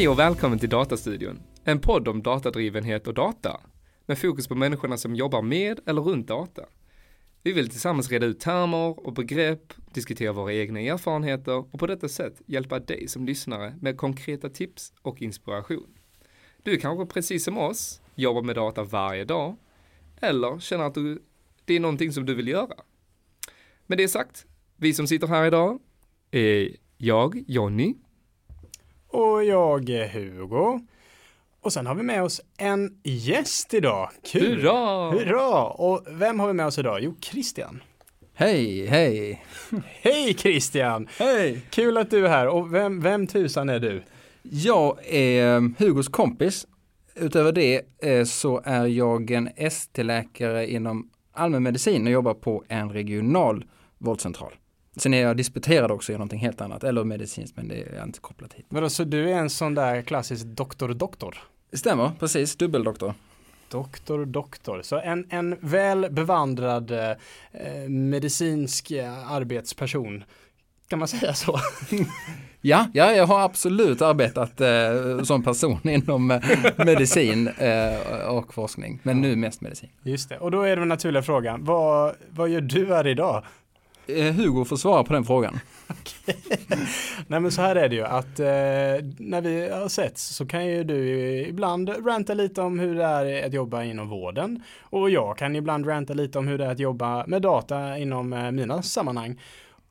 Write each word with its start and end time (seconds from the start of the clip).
Hej 0.00 0.08
och 0.08 0.18
välkommen 0.18 0.58
till 0.58 0.68
Datastudion, 0.68 1.42
en 1.64 1.80
podd 1.80 2.08
om 2.08 2.22
datadrivenhet 2.22 3.06
och 3.06 3.14
data, 3.14 3.60
med 4.06 4.18
fokus 4.18 4.48
på 4.48 4.54
människorna 4.54 4.96
som 4.96 5.14
jobbar 5.14 5.42
med 5.42 5.80
eller 5.86 6.02
runt 6.02 6.26
data. 6.26 6.62
Vi 7.42 7.52
vill 7.52 7.68
tillsammans 7.68 8.10
reda 8.10 8.26
ut 8.26 8.40
termer 8.40 9.06
och 9.06 9.12
begrepp, 9.12 9.72
diskutera 9.92 10.32
våra 10.32 10.54
egna 10.54 10.80
erfarenheter 10.80 11.74
och 11.74 11.78
på 11.78 11.86
detta 11.86 12.08
sätt 12.08 12.42
hjälpa 12.46 12.78
dig 12.78 13.08
som 13.08 13.26
lyssnare 13.26 13.74
med 13.80 13.96
konkreta 13.96 14.48
tips 14.48 14.92
och 15.02 15.22
inspiration. 15.22 15.88
Du 16.62 16.76
kanske 16.76 17.06
precis 17.06 17.44
som 17.44 17.58
oss 17.58 18.00
jobbar 18.14 18.42
med 18.42 18.54
data 18.54 18.84
varje 18.84 19.24
dag 19.24 19.56
eller 20.20 20.58
känner 20.58 20.84
att 20.84 20.94
du, 20.94 21.22
det 21.64 21.74
är 21.74 21.80
någonting 21.80 22.12
som 22.12 22.26
du 22.26 22.34
vill 22.34 22.48
göra. 22.48 22.74
Med 23.86 23.98
det 23.98 24.08
sagt, 24.08 24.46
vi 24.76 24.94
som 24.94 25.06
sitter 25.06 25.26
här 25.26 25.46
idag 25.46 25.78
är 26.30 26.76
jag, 26.96 27.44
Jonny, 27.46 27.94
och 29.12 29.44
jag 29.44 29.90
är 29.90 30.08
Hugo. 30.08 30.80
Och 31.60 31.72
sen 31.72 31.86
har 31.86 31.94
vi 31.94 32.02
med 32.02 32.22
oss 32.22 32.40
en 32.58 33.00
gäst 33.02 33.74
idag. 33.74 34.10
Kul! 34.24 34.60
Hurra! 34.60 35.10
Hurra! 35.10 35.64
Och 35.64 36.06
vem 36.10 36.40
har 36.40 36.46
vi 36.46 36.52
med 36.52 36.66
oss 36.66 36.78
idag? 36.78 37.00
Jo, 37.02 37.14
Christian. 37.20 37.82
Hej, 38.34 38.86
hej! 38.86 39.44
Hej 39.84 40.34
Christian! 40.34 41.08
Hej! 41.18 41.60
Kul 41.70 41.96
att 41.96 42.10
du 42.10 42.24
är 42.24 42.28
här. 42.28 42.48
Och 42.48 42.74
vem, 42.74 43.00
vem 43.00 43.26
tusan 43.26 43.68
är 43.68 43.78
du? 43.78 44.02
Jag 44.42 45.06
är 45.06 45.56
eh, 45.56 45.62
Hugos 45.78 46.08
kompis. 46.08 46.66
Utöver 47.14 47.52
det 47.52 47.82
eh, 48.02 48.24
så 48.24 48.62
är 48.64 48.86
jag 48.86 49.30
en 49.30 49.48
ST-läkare 49.56 50.70
inom 50.70 51.10
allmänmedicin 51.32 52.06
och 52.06 52.12
jobbar 52.12 52.34
på 52.34 52.64
en 52.68 52.90
regional 52.90 53.64
vårdcentral. 53.98 54.54
Sen 55.00 55.14
är 55.14 55.22
jag 55.22 55.36
disputerad 55.36 55.90
också 55.90 56.12
i 56.12 56.14
någonting 56.14 56.40
helt 56.40 56.60
annat, 56.60 56.84
eller 56.84 57.04
medicinskt, 57.04 57.56
men 57.56 57.68
det 57.68 57.82
är 57.82 58.04
inte 58.04 58.20
kopplat 58.20 58.52
hit. 58.52 58.66
Vadå, 58.68 58.88
så 58.88 59.04
du 59.04 59.30
är 59.30 59.34
en 59.34 59.50
sån 59.50 59.74
där 59.74 60.02
klassisk 60.02 60.46
doktor-doktor? 60.46 61.38
Det 61.70 61.76
stämmer, 61.76 62.10
precis, 62.18 62.56
dubbeldoktor. 62.56 63.14
Doktor, 63.68 64.24
doktor. 64.24 64.82
Så 64.82 65.00
en, 65.00 65.26
en 65.30 65.56
väl 65.60 66.06
bevandrad 66.10 66.90
eh, 66.90 67.88
medicinsk 67.88 68.90
eh, 68.90 69.32
arbetsperson. 69.32 70.24
Kan 70.88 70.98
man 70.98 71.08
säga 71.08 71.34
så? 71.34 71.60
Ja, 72.62 72.86
ja, 72.94 73.12
jag 73.12 73.26
har 73.26 73.40
absolut 73.40 74.02
arbetat 74.02 74.60
eh, 74.60 75.22
som 75.22 75.42
person 75.42 75.88
inom 75.88 76.30
eh, 76.30 76.40
medicin 76.76 77.48
eh, 77.48 78.28
och 78.28 78.54
forskning, 78.54 79.00
men 79.02 79.20
nu 79.20 79.36
mest 79.36 79.60
medicin. 79.60 79.88
Just 80.02 80.28
det. 80.28 80.38
Och 80.38 80.50
då 80.50 80.62
är 80.62 80.76
den 80.76 80.88
naturliga 80.88 81.22
frågan, 81.22 81.64
vad, 81.64 82.14
vad 82.30 82.48
gör 82.48 82.60
du 82.60 82.86
här 82.86 83.06
idag? 83.06 83.44
Eh, 84.16 84.32
Hugo 84.32 84.64
får 84.64 84.76
svara 84.76 85.04
på 85.04 85.12
den 85.12 85.24
frågan. 85.24 85.60
Nej 87.26 87.40
men 87.40 87.52
så 87.52 87.62
här 87.62 87.76
är 87.76 87.88
det 87.88 87.96
ju 87.96 88.04
att 88.04 88.40
eh, 88.40 88.46
när 89.18 89.40
vi 89.40 89.68
har 89.68 89.88
sett 89.88 90.18
så 90.18 90.46
kan 90.46 90.66
ju 90.66 90.84
du 90.84 91.18
ibland 91.48 92.06
ranta 92.06 92.34
lite 92.34 92.60
om 92.60 92.78
hur 92.78 92.94
det 92.94 93.04
är 93.04 93.46
att 93.46 93.52
jobba 93.52 93.84
inom 93.84 94.08
vården 94.08 94.62
och 94.80 95.10
jag 95.10 95.38
kan 95.38 95.56
ibland 95.56 95.88
ranta 95.88 96.14
lite 96.14 96.38
om 96.38 96.48
hur 96.48 96.58
det 96.58 96.64
är 96.64 96.70
att 96.70 96.78
jobba 96.78 97.26
med 97.26 97.42
data 97.42 97.98
inom 97.98 98.32
eh, 98.32 98.50
mina 98.50 98.82
sammanhang. 98.82 99.40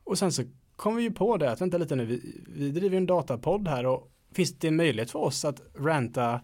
Och 0.04 0.18
sen 0.18 0.32
så 0.32 0.42
kom 0.76 0.96
vi 0.96 1.02
ju 1.02 1.10
på 1.10 1.36
det 1.36 1.50
att 1.50 1.60
vänta 1.60 1.78
lite 1.78 1.96
nu, 1.96 2.04
vi, 2.04 2.42
vi 2.48 2.70
driver 2.70 2.96
en 2.96 3.06
datapodd 3.06 3.68
här 3.68 3.86
och 3.86 4.08
finns 4.34 4.58
det 4.58 4.68
en 4.68 4.76
möjlighet 4.76 5.10
för 5.10 5.18
oss 5.18 5.44
att 5.44 5.60
ranta 5.78 6.40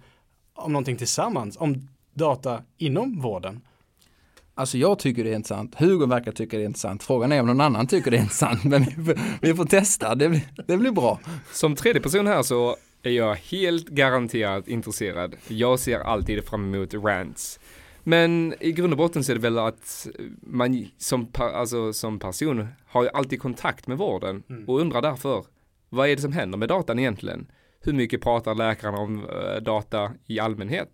om 0.55 0.73
någonting 0.73 0.97
tillsammans, 0.97 1.57
om 1.57 1.89
data 2.15 2.63
inom 2.77 3.21
vården? 3.21 3.61
Alltså 4.59 4.79
jag 4.79 4.99
tycker 4.99 5.25
det 5.25 5.31
är 5.31 5.35
intressant, 5.35 5.75
Hugo 5.75 6.07
verkar 6.07 6.33
tycka 6.33 6.57
det 6.57 6.63
är 6.63 6.67
intressant, 6.67 7.03
frågan 7.03 7.33
är 7.33 7.41
om 7.41 7.47
någon 7.47 7.61
annan 7.61 7.87
tycker 7.87 8.11
det 8.11 8.17
är 8.17 8.21
intressant, 8.21 8.65
men 8.65 8.85
vi 8.85 9.05
får, 9.05 9.19
vi 9.41 9.55
får 9.55 9.65
testa, 9.65 10.15
det 10.15 10.29
blir, 10.29 10.43
det 10.67 10.77
blir 10.77 10.91
bra. 10.91 11.21
Som 11.53 11.75
tredje 11.75 12.03
person 12.03 12.27
här 12.27 12.43
så 12.43 12.77
är 13.03 13.11
jag 13.11 13.35
helt 13.35 13.89
garanterat 13.89 14.69
intresserad. 14.69 15.35
Jag 15.49 15.79
ser 15.79 16.01
alltid 16.01 16.45
fram 16.45 16.75
emot 16.75 16.95
rants. 16.95 17.61
Men 18.03 18.55
i 18.61 18.73
grund 18.73 18.93
och 18.93 18.97
botten 18.97 19.25
så 19.25 19.33
är 19.33 19.37
det 19.37 19.43
väl 19.43 19.59
att 19.59 20.07
man 20.41 20.87
som, 20.99 21.29
alltså, 21.35 21.93
som 21.93 22.19
person 22.19 22.69
har 22.87 23.03
ju 23.03 23.09
alltid 23.09 23.41
kontakt 23.41 23.87
med 23.87 23.99
vården 23.99 24.43
och 24.67 24.81
undrar 24.81 25.03
därför, 25.03 25.45
vad 25.89 26.09
är 26.09 26.17
det 26.17 26.23
som 26.23 26.33
händer 26.33 26.59
med 26.59 26.69
datan 26.69 26.99
egentligen? 26.99 27.47
Hur 27.81 27.93
mycket 27.93 28.21
pratar 28.21 28.55
läkarna 28.55 28.99
om 28.99 29.25
eh, 29.25 29.63
data 29.63 30.13
i 30.27 30.41
allmänhet? 30.41 30.89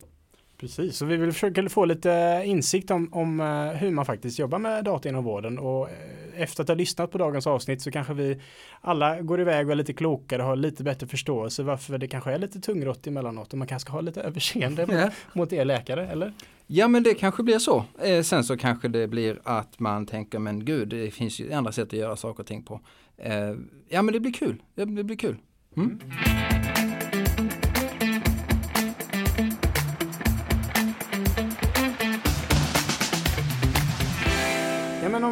Precis, 0.62 0.96
så 0.96 1.04
vi 1.06 1.16
vill 1.16 1.32
försöka 1.32 1.68
få 1.68 1.84
lite 1.84 2.42
insikt 2.44 2.90
om, 2.90 3.08
om 3.12 3.40
eh, 3.40 3.46
hur 3.66 3.90
man 3.90 4.04
faktiskt 4.06 4.38
jobbar 4.38 4.58
med 4.58 4.84
data 4.84 5.08
inom 5.08 5.24
vården 5.24 5.58
och 5.58 5.90
eh, 5.90 6.42
efter 6.42 6.62
att 6.62 6.68
ha 6.68 6.74
lyssnat 6.74 7.10
på 7.10 7.18
dagens 7.18 7.46
avsnitt 7.46 7.82
så 7.82 7.90
kanske 7.90 8.14
vi 8.14 8.40
alla 8.80 9.20
går 9.20 9.40
iväg 9.40 9.66
och 9.66 9.72
är 9.72 9.76
lite 9.76 9.92
klokare 9.92 10.42
och 10.42 10.48
har 10.48 10.56
lite 10.56 10.84
bättre 10.84 11.06
förståelse 11.06 11.62
varför 11.62 11.98
det 11.98 12.08
kanske 12.08 12.32
är 12.32 12.38
lite 12.38 12.60
tungrott 12.60 13.06
emellanåt 13.06 13.52
och 13.52 13.58
man 13.58 13.68
kanske 13.68 13.86
ska 13.86 13.92
ha 13.92 14.00
lite 14.00 14.20
överseende 14.22 14.86
Ja. 14.88 15.04
mot, 15.04 15.12
mot 15.34 15.52
er 15.52 15.64
läkare, 15.64 16.08
eller? 16.08 16.32
Ja 16.66 16.88
men 16.88 17.02
det 17.02 17.14
kanske 17.14 17.42
blir 17.42 17.58
så. 17.58 17.84
Eh, 18.02 18.22
sen 18.22 18.44
så 18.44 18.56
kanske 18.56 18.88
det 18.88 19.08
blir 19.08 19.40
att 19.44 19.78
man 19.80 20.06
tänker 20.06 20.38
men 20.38 20.64
gud 20.64 20.88
det 20.88 21.10
finns 21.10 21.40
ju 21.40 21.52
andra 21.52 21.72
sätt 21.72 21.88
att 21.88 21.92
göra 21.92 22.16
saker 22.16 22.42
och 22.42 22.46
ting 22.46 22.62
på. 22.62 22.80
Eh, 23.16 23.32
ja 23.88 24.02
men 24.02 24.12
det 24.14 24.20
blir 24.20 24.32
kul, 24.32 24.62
det 24.74 24.86
blir 24.86 25.16
kul. 25.16 25.36
Mm. 25.76 26.00
Ja 26.06 27.01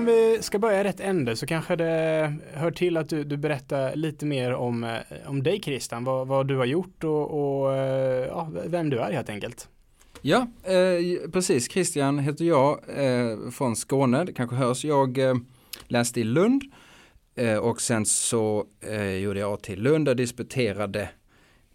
om 0.00 0.06
vi 0.06 0.38
ska 0.41 0.59
börja 0.59 0.81
i 0.81 0.84
rätt 0.84 1.00
ände 1.00 1.37
så 1.37 1.47
kanske 1.47 1.77
det 1.77 2.34
hör 2.53 2.71
till 2.71 2.97
att 2.97 3.09
du, 3.09 3.25
du 3.25 3.37
berättar 3.37 3.97
lite 3.97 4.27
mer 4.27 4.55
om, 4.55 4.84
eh, 4.84 4.99
om 5.27 5.43
dig 5.43 5.61
Christian, 5.62 6.05
vad, 6.05 6.28
vad 6.28 6.49
du 6.49 6.56
har 6.56 6.65
gjort 6.65 7.05
och, 7.05 7.31
och 7.31 7.77
eh, 7.77 8.27
ja, 8.27 8.50
vem 8.66 8.91
du 8.91 8.99
är 8.99 9.12
helt 9.12 9.28
enkelt. 9.28 9.69
Ja, 10.22 10.47
eh, 10.65 11.31
precis. 11.31 11.72
Christian 11.72 12.19
heter 12.19 12.44
jag 12.44 12.81
eh, 12.97 13.50
från 13.50 13.77
Skåne, 13.77 14.25
det 14.25 14.33
kanske 14.33 14.56
hörs. 14.56 14.84
Jag 14.84 15.19
eh, 15.19 15.34
läste 15.88 16.21
i 16.21 16.25
Lund 16.25 16.62
eh, 17.34 17.56
och 17.56 17.81
sen 17.81 18.06
så 18.06 18.65
eh, 18.81 19.15
gjorde 19.15 19.41
jag 19.41 19.62
till 19.62 19.82
Lund 19.82 20.09
och 20.09 20.17
disputerade 20.17 21.09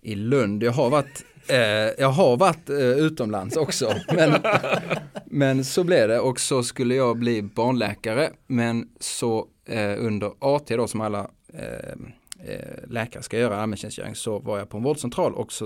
i 0.02 0.16
Lund. 0.16 0.64
Jag 0.64 0.72
har 0.72 0.90
varit, 0.90 1.26
eh, 1.48 1.58
jag 1.98 2.10
har 2.10 2.38
varit 2.38 2.70
eh, 2.70 2.78
utomlands 2.78 3.58
också, 3.58 3.94
men, 4.16 4.42
men 5.26 5.66
så 5.66 5.84
blev 5.84 6.08
det 6.08 6.20
och 6.20 6.40
så 6.40 6.64
skulle 6.64 6.96
jag 6.96 7.18
bli 7.18 7.42
barnläkare, 7.42 8.32
men 8.48 8.90
så 9.00 9.48
eh, 9.66 10.06
under 10.06 10.32
AT 10.40 10.68
då 10.68 10.88
som 10.88 11.02
alla 11.02 11.30
eh, 11.54 11.92
eh, 12.48 12.88
läkare 12.88 13.24
ska 13.24 13.38
göra 13.38 13.62
allmäntjänstgöring 13.62 14.16
så 14.16 14.40
var 14.40 14.58
jag 14.58 14.70
på 14.70 14.78
en 14.78 14.84
vårdcentral 14.84 15.34
och 15.34 15.52
så 15.52 15.66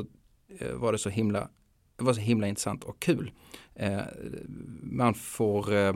eh, 0.59 0.73
var 0.73 0.91
det 0.91 0.97
så 0.97 1.09
himla 1.09 1.49
det 1.97 2.05
var 2.05 2.13
så 2.13 2.21
himla 2.21 2.47
intressant 2.47 2.83
och 2.83 2.99
kul. 2.99 3.31
Eh, 3.75 3.99
man 4.81 5.13
får 5.13 5.73
eh, 5.73 5.93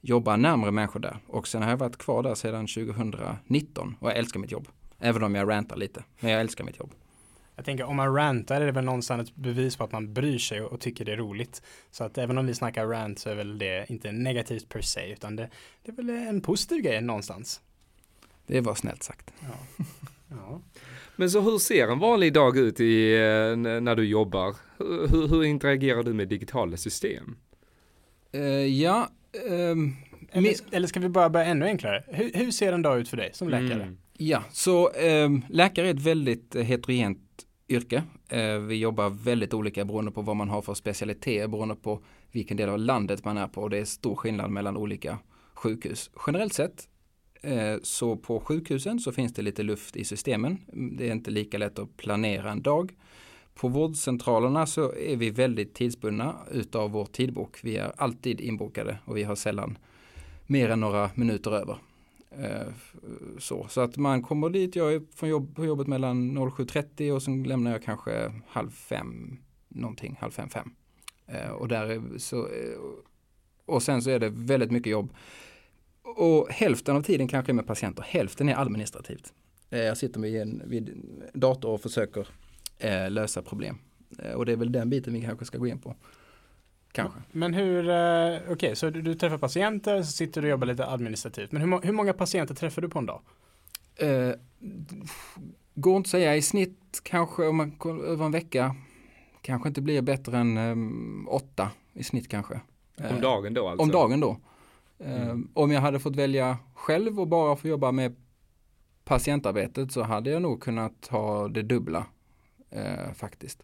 jobba 0.00 0.36
närmare 0.36 0.70
människor 0.70 1.00
där 1.00 1.18
och 1.26 1.48
sen 1.48 1.62
har 1.62 1.70
jag 1.70 1.76
varit 1.76 1.98
kvar 1.98 2.22
där 2.22 2.34
sedan 2.34 2.66
2019 2.66 3.96
och 4.00 4.08
jag 4.10 4.16
älskar 4.16 4.40
mitt 4.40 4.50
jobb. 4.50 4.68
Även 4.98 5.22
om 5.22 5.34
jag 5.34 5.48
rantar 5.48 5.76
lite, 5.76 6.04
men 6.20 6.30
jag 6.30 6.40
älskar 6.40 6.64
mitt 6.64 6.78
jobb. 6.78 6.90
Jag 7.62 7.66
tänker 7.66 7.84
om 7.84 7.96
man 7.96 8.14
rantar 8.14 8.60
är 8.60 8.66
det 8.66 8.72
väl 8.72 8.84
någonstans 8.84 9.28
ett 9.30 9.36
bevis 9.36 9.76
på 9.76 9.84
att 9.84 9.92
man 9.92 10.12
bryr 10.12 10.38
sig 10.38 10.60
och, 10.60 10.72
och 10.72 10.80
tycker 10.80 11.04
det 11.04 11.12
är 11.12 11.16
roligt. 11.16 11.62
Så 11.90 12.04
att 12.04 12.18
även 12.18 12.38
om 12.38 12.46
vi 12.46 12.54
snackar 12.54 12.86
rant 12.86 13.18
så 13.18 13.30
är 13.30 13.34
väl 13.34 13.58
det 13.58 13.86
inte 13.88 14.12
negativt 14.12 14.68
per 14.68 14.80
se 14.80 15.12
utan 15.12 15.36
det, 15.36 15.50
det 15.82 15.92
är 15.92 15.96
väl 15.96 16.10
en 16.10 16.40
positiv 16.40 16.82
grej 16.82 17.00
någonstans. 17.00 17.60
Det 18.46 18.60
var 18.60 18.74
snällt 18.74 19.02
sagt. 19.02 19.32
Ja. 19.40 19.84
ja. 20.28 20.60
Men 21.16 21.30
så 21.30 21.40
hur 21.40 21.58
ser 21.58 21.88
en 21.88 21.98
vanlig 21.98 22.32
dag 22.32 22.56
ut 22.56 22.80
i, 22.80 23.14
eh, 23.14 23.56
när 23.56 23.96
du 23.96 24.04
jobbar? 24.04 24.56
Hur, 24.78 25.28
hur 25.28 25.44
interagerar 25.44 26.02
du 26.02 26.12
med 26.12 26.28
digitala 26.28 26.76
system? 26.76 27.36
Eh, 28.32 28.42
ja, 28.82 29.08
ehm, 29.50 29.96
Eller, 30.32 30.54
eller 30.70 30.88
ska 30.88 31.00
vi 31.00 31.08
bara 31.08 31.30
börja 31.30 31.46
ännu 31.46 31.64
enklare? 31.64 32.04
Hur, 32.06 32.30
hur 32.34 32.50
ser 32.50 32.72
en 32.72 32.82
dag 32.82 33.00
ut 33.00 33.08
för 33.08 33.16
dig 33.16 33.30
som 33.32 33.48
läkare? 33.48 33.82
Mm. 33.82 33.98
Ja, 34.12 34.44
så 34.52 34.90
eh, 34.90 35.30
läkare 35.48 35.86
är 35.86 35.94
ett 35.94 36.02
väldigt 36.02 36.54
eh, 36.54 36.62
heterogent 36.62 37.18
yrke. 37.72 38.02
Eh, 38.28 38.58
vi 38.58 38.76
jobbar 38.76 39.10
väldigt 39.10 39.54
olika 39.54 39.84
beroende 39.84 40.10
på 40.10 40.22
vad 40.22 40.36
man 40.36 40.48
har 40.48 40.62
för 40.62 40.74
specialitet, 40.74 41.50
beroende 41.50 41.74
på 41.74 42.00
vilken 42.32 42.56
del 42.56 42.68
av 42.68 42.78
landet 42.78 43.24
man 43.24 43.38
är 43.38 43.46
på. 43.46 43.62
Och 43.62 43.70
det 43.70 43.78
är 43.78 43.84
stor 43.84 44.16
skillnad 44.16 44.50
mellan 44.50 44.76
olika 44.76 45.18
sjukhus. 45.54 46.10
Generellt 46.26 46.52
sett 46.52 46.88
eh, 47.40 47.76
så 47.82 48.16
på 48.16 48.40
sjukhusen 48.40 49.00
så 49.00 49.12
finns 49.12 49.34
det 49.34 49.42
lite 49.42 49.62
luft 49.62 49.96
i 49.96 50.04
systemen. 50.04 50.58
Det 50.98 51.08
är 51.08 51.12
inte 51.12 51.30
lika 51.30 51.58
lätt 51.58 51.78
att 51.78 51.96
planera 51.96 52.50
en 52.50 52.62
dag. 52.62 52.92
På 53.54 53.68
vårdcentralerna 53.68 54.66
så 54.66 54.94
är 54.94 55.16
vi 55.16 55.30
väldigt 55.30 55.74
tidsbundna 55.74 56.34
utav 56.50 56.90
vår 56.90 57.04
tidbok. 57.04 57.60
Vi 57.62 57.76
är 57.76 57.92
alltid 57.96 58.40
inbokade 58.40 58.98
och 59.04 59.16
vi 59.16 59.22
har 59.22 59.34
sällan 59.34 59.78
mer 60.46 60.68
än 60.68 60.80
några 60.80 61.10
minuter 61.14 61.50
över. 61.50 61.78
Eh, 62.38 62.72
så. 63.38 63.66
så 63.68 63.80
att 63.80 63.96
man 63.96 64.22
kommer 64.22 64.50
dit, 64.50 64.76
jag 64.76 64.94
är 64.94 65.02
från 65.14 65.28
jobb, 65.28 65.56
på 65.56 65.64
jobbet 65.64 65.86
mellan 65.86 66.38
07.30 66.38 67.10
och 67.10 67.22
sen 67.22 67.42
lämnar 67.42 67.70
jag 67.70 67.82
kanske 67.82 68.32
halv 68.48 68.70
fem, 68.70 69.38
någonting, 69.68 70.16
halv 70.20 70.30
fem, 70.30 70.48
fem. 70.48 70.74
Eh, 71.26 71.50
och 71.50 71.68
där 71.68 71.86
är 71.86 72.18
så, 72.18 72.36
eh, 72.36 72.78
och 73.66 73.82
sen 73.82 74.02
så 74.02 74.10
är 74.10 74.18
det 74.18 74.28
väldigt 74.28 74.70
mycket 74.70 74.90
jobb. 74.90 75.12
Och 76.02 76.48
hälften 76.50 76.96
av 76.96 77.02
tiden 77.02 77.28
kanske 77.28 77.52
är 77.52 77.54
med 77.54 77.66
patienter, 77.66 78.02
hälften 78.02 78.48
är 78.48 78.60
administrativt. 78.60 79.32
Jag 79.68 79.96
sitter 79.96 80.20
vid 80.20 80.36
en 80.36 80.62
vid 80.64 81.02
dator 81.34 81.70
och 81.70 81.80
försöker 81.80 82.28
lösa 83.08 83.42
problem. 83.42 83.78
Och 84.34 84.46
det 84.46 84.52
är 84.52 84.56
väl 84.56 84.72
den 84.72 84.90
biten 84.90 85.12
vi 85.12 85.20
kanske 85.20 85.44
ska 85.44 85.58
gå 85.58 85.66
in 85.66 85.78
på. 85.78 85.96
Kanske. 86.92 87.18
Men 87.32 87.54
hur, 87.54 87.88
eh, 87.88 88.36
okej, 88.42 88.52
okay, 88.52 88.74
så 88.74 88.90
du, 88.90 89.02
du, 89.02 89.14
träffar 89.14 89.38
patienter, 89.38 90.02
så 90.02 90.12
sitter 90.12 90.42
du 90.42 90.46
och 90.46 90.50
jobbar 90.50 90.66
lite 90.66 90.86
administrativt. 90.86 91.52
Men 91.52 91.62
hur, 91.62 91.80
hur 91.82 91.92
många 91.92 92.12
patienter 92.12 92.54
träffar 92.54 92.82
du 92.82 92.88
på 92.88 92.98
en 92.98 93.06
dag? 93.06 93.20
Eh, 93.96 94.30
går 95.74 95.96
inte 95.96 96.06
att 96.06 96.10
säga, 96.10 96.36
i 96.36 96.42
snitt 96.42 97.00
kanske 97.02 97.46
om 97.46 97.56
man, 97.56 97.78
över 98.04 98.24
en 98.24 98.32
vecka 98.32 98.76
kanske 99.40 99.68
inte 99.68 99.80
blir 99.80 100.02
bättre 100.02 100.38
än 100.38 100.58
um, 100.58 101.28
åtta 101.28 101.70
i 101.92 102.04
snitt 102.04 102.28
kanske. 102.28 102.60
Om 103.10 103.20
dagen 103.20 103.54
då 103.54 103.68
alltså? 103.68 103.82
Om 103.82 103.90
dagen 103.90 104.20
då. 104.20 104.36
Mm. 104.98 105.48
Om 105.54 105.70
jag 105.70 105.80
hade 105.80 106.00
fått 106.00 106.16
välja 106.16 106.58
själv 106.74 107.20
och 107.20 107.28
bara 107.28 107.56
få 107.56 107.68
jobba 107.68 107.92
med 107.92 108.16
patientarbetet 109.04 109.92
så 109.92 110.02
hade 110.02 110.30
jag 110.30 110.42
nog 110.42 110.62
kunnat 110.62 111.06
ha 111.10 111.48
det 111.48 111.62
dubbla 111.62 112.06
eh, 112.70 113.12
faktiskt. 113.14 113.62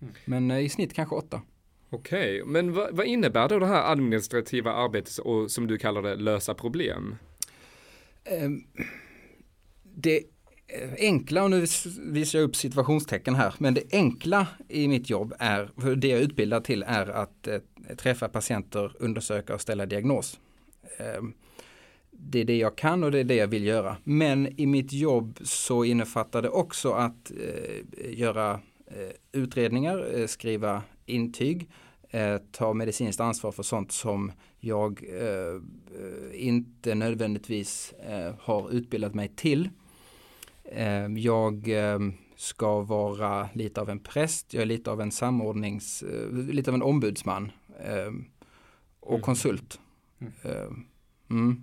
Mm. 0.00 0.14
Men 0.24 0.50
eh, 0.50 0.58
i 0.58 0.68
snitt 0.68 0.94
kanske 0.94 1.14
åtta. 1.14 1.42
Okej, 1.90 2.42
okay. 2.42 2.52
men 2.52 2.72
vad, 2.72 2.96
vad, 2.96 3.06
innebär 3.06 3.48
då 3.48 3.58
det 3.58 3.66
här 3.66 3.92
administrativa 3.92 4.72
arbetet 4.72 5.18
och 5.18 5.50
som 5.50 5.66
du 5.66 5.78
kallar 5.78 6.02
det 6.02 6.16
lösa 6.16 6.54
problem? 6.54 7.16
Ehm, 8.24 8.64
det 9.82 10.22
enkla, 10.98 11.44
och 11.44 11.50
nu 11.50 11.66
visar 11.98 12.38
jag 12.38 12.48
upp 12.48 12.56
situationstecken 12.56 13.34
här, 13.34 13.54
men 13.58 13.74
det 13.74 13.82
enkla 13.92 14.46
i 14.68 14.88
mitt 14.88 15.10
jobb 15.10 15.34
är, 15.38 15.70
för 15.76 15.96
det 15.96 16.08
jag 16.08 16.18
är 16.18 16.24
utbildad 16.24 16.64
till 16.64 16.82
är 16.82 17.06
att 17.06 17.46
eh, 17.46 17.58
träffa 17.96 18.28
patienter, 18.28 18.92
undersöka 18.98 19.54
och 19.54 19.60
ställa 19.60 19.86
diagnos. 19.86 20.40
Ehm, 20.98 21.34
det 22.10 22.40
är 22.40 22.44
det 22.44 22.56
jag 22.56 22.76
kan 22.76 23.04
och 23.04 23.10
det 23.10 23.18
är 23.18 23.24
det 23.24 23.34
jag 23.36 23.46
vill 23.46 23.64
göra. 23.64 23.96
Men 24.04 24.60
i 24.60 24.66
mitt 24.66 24.92
jobb 24.92 25.38
så 25.42 25.84
innefattar 25.84 26.42
det 26.42 26.48
också 26.48 26.92
att 26.92 27.30
eh, 27.30 28.18
göra 28.18 28.60
eh, 28.86 29.40
utredningar, 29.40 30.26
skriva 30.26 30.82
intyg, 31.06 31.70
eh, 32.10 32.38
ta 32.52 32.74
medicinskt 32.74 33.20
ansvar 33.20 33.52
för 33.52 33.62
sånt 33.62 33.92
som 33.92 34.32
jag 34.58 35.04
eh, 35.20 35.60
inte 36.46 36.94
nödvändigtvis 36.94 37.92
eh, 37.92 38.34
har 38.40 38.70
utbildat 38.70 39.14
mig 39.14 39.28
till. 39.28 39.70
jag 41.16 41.68
ska 42.36 42.80
vara 42.80 43.48
lite 43.54 43.80
av 43.80 43.90
en 43.90 43.98
präst, 43.98 44.54
jag 44.54 44.62
är 44.62 44.66
lite 44.66 44.90
av 44.90 45.00
en 45.00 45.12
samordnings, 45.12 46.04
lite 46.32 46.70
av 46.70 46.74
en 46.74 46.82
ombudsman 46.82 47.52
och 49.00 49.10
mm. 49.10 49.22
konsult. 49.22 49.80
Mm. 50.44 50.84
Mm. 51.30 51.62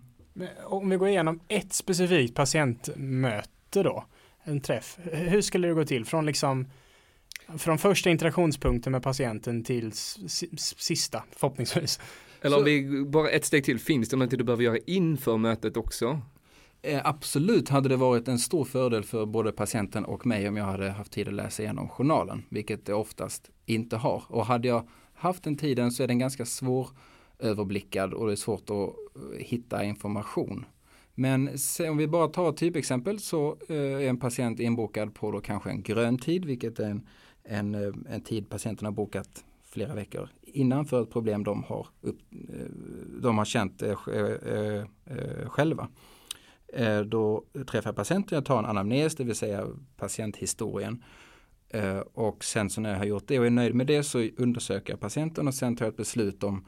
Om 0.63 0.89
vi 0.89 0.97
går 0.97 1.07
igenom 1.07 1.39
ett 1.47 1.73
specifikt 1.73 2.35
patientmöte 2.35 3.83
då, 3.83 4.05
en 4.43 4.61
träff. 4.61 4.99
Hur 5.03 5.41
skulle 5.41 5.67
det 5.67 5.73
gå 5.73 5.85
till? 5.85 6.05
Från 6.05 6.25
liksom 6.25 6.65
från 7.57 7.77
första 7.77 8.09
interaktionspunkten 8.09 8.91
med 8.91 9.03
patienten 9.03 9.63
till 9.63 9.91
sista 10.77 11.23
förhoppningsvis. 11.31 11.99
Eller 12.41 12.57
om 12.57 12.63
vi 12.63 13.05
bara 13.05 13.29
ett 13.29 13.45
steg 13.45 13.63
till, 13.63 13.79
finns 13.79 14.09
det 14.09 14.15
någonting 14.15 14.37
du 14.37 14.43
behöver 14.43 14.63
göra 14.63 14.77
inför 14.85 15.37
mötet 15.37 15.77
också? 15.77 16.21
Eh, 16.81 17.01
absolut 17.03 17.69
hade 17.69 17.89
det 17.89 17.95
varit 17.95 18.27
en 18.27 18.39
stor 18.39 18.65
fördel 18.65 19.03
för 19.03 19.25
både 19.25 19.51
patienten 19.51 20.05
och 20.05 20.25
mig 20.25 20.47
om 20.47 20.57
jag 20.57 20.65
hade 20.65 20.89
haft 20.89 21.11
tid 21.11 21.27
att 21.27 21.33
läsa 21.33 21.63
igenom 21.63 21.89
journalen, 21.89 22.43
vilket 22.49 22.85
det 22.85 22.93
oftast 22.93 23.49
inte 23.65 23.97
har. 23.97 24.23
Och 24.27 24.45
hade 24.45 24.67
jag 24.67 24.87
haft 25.13 25.43
den 25.43 25.55
tiden 25.55 25.91
så 25.91 26.03
är 26.03 26.07
den 26.07 26.19
ganska 26.19 26.45
svår 26.45 26.89
överblickad 27.39 28.13
och 28.13 28.27
det 28.27 28.33
är 28.33 28.35
svårt 28.35 28.69
att 28.69 28.69
eh, 28.69 28.93
hitta 29.39 29.83
information. 29.83 30.65
Men 31.15 31.49
om 31.89 31.97
vi 31.97 32.07
bara 32.07 32.27
tar 32.27 32.49
ett 32.49 32.57
typexempel 32.57 33.19
så 33.19 33.57
eh, 33.69 33.75
är 33.75 34.09
en 34.09 34.19
patient 34.19 34.59
inbokad 34.59 35.15
på 35.15 35.31
då 35.31 35.41
kanske 35.41 35.69
en 35.69 35.83
grön 35.83 36.17
tid, 36.17 36.45
vilket 36.45 36.79
är 36.79 36.89
en, 36.89 37.07
en, 37.43 37.75
eh, 37.75 37.93
en 38.09 38.21
tid 38.21 38.49
patienten 38.49 38.85
har 38.85 38.91
bokat 38.91 39.43
flera 39.63 39.95
veckor 39.95 40.29
innan 40.41 40.85
för 40.85 41.03
ett 41.03 41.11
problem 41.11 41.43
de 41.43 41.63
har, 41.63 41.87
upp, 42.01 42.19
eh, 42.31 42.65
de 43.21 43.37
har 43.37 43.45
känt 43.45 43.81
eh, 43.81 43.95
själva. 45.45 45.87
Då 47.05 47.43
träffar 47.67 47.89
jag 47.89 47.95
patienten, 47.95 48.35
jag 48.35 48.45
tar 48.45 48.59
en 48.59 48.65
anamnes, 48.65 49.15
det 49.15 49.23
vill 49.23 49.35
säga 49.35 49.67
patienthistorien. 49.97 51.03
Och 52.13 52.43
sen 52.43 52.69
så 52.69 52.81
när 52.81 52.91
jag 52.91 52.97
har 52.97 53.05
gjort 53.05 53.27
det 53.27 53.39
och 53.39 53.45
är 53.45 53.49
nöjd 53.49 53.75
med 53.75 53.87
det 53.87 54.03
så 54.03 54.29
undersöker 54.37 54.93
jag 54.93 54.99
patienten 54.99 55.47
och 55.47 55.53
sen 55.53 55.75
tar 55.75 55.85
jag 55.85 55.91
ett 55.91 55.97
beslut 55.97 56.43
om 56.43 56.65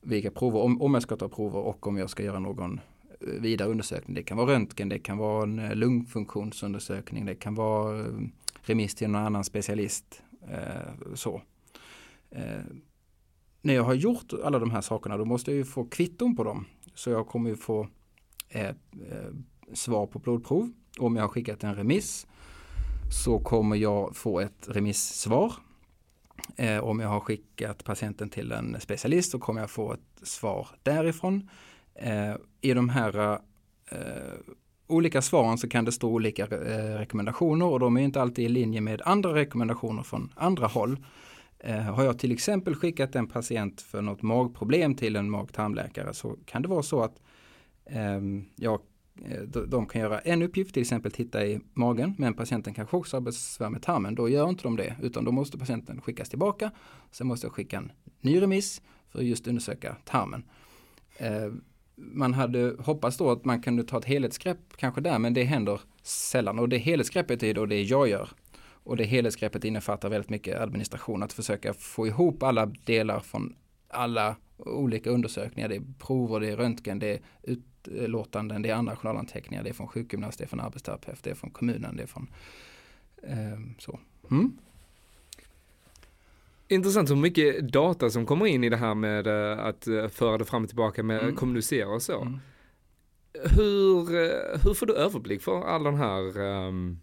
vilka 0.00 0.30
prover, 0.30 0.60
om, 0.60 0.82
om 0.82 0.94
jag 0.94 1.02
ska 1.02 1.16
ta 1.16 1.28
prover 1.28 1.58
och 1.58 1.86
om 1.86 1.96
jag 1.96 2.10
ska 2.10 2.22
göra 2.22 2.38
någon 2.38 2.80
vidare 3.20 3.68
undersökning. 3.68 4.14
Det 4.14 4.22
kan 4.22 4.36
vara 4.36 4.52
röntgen, 4.52 4.88
det 4.88 4.98
kan 4.98 5.18
vara 5.18 5.42
en 5.42 5.56
lungfunktionsundersökning, 5.56 7.26
det 7.26 7.34
kan 7.34 7.54
vara 7.54 7.98
eh, 7.98 8.06
remiss 8.68 8.94
till 8.94 9.10
någon 9.10 9.22
annan 9.26 9.44
specialist. 9.44 10.22
Eh, 10.50 11.14
så. 11.14 11.42
Eh, 12.30 12.64
när 13.62 13.74
jag 13.74 13.82
har 13.82 13.94
gjort 13.94 14.32
alla 14.44 14.58
de 14.58 14.70
här 14.70 14.80
sakerna 14.80 15.16
då 15.16 15.24
måste 15.24 15.50
jag 15.50 15.58
ju 15.58 15.64
få 15.64 15.84
kvitton 15.84 16.36
på 16.36 16.44
dem. 16.44 16.66
Så 16.94 17.10
jag 17.10 17.26
kommer 17.26 17.50
ju 17.50 17.56
få 17.56 17.88
eh, 18.48 18.66
eh, 18.66 18.74
svar 19.72 20.06
på 20.06 20.18
blodprov. 20.18 20.72
Om 20.98 21.16
jag 21.16 21.22
har 21.22 21.28
skickat 21.28 21.64
en 21.64 21.74
remiss 21.74 22.26
så 23.24 23.38
kommer 23.38 23.76
jag 23.76 24.16
få 24.16 24.40
ett 24.40 24.68
remissvar 24.68 25.52
Eh, 26.56 26.84
om 26.84 27.00
jag 27.00 27.08
har 27.08 27.20
skickat 27.20 27.84
patienten 27.84 28.30
till 28.30 28.52
en 28.52 28.80
specialist 28.80 29.30
så 29.30 29.38
kommer 29.38 29.60
jag 29.60 29.70
få 29.70 29.92
ett 29.92 30.28
svar 30.28 30.68
därifrån. 30.82 31.50
Eh, 31.94 32.34
I 32.60 32.74
de 32.74 32.88
här 32.88 33.40
eh, 33.90 34.34
olika 34.86 35.22
svaren 35.22 35.58
så 35.58 35.68
kan 35.68 35.84
det 35.84 35.92
stå 35.92 36.10
olika 36.10 36.42
eh, 36.42 36.98
rekommendationer 36.98 37.66
och 37.66 37.80
de 37.80 37.96
är 37.96 38.00
inte 38.00 38.22
alltid 38.22 38.44
i 38.44 38.48
linje 38.48 38.80
med 38.80 39.02
andra 39.04 39.34
rekommendationer 39.34 40.02
från 40.02 40.32
andra 40.36 40.66
håll. 40.66 40.98
Eh, 41.58 41.80
har 41.80 42.04
jag 42.04 42.18
till 42.18 42.32
exempel 42.32 42.74
skickat 42.74 43.16
en 43.16 43.26
patient 43.26 43.80
för 43.80 44.02
något 44.02 44.22
magproblem 44.22 44.94
till 44.94 45.16
en 45.16 45.30
mag-tarmläkare 45.30 46.14
så 46.14 46.36
kan 46.44 46.62
det 46.62 46.68
vara 46.68 46.82
så 46.82 47.02
att 47.02 47.22
ehm, 47.86 48.44
jag 48.56 48.80
eh, 49.24 49.42
de 49.42 49.86
kan 49.86 50.00
göra 50.00 50.18
en 50.18 50.42
uppgift, 50.42 50.74
till 50.74 50.82
exempel 50.82 51.12
titta 51.12 51.46
i 51.46 51.60
magen, 51.74 52.14
men 52.18 52.34
patienten 52.34 52.74
kanske 52.74 52.96
också 52.96 53.16
har 53.16 53.20
besvär 53.20 53.70
med 53.70 53.82
tarmen. 53.82 54.14
Då 54.14 54.28
gör 54.28 54.48
inte 54.48 54.62
de 54.62 54.76
det, 54.76 54.96
utan 55.02 55.24
då 55.24 55.32
måste 55.32 55.58
patienten 55.58 56.00
skickas 56.00 56.28
tillbaka. 56.28 56.70
Sen 57.10 57.26
måste 57.26 57.46
jag 57.46 57.54
skicka 57.54 57.76
en 57.76 57.92
ny 58.20 58.42
remiss 58.42 58.82
för 59.08 59.18
att 59.18 59.24
just 59.24 59.46
undersöka 59.46 59.96
tarmen. 60.04 60.44
Eh, 61.18 61.52
man 61.96 62.34
hade 62.34 62.74
hoppats 62.78 63.16
då 63.16 63.30
att 63.30 63.44
man 63.44 63.62
kunde 63.62 63.84
ta 63.84 63.98
ett 63.98 64.04
helhetsgrepp 64.04 64.76
kanske 64.76 65.00
där, 65.00 65.18
men 65.18 65.34
det 65.34 65.44
händer 65.44 65.80
sällan. 66.02 66.58
Och 66.58 66.68
det 66.68 66.78
helhetsgreppet 66.78 67.42
är 67.42 67.54
då 67.54 67.66
det 67.66 67.82
jag 67.82 68.08
gör. 68.08 68.28
Och 68.58 68.96
det 68.96 69.04
helhetsgreppet 69.04 69.64
innefattar 69.64 70.08
väldigt 70.08 70.30
mycket 70.30 70.60
administration, 70.60 71.22
att 71.22 71.32
försöka 71.32 71.74
få 71.74 72.06
ihop 72.06 72.42
alla 72.42 72.66
delar 72.66 73.20
från 73.20 73.54
alla 73.88 74.36
olika 74.56 75.10
undersökningar. 75.10 75.68
Det 75.68 75.76
är 75.76 75.82
prover, 75.98 76.40
det 76.40 76.50
är 76.50 76.56
röntgen, 76.56 76.98
det 76.98 77.14
är 77.14 77.20
utlåtanden, 77.42 78.62
det 78.62 78.70
är 78.70 78.74
andra 78.74 78.96
journalanteckningar, 78.96 79.62
det 79.62 79.68
är 79.68 79.74
från 79.74 79.88
sjukgymnast, 79.88 80.38
det 80.38 80.44
är 80.44 80.48
från 80.48 80.60
arbetsterapeut, 80.60 81.22
det 81.22 81.30
är 81.30 81.34
från 81.34 81.50
kommunen, 81.50 81.96
det 81.96 82.02
är 82.02 82.06
från 82.06 82.30
eh, 83.22 83.60
så. 83.78 83.98
Mm. 84.30 84.58
Intressant 86.68 87.10
hur 87.10 87.16
mycket 87.16 87.72
data 87.72 88.10
som 88.10 88.26
kommer 88.26 88.46
in 88.46 88.64
i 88.64 88.68
det 88.68 88.76
här 88.76 88.94
med 88.94 89.26
eh, 89.26 89.64
att 89.64 89.86
eh, 89.86 90.08
föra 90.08 90.38
det 90.38 90.44
fram 90.44 90.62
och 90.62 90.68
tillbaka 90.68 91.02
med 91.02 91.22
mm. 91.22 91.36
kommunicera 91.36 91.88
och 91.88 92.02
så. 92.02 92.20
Mm. 92.20 92.38
Hur, 93.44 94.14
eh, 94.14 94.60
hur 94.64 94.74
får 94.74 94.86
du 94.86 94.94
överblick 94.94 95.42
för 95.42 95.62
all 95.62 95.82
den 95.82 95.96
här 95.96 96.38
um, 96.38 97.00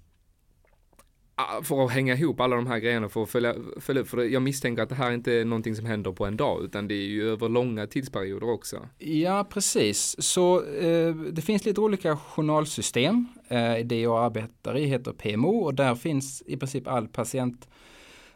för 1.64 1.86
att 1.86 1.92
hänga 1.92 2.14
ihop 2.14 2.40
alla 2.40 2.56
de 2.56 2.68
här 2.68 2.80
grejerna 2.80 3.10
för 3.10 3.24
att 3.24 3.30
följa, 3.30 3.56
följa 3.80 4.02
upp. 4.02 4.08
För 4.08 4.24
jag 4.24 4.42
misstänker 4.42 4.84
att 4.84 4.90
det 4.90 4.96
här 4.96 5.12
inte 5.12 5.34
är 5.34 5.46
någonting 5.46 5.76
som 5.76 5.86
händer 5.86 6.12
på 6.12 6.26
en 6.26 6.38
dag 6.38 6.64
utan 6.64 6.88
det 6.88 6.94
är 6.94 7.08
ju 7.08 7.30
över 7.30 7.50
långa 7.50 7.88
tidsperioder 7.88 8.50
också. 8.50 8.88
Ja, 8.98 9.48
precis. 9.50 10.16
Så 10.20 10.64
eh, 10.66 11.16
det 11.16 11.42
finns 11.42 11.66
lite 11.66 11.82
olika 11.82 12.18
journalsystem. 12.18 13.28
Eh, 13.48 13.76
det 13.86 14.02
jag 14.02 14.24
arbetar 14.24 14.78
i 14.78 14.86
heter 14.86 15.12
PMO 15.12 15.58
och 15.58 15.74
där 15.74 15.96
finns 15.96 16.44
i 16.46 16.58
princip 16.58 16.88
all 16.88 17.08
patient 17.08 17.68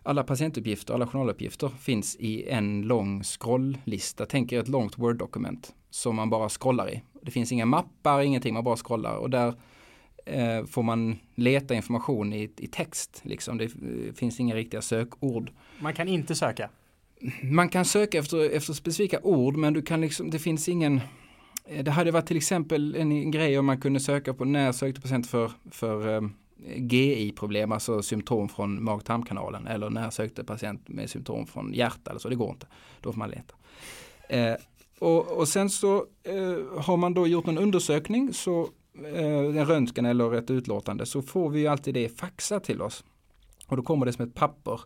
alla 0.07 0.23
patientuppgifter, 0.23 0.93
alla 0.93 1.07
journaluppgifter 1.07 1.69
finns 1.79 2.15
i 2.15 2.49
en 2.49 2.81
lång 2.81 3.23
scrolllista. 3.23 4.25
Tänk 4.25 4.51
er 4.51 4.59
ett 4.59 4.67
långt 4.67 4.97
Word-dokument 4.97 5.73
som 5.89 6.15
man 6.15 6.29
bara 6.29 6.49
scrollar 6.49 6.89
i. 6.89 7.01
Det 7.21 7.31
finns 7.31 7.51
inga 7.51 7.65
mappar, 7.65 8.21
ingenting, 8.21 8.53
man 8.53 8.63
bara 8.63 8.75
scrollar 8.75 9.15
och 9.15 9.29
där 9.29 9.53
eh, 10.25 10.65
får 10.65 10.83
man 10.83 11.15
leta 11.35 11.75
information 11.75 12.33
i, 12.33 12.51
i 12.57 12.67
text. 12.67 13.21
Liksom. 13.23 13.57
Det 13.57 13.63
eh, 13.63 14.13
finns 14.13 14.39
inga 14.39 14.55
riktiga 14.55 14.81
sökord. 14.81 15.51
Man 15.79 15.93
kan 15.93 16.07
inte 16.07 16.35
söka? 16.35 16.69
Man 17.43 17.69
kan 17.69 17.85
söka 17.85 18.19
efter, 18.19 18.49
efter 18.49 18.73
specifika 18.73 19.19
ord 19.23 19.57
men 19.57 19.73
du 19.73 19.81
kan 19.81 20.01
liksom, 20.01 20.29
det 20.29 20.39
finns 20.39 20.69
ingen 20.69 21.01
eh, 21.65 21.83
det 21.83 21.91
hade 21.91 22.11
varit 22.11 22.27
till 22.27 22.37
exempel 22.37 22.95
en 22.95 23.31
grej 23.31 23.59
om 23.59 23.65
man 23.65 23.81
kunde 23.81 23.99
söka 23.99 24.33
på 24.33 24.45
när 24.45 24.71
sökte 24.71 25.01
patient 25.01 25.27
för, 25.27 25.51
för 25.71 26.15
eh, 26.15 26.21
GI-problem, 26.65 27.71
alltså 27.71 28.01
symptom 28.01 28.49
från 28.49 28.83
mag-tarmkanalen 28.83 29.67
eller 29.67 29.89
när 29.89 30.09
sökte 30.09 30.43
patient 30.43 30.89
med 30.89 31.09
symptom 31.09 31.47
från 31.47 31.73
hjärta 31.73 32.11
eller 32.11 32.19
så, 32.19 32.29
det 32.29 32.35
går 32.35 32.49
inte. 32.49 32.67
Då 33.01 33.11
får 33.11 33.19
man 33.19 33.29
leta. 33.29 33.55
Eh, 34.29 34.55
och, 34.99 35.27
och, 35.27 35.47
sen 35.47 35.69
så 35.69 35.95
eh, 36.23 36.81
har 36.81 36.97
man 36.97 37.13
då 37.13 37.27
gjort 37.27 37.47
en 37.47 37.57
undersökning 37.57 38.33
så 38.33 38.69
eh, 39.13 39.25
en 39.25 39.65
röntgen 39.65 40.05
eller 40.05 40.33
ett 40.33 40.51
utlåtande 40.51 41.05
så 41.05 41.21
får 41.21 41.49
vi 41.49 41.67
alltid 41.67 41.93
det 41.93 42.09
faxat 42.09 42.63
till 42.63 42.81
oss. 42.81 43.03
Och 43.67 43.77
då 43.77 43.83
kommer 43.83 44.05
det 44.05 44.13
som 44.13 44.25
ett 44.25 44.35
papper 44.35 44.81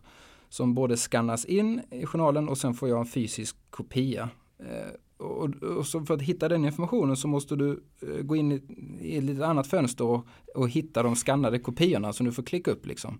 som 0.48 0.74
både 0.74 0.96
skannas 0.96 1.44
in 1.44 1.80
i 1.90 2.06
journalen 2.06 2.48
och 2.48 2.58
sen 2.58 2.74
får 2.74 2.88
jag 2.88 2.98
en 2.98 3.06
fysisk 3.06 3.56
kopia. 3.70 4.28
Eh, 4.58 4.90
och, 5.22 5.62
och, 5.62 5.86
så 5.86 6.04
för 6.04 6.14
att 6.14 6.22
hitta 6.22 6.48
den 6.48 6.64
informationen 6.64 7.16
så 7.16 7.28
måste 7.28 7.56
du 7.56 7.82
eh, 8.02 8.22
gå 8.22 8.36
in 8.36 8.52
i, 8.52 8.62
i 9.00 9.18
ett 9.18 9.24
lite 9.24 9.46
annat 9.46 9.66
fönster 9.66 10.04
och, 10.04 10.26
och, 10.54 10.68
hitta 10.68 11.02
de 11.02 11.16
skannade 11.16 11.58
kopiorna 11.58 12.12
som 12.12 12.26
du 12.26 12.32
får 12.32 12.42
klicka 12.42 12.70
upp 12.70 12.86
liksom. 12.86 13.18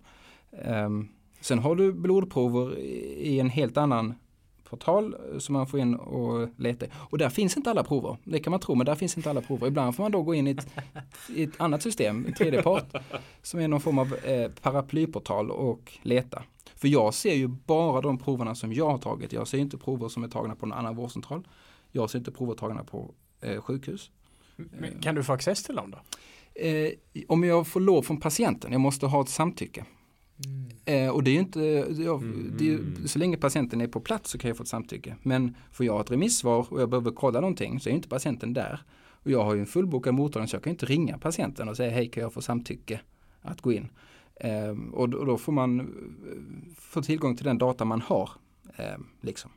Um, 0.67 1.09
sen 1.41 1.59
har 1.59 1.75
du 1.75 1.93
blodprover 1.93 2.79
i, 2.79 3.35
i 3.35 3.41
en 3.41 3.51
helt 3.51 3.77
annan 3.77 4.15
portal 4.73 5.17
eh, 5.33 5.39
som 5.39 5.53
man 5.53 5.67
får 5.67 5.81
in 5.81 5.95
och 5.95 6.49
leta 6.57 6.87
Och 7.11 7.19
där 7.19 7.29
finns 7.29 7.57
inte 7.57 7.71
alla 7.71 7.85
prover. 7.85 8.17
Det 8.25 8.39
kan 8.39 8.51
man 8.51 8.61
tro, 8.61 8.75
men 8.75 8.87
där 8.87 8.95
finns 8.95 9.17
inte 9.17 9.31
alla 9.31 9.41
prover. 9.41 9.67
Ibland 9.67 9.97
får 9.97 10.03
man 10.03 10.13
då 10.13 10.23
gå 10.23 10.35
in 10.35 10.47
i 10.47 10.51
ett, 10.51 10.67
i 11.29 11.43
ett 11.43 11.61
annat 11.61 11.83
system, 11.83 12.33
tredjepart, 12.39 12.95
som 13.43 13.61
är 13.61 13.69
någon 13.69 13.81
form 13.81 13.99
av 13.99 14.15
eh, 14.15 14.51
paraplyportal 14.63 15.51
och 15.51 15.93
leta. 16.03 16.43
För 16.77 16.89
jag 16.89 17.15
ser 17.15 17.35
ju 17.35 17.49
bara 17.49 18.01
de 18.01 18.19
proverna 18.19 18.55
som 18.55 18.73
jag 18.73 18.91
har 18.91 18.99
tagit. 18.99 19.33
Jag 19.33 19.49
ser 19.49 19.59
inte 19.59 19.79
prover 19.79 20.09
som 20.09 20.25
är 20.25 20.29
tagna 20.29 20.55
på 20.55 20.67
någon 20.67 20.79
annan 20.79 20.97
vårdcentral. 20.97 21.49
Jag 21.93 22.11
ser 22.11 22.19
inte 22.19 22.33
prover 22.33 22.55
tagna 22.55 22.85
på 22.85 23.15
eh, 23.41 23.61
sjukhus. 23.61 24.11
Men 24.57 25.01
kan 25.01 25.15
du 25.15 25.23
få 25.23 25.33
access 25.33 25.63
till 25.63 25.75
dem 25.75 25.91
då? 25.91 25.99
Eh, 26.55 26.93
om 27.29 27.45
jag 27.45 27.67
får 27.67 27.81
lov 27.81 28.03
från 28.03 28.21
patienten, 28.21 28.73
jag 28.73 28.81
måste 28.81 29.07
ha 29.07 29.23
ett 29.23 29.29
samtycke. 29.29 29.85
Mm. 30.45 30.71
Eh, 30.85 31.15
och 31.15 31.23
det 31.23 31.31
är 31.31 31.33
ju 31.33 31.41
inte, 31.41 31.61
jag, 32.03 32.23
mm. 32.23 32.55
det 32.59 32.75
är, 32.75 33.07
så 33.09 33.19
länge 33.19 33.37
patienten 33.37 33.81
är 33.81 33.87
på 33.87 34.01
plats 34.01 34.31
så 34.31 34.39
kan 34.39 34.49
jag 34.49 34.57
få 34.57 34.63
ett 34.63 34.69
samtycke. 34.69 35.17
Men 35.23 35.57
får 35.73 35.87
jag 35.87 36.01
ett 36.01 36.11
remissvar 36.11 36.67
och 36.71 36.81
jag 36.81 36.91
behöver 36.91 37.11
kolla 37.11 37.41
någonting 37.41 37.81
så 37.81 37.89
är 37.89 37.93
inte 37.93 38.09
patienten 38.09 38.53
där. 38.53 38.83
Och 39.25 39.31
jag 39.31 39.45
har 39.45 39.55
ju 39.55 39.61
en 39.61 39.67
fullbokad 39.67 40.15
mottagning 40.15 40.49
så 40.49 40.57
jag 40.57 40.63
kan 40.63 40.71
inte 40.71 40.87
ringa 40.87 41.19
patienten 41.19 41.69
och 41.69 41.77
säga 41.77 41.91
hej 41.91 42.09
kan 42.09 42.23
jag 42.23 42.33
få 42.33 42.41
samtycke 42.41 43.01
att 43.41 43.61
gå 43.61 43.73
in. 43.73 43.89
Eh, 44.35 44.77
och, 44.93 45.15
och, 45.15 45.27
då 45.27 45.39
får 45.39 45.53
man 45.53 45.81
eh, 45.81 45.87
få 46.79 47.03
tillgång 47.03 47.37
till 47.37 47.45
den 47.45 47.59
data 47.59 47.85
man 47.85 48.01
har. 48.01 48.31
Eh, 48.77 48.99
liksom, 49.21 49.51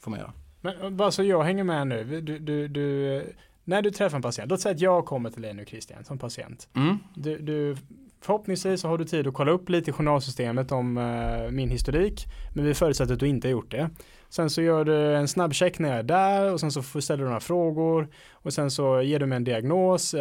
får 0.00 0.10
man 0.10 0.20
göra. 0.20 0.32
Men 0.62 0.96
bara 0.96 1.10
så 1.10 1.22
jag 1.22 1.42
hänger 1.42 1.64
med 1.64 1.86
nu. 1.86 2.20
Du, 2.20 2.38
du, 2.38 2.68
du, 2.68 3.24
när 3.64 3.82
du 3.82 3.90
träffar 3.90 4.16
en 4.16 4.22
patient, 4.22 4.50
låt 4.50 4.60
säga 4.60 4.74
att 4.74 4.80
jag 4.80 5.04
kommer 5.04 5.30
till 5.30 5.42
dig 5.42 5.54
nu 5.54 5.64
Christian 5.64 6.04
som 6.04 6.18
patient. 6.18 6.68
Mm. 6.74 6.98
Du, 7.14 7.38
du 7.38 7.76
Förhoppningsvis 8.22 8.80
så 8.80 8.88
har 8.88 8.98
du 8.98 9.04
tid 9.04 9.26
att 9.26 9.34
kolla 9.34 9.52
upp 9.52 9.68
lite 9.68 9.90
i 9.90 9.92
journalsystemet 9.92 10.72
om 10.72 10.96
uh, 10.96 11.50
min 11.50 11.70
historik. 11.70 12.26
Men 12.54 12.64
vi 12.64 12.74
förutsätter 12.74 13.14
att 13.14 13.20
du 13.20 13.28
inte 13.28 13.48
har 13.48 13.52
gjort 13.52 13.70
det. 13.70 13.90
Sen 14.28 14.50
så 14.50 14.62
gör 14.62 14.84
du 14.84 15.16
en 15.16 15.28
snabbcheck 15.28 15.78
när 15.78 15.88
jag 15.88 15.98
är 15.98 16.02
där 16.02 16.52
och 16.52 16.60
sen 16.60 16.72
så 16.72 16.82
ställer 16.82 17.22
du 17.22 17.28
några 17.28 17.40
frågor. 17.40 18.08
Och 18.32 18.52
sen 18.52 18.70
så 18.70 19.02
ger 19.02 19.18
du 19.18 19.26
mig 19.26 19.36
en 19.36 19.44
diagnos. 19.44 20.14
Uh, 20.14 20.20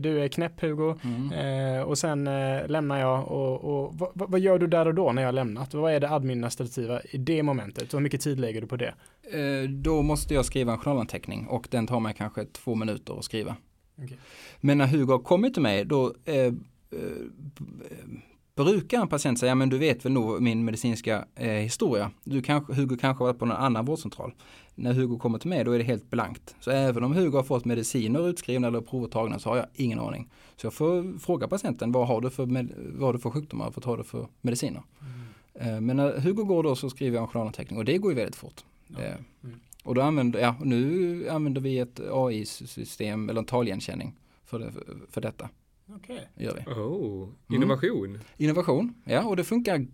du 0.00 0.22
är 0.22 0.28
knäpp 0.28 0.60
Hugo. 0.60 0.94
Mm. 1.04 1.32
Uh, 1.76 1.82
och 1.82 1.98
sen 1.98 2.24
lämnar 2.66 3.00
jag. 3.00 3.28
Och, 3.28 3.64
och 3.64 3.94
vad, 3.94 4.30
vad, 4.30 4.40
gör 4.40 4.58
du 4.58 4.66
där 4.66 4.86
och 4.86 4.94
då 4.94 5.12
när 5.12 5.22
jag 5.22 5.28
har 5.28 5.32
lämnat? 5.32 5.74
Vad 5.74 5.92
är 5.92 6.00
det 6.00 6.10
administrativa 6.10 7.00
i 7.02 7.18
det 7.18 7.42
momentet? 7.42 7.94
Hur 7.94 8.00
mycket 8.00 8.20
tid 8.20 8.40
lägger 8.40 8.60
du 8.60 8.66
på 8.66 8.76
det? 8.76 8.94
då 9.68 10.02
måste 10.02 10.34
jag 10.34 10.44
skriva 10.44 10.72
en 10.72 10.78
journalanteckning 10.78 11.46
och 11.46 11.68
den 11.70 11.86
tar 11.86 12.00
mig 12.00 12.14
kanske 12.18 12.44
två 12.44 12.74
minuter 12.74 13.18
att 13.18 13.24
skriva. 13.24 13.56
Okay. 14.04 14.16
Men 14.60 14.78
när 14.78 14.86
Hugo 14.86 15.12
har 15.12 15.18
kommit 15.18 15.54
till 15.54 15.62
mig 15.62 15.84
då 15.84 16.14
brukar 18.64 19.00
en 19.00 19.08
patient 19.08 19.38
säga, 19.38 19.54
men 19.54 19.68
du 19.68 19.78
vet 19.78 20.04
väl 20.04 20.12
nog 20.12 20.42
min 20.42 20.64
medicinska 20.64 21.24
eh, 21.34 21.48
historia. 21.48 22.10
Du 22.24 22.42
kanske, 22.42 22.74
Hugo 22.74 22.96
kanske 22.96 23.24
har 23.24 23.26
varit 23.26 23.38
på 23.38 23.46
någon 23.46 23.56
annan 23.56 23.84
vårdcentral. 23.84 24.32
När 24.74 24.92
Hugo 24.92 25.18
kommer 25.18 25.38
till 25.38 25.48
mig 25.48 25.64
då 25.64 25.72
är 25.72 25.78
det 25.78 25.84
helt 25.84 26.10
blankt. 26.10 26.54
Så 26.60 26.70
även 26.70 27.04
om 27.04 27.12
Hugo 27.12 27.36
har 27.36 27.42
fått 27.42 27.64
mediciner 27.64 28.28
utskrivna 28.28 28.68
eller 28.68 28.80
prover 28.80 29.08
tagna 29.08 29.38
så 29.38 29.48
har 29.48 29.56
jag 29.56 29.66
ingen 29.74 29.98
aning. 29.98 30.30
Så 30.56 30.66
jag 30.66 30.74
får 30.74 31.18
fråga 31.18 31.48
patienten, 31.48 31.92
vad 31.92 32.08
har 32.08 32.20
du 32.20 32.30
för, 32.30 32.46
med, 32.46 32.72
vad 32.76 33.08
har 33.08 33.12
du 33.12 33.18
för 33.18 33.30
sjukdomar, 33.30 33.72
vad 33.74 33.84
tar 33.84 33.96
du 33.96 34.04
för 34.04 34.28
mediciner? 34.40 34.82
Mm. 35.00 35.74
Eh, 35.74 35.80
men 35.80 35.96
när 35.96 36.20
Hugo 36.20 36.44
går 36.44 36.62
då 36.62 36.76
så 36.76 36.90
skriver 36.90 37.16
jag 37.16 37.22
en 37.22 37.28
journalanteckning 37.28 37.78
och 37.78 37.84
det 37.84 37.98
går 37.98 38.12
ju 38.12 38.16
väldigt 38.16 38.36
fort. 38.36 38.64
Eh, 38.98 39.14
mm. 39.44 39.60
Och 39.84 39.94
då 39.94 40.00
använder, 40.00 40.40
ja, 40.40 40.56
nu 40.64 41.28
använder 41.28 41.60
vi 41.60 41.78
ett 41.78 42.00
AI-system 42.12 43.30
eller 43.30 43.40
en 43.40 43.46
taligenkänning 43.46 44.16
för, 44.44 44.58
det, 44.58 44.72
för 45.10 45.20
detta. 45.20 45.48
Okej. 45.96 46.28
Okay. 46.36 46.74
Oh, 46.74 47.28
innovation. 47.48 48.06
Mm. 48.06 48.20
Innovation, 48.36 48.94
ja 49.04 49.24
och 49.24 49.36
det 49.36 49.44
funkar 49.44 49.86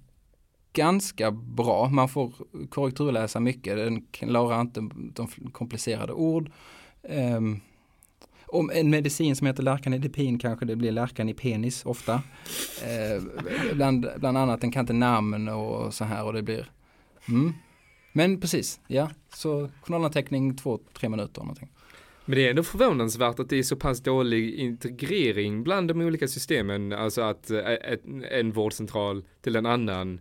ganska 0.73 1.31
bra. 1.31 1.89
Man 1.89 2.09
får 2.09 2.33
korrekturläsa 2.69 3.41
mycket. 3.41 3.77
Den 3.77 4.03
klarar 4.03 4.61
inte 4.61 4.89
de 5.15 5.29
komplicerade 5.53 6.13
ord. 6.13 6.51
Um, 7.03 7.61
om 8.47 8.71
en 8.75 8.91
medicin 8.91 9.37
som 9.37 9.47
heter 9.47 9.63
Lärkanidipin 9.63 10.39
kanske 10.39 10.65
det 10.65 10.77
blir 10.77 10.93
Lärkan 10.93 11.29
i 11.29 11.35
penis 11.35 11.87
ofta. 11.87 12.23
Eh, 12.85 13.23
bland, 13.75 14.07
bland 14.17 14.39
annat, 14.39 14.61
den 14.61 14.73
kan 14.73 14.81
inte 14.81 14.93
namn 14.93 15.49
och 15.49 15.95
så 15.95 16.05
här 16.05 16.25
och 16.25 16.33
det 16.33 16.43
blir 16.43 16.71
mm. 17.29 17.53
Men 18.13 18.41
precis, 18.41 18.81
ja. 18.87 19.11
Så 19.35 19.71
journalanteckning 19.83 20.57
två, 20.57 20.81
tre 20.93 21.09
minuter 21.09 21.41
någonting. 21.41 21.69
Men 22.27 22.37
det 22.37 22.47
är 22.47 22.51
ändå 22.51 22.63
förvånansvärt 22.63 23.39
att 23.39 23.49
det 23.49 23.59
är 23.59 23.63
så 23.63 23.77
pass 23.77 24.01
dålig 24.01 24.55
integrering 24.55 25.63
bland 25.63 25.89
de 25.89 26.01
olika 26.01 26.29
systemen, 26.29 26.93
alltså 26.93 27.23
att 27.23 27.51
eh, 27.51 27.61
en 28.31 28.53
vårdcentral 28.53 29.25
till 29.41 29.57
en 29.57 29.67
annan, 29.67 30.21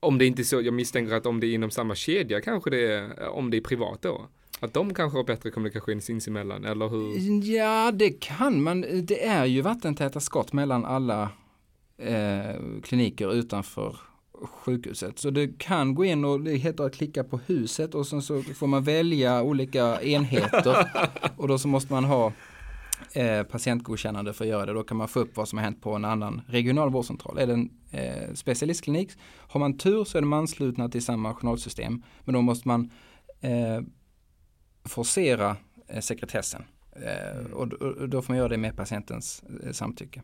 om 0.00 0.18
det 0.18 0.26
inte 0.26 0.42
är 0.42 0.44
så, 0.44 0.60
jag 0.60 0.74
misstänker 0.74 1.14
att 1.14 1.26
om 1.26 1.40
det 1.40 1.46
är 1.46 1.54
inom 1.54 1.70
samma 1.70 1.94
kedja 1.94 2.40
kanske 2.40 2.70
det 2.70 2.92
är, 2.92 3.22
eh, 3.22 3.28
om 3.28 3.50
det 3.50 3.56
är 3.56 3.60
privat 3.60 4.02
då. 4.02 4.28
Att 4.60 4.74
de 4.74 4.94
kanske 4.94 5.18
har 5.18 5.24
bättre 5.24 5.50
kommunikation 5.50 6.00
sinsemellan, 6.00 6.64
eller 6.64 6.88
hur? 6.88 7.42
Ja, 7.56 7.92
det 7.92 8.10
kan 8.10 8.62
man. 8.62 8.80
Det 9.02 9.26
är 9.26 9.44
ju 9.44 9.60
vattentäta 9.60 10.20
skott 10.20 10.52
mellan 10.52 10.84
alla 10.84 11.30
eh, 11.98 12.80
kliniker 12.82 13.34
utanför 13.34 13.96
sjukhuset. 14.46 15.18
Så 15.18 15.30
det 15.30 15.58
kan 15.58 15.94
gå 15.94 16.04
in 16.04 16.24
och 16.24 16.40
det 16.40 16.56
heter 16.56 16.84
att 16.84 16.94
klicka 16.94 17.24
på 17.24 17.40
huset 17.46 17.94
och 17.94 18.06
sen 18.06 18.22
så 18.22 18.42
får 18.42 18.66
man 18.66 18.84
välja 18.84 19.42
olika 19.42 20.02
enheter 20.02 20.90
och 21.36 21.48
då 21.48 21.58
så 21.58 21.68
måste 21.68 21.92
man 21.92 22.04
ha 22.04 22.32
eh, 23.12 23.42
patientgodkännande 23.42 24.32
för 24.32 24.44
att 24.44 24.48
göra 24.48 24.66
det. 24.66 24.72
Då 24.72 24.82
kan 24.82 24.96
man 24.96 25.08
få 25.08 25.20
upp 25.20 25.36
vad 25.36 25.48
som 25.48 25.58
har 25.58 25.64
hänt 25.64 25.82
på 25.82 25.94
en 25.94 26.04
annan 26.04 26.42
regional 26.46 26.90
vårdcentral. 26.90 27.38
Är 27.38 27.46
det 27.46 27.52
en 27.52 27.70
eh, 27.90 28.34
specialistklinik, 28.34 29.10
har 29.22 29.60
man 29.60 29.78
tur 29.78 30.04
så 30.04 30.18
är 30.18 30.22
de 30.22 30.32
anslutna 30.32 30.88
till 30.88 31.04
samma 31.04 31.34
journalsystem. 31.34 32.02
Men 32.24 32.34
då 32.34 32.42
måste 32.42 32.68
man 32.68 32.90
eh, 33.40 33.80
forcera 34.84 35.56
eh, 35.88 36.00
sekretessen. 36.00 36.64
Eh, 36.92 37.38
mm. 37.38 37.52
och, 37.52 37.72
och, 37.72 38.08
då 38.08 38.22
får 38.22 38.32
man 38.32 38.38
göra 38.38 38.48
det 38.48 38.56
med 38.58 38.76
patientens 38.76 39.42
eh, 39.64 39.72
samtycke. 39.72 40.22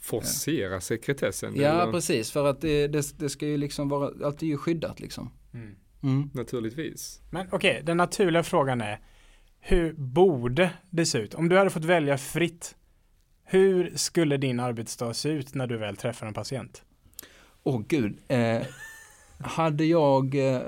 Forcera 0.00 0.80
sekretessen? 0.80 1.52
Ja, 1.56 1.82
eller? 1.82 1.92
precis. 1.92 2.30
För 2.30 2.44
att 2.44 2.60
det, 2.60 2.86
det, 2.86 3.18
det, 3.18 3.28
ska 3.28 3.46
ju 3.46 3.56
liksom 3.56 3.88
vara, 3.88 4.26
allt 4.26 4.42
är 4.42 4.46
ju 4.46 4.56
skyddat 4.56 5.00
liksom. 5.00 5.30
Mm. 5.54 5.76
Mm. 6.02 6.30
Naturligtvis. 6.34 7.20
Men 7.30 7.46
okej, 7.46 7.70
okay, 7.70 7.82
den 7.82 7.96
naturliga 7.96 8.42
frågan 8.42 8.80
är 8.80 9.00
hur 9.60 9.92
borde 9.92 10.70
det 10.90 11.06
se 11.06 11.18
ut? 11.18 11.34
Om 11.34 11.48
du 11.48 11.58
hade 11.58 11.70
fått 11.70 11.84
välja 11.84 12.18
fritt, 12.18 12.76
hur 13.44 13.92
skulle 13.96 14.36
din 14.36 14.60
arbetsdag 14.60 15.14
se 15.14 15.28
ut 15.28 15.54
när 15.54 15.66
du 15.66 15.76
väl 15.76 15.96
träffar 15.96 16.26
en 16.26 16.34
patient? 16.34 16.82
Åh 17.62 17.76
oh, 17.76 17.82
gud. 17.88 18.18
Eh, 18.28 18.62
hade 19.38 19.84
jag 19.84 20.54
eh, 20.54 20.60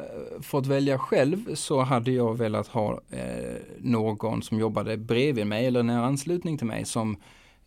fått 0.42 0.66
välja 0.66 0.98
själv 0.98 1.54
så 1.54 1.80
hade 1.80 2.10
jag 2.10 2.38
velat 2.38 2.66
ha 2.66 3.00
eh, 3.10 3.56
någon 3.78 4.42
som 4.42 4.58
jobbade 4.58 4.96
bredvid 4.96 5.46
mig 5.46 5.66
eller 5.66 5.82
nära 5.82 6.06
anslutning 6.06 6.58
till 6.58 6.66
mig 6.66 6.84
som 6.84 7.12
eh, 7.12 7.18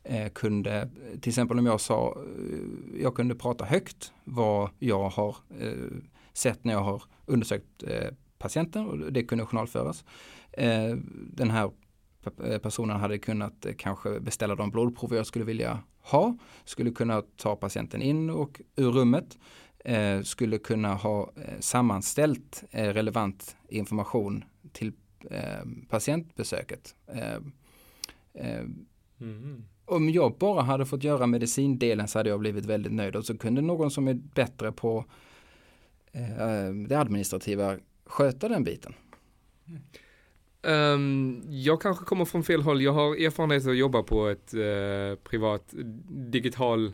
Eh, 0.03 0.29
kunde, 0.29 0.89
till 1.21 1.29
exempel 1.29 1.59
om 1.59 1.65
jag 1.65 1.81
sa, 1.81 2.17
eh, 2.17 3.01
jag 3.01 3.15
kunde 3.15 3.35
prata 3.35 3.65
högt 3.65 4.13
vad 4.23 4.69
jag 4.79 5.09
har 5.09 5.35
eh, 5.59 5.73
sett 6.33 6.63
när 6.63 6.73
jag 6.73 6.83
har 6.83 7.03
undersökt 7.25 7.83
eh, 7.83 8.13
patienten 8.37 8.85
och 8.85 9.11
det 9.11 9.23
kunde 9.23 9.45
journalföras. 9.45 10.05
Eh, 10.51 10.95
den 11.33 11.49
här 11.49 11.71
eh, 12.43 12.57
personen 12.57 12.99
hade 12.99 13.17
kunnat 13.17 13.65
kanske 13.77 14.19
beställa 14.19 14.55
de 14.55 14.71
blodprover 14.71 15.17
jag 15.17 15.27
skulle 15.27 15.45
vilja 15.45 15.83
ha, 16.01 16.37
skulle 16.65 16.91
kunna 16.91 17.21
ta 17.21 17.55
patienten 17.55 18.01
in 18.01 18.29
och 18.29 18.61
ur 18.75 18.91
rummet, 18.91 19.37
skulle 20.23 20.57
kunna 20.57 20.93
ha 20.93 21.31
sammanställt 21.59 22.63
relevant 22.71 23.55
information 23.67 24.43
till 24.71 24.93
patientbesöket. 25.89 26.95
Mm 29.19 29.65
om 29.89 30.09
jag 30.09 30.37
bara 30.37 30.61
hade 30.61 30.85
fått 30.85 31.03
göra 31.03 31.27
medicindelen 31.27 32.07
så 32.07 32.19
hade 32.19 32.29
jag 32.29 32.39
blivit 32.39 32.65
väldigt 32.65 32.91
nöjd 32.91 33.15
och 33.15 33.25
så 33.25 33.37
kunde 33.37 33.61
någon 33.61 33.91
som 33.91 34.07
är 34.07 34.13
bättre 34.13 34.71
på 34.71 35.05
eh, 36.11 36.73
det 36.87 36.95
administrativa 36.95 37.77
sköta 38.05 38.49
den 38.49 38.63
biten. 38.63 38.93
Um, 40.61 41.43
jag 41.47 41.81
kanske 41.81 42.05
kommer 42.05 42.25
från 42.25 42.43
fel 42.43 42.61
håll. 42.61 42.81
Jag 42.81 42.93
har 42.93 43.25
erfarenhet 43.25 43.65
av 43.65 43.71
att 43.71 43.77
jobba 43.77 44.03
på 44.03 44.27
ett 44.27 44.53
uh, 44.53 45.15
privat 45.15 45.73
digital 46.09 46.93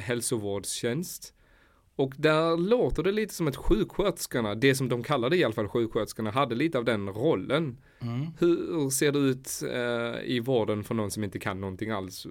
hälsovårdstjänst. 0.00 1.34
Och 1.96 2.14
där 2.16 2.56
låter 2.56 3.02
det 3.02 3.12
lite 3.12 3.34
som 3.34 3.48
att 3.48 3.56
sjuksköterskorna, 3.56 4.54
det 4.54 4.74
som 4.74 4.88
de 4.88 5.02
kallade 5.02 5.36
i 5.36 5.44
alla 5.44 5.54
fall 5.54 5.68
sjuksköterskorna, 5.68 6.30
hade 6.30 6.54
lite 6.54 6.78
av 6.78 6.84
den 6.84 7.08
rollen. 7.08 7.76
Mm. 8.00 8.26
Hur 8.38 8.90
ser 8.90 9.12
det 9.12 9.18
ut 9.18 9.62
eh, 9.72 10.30
i 10.30 10.40
vården 10.40 10.84
för 10.84 10.94
någon 10.94 11.10
som 11.10 11.24
inte 11.24 11.38
kan 11.38 11.60
någonting 11.60 11.90
alls? 11.90 12.26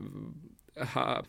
Ha, 0.94 1.24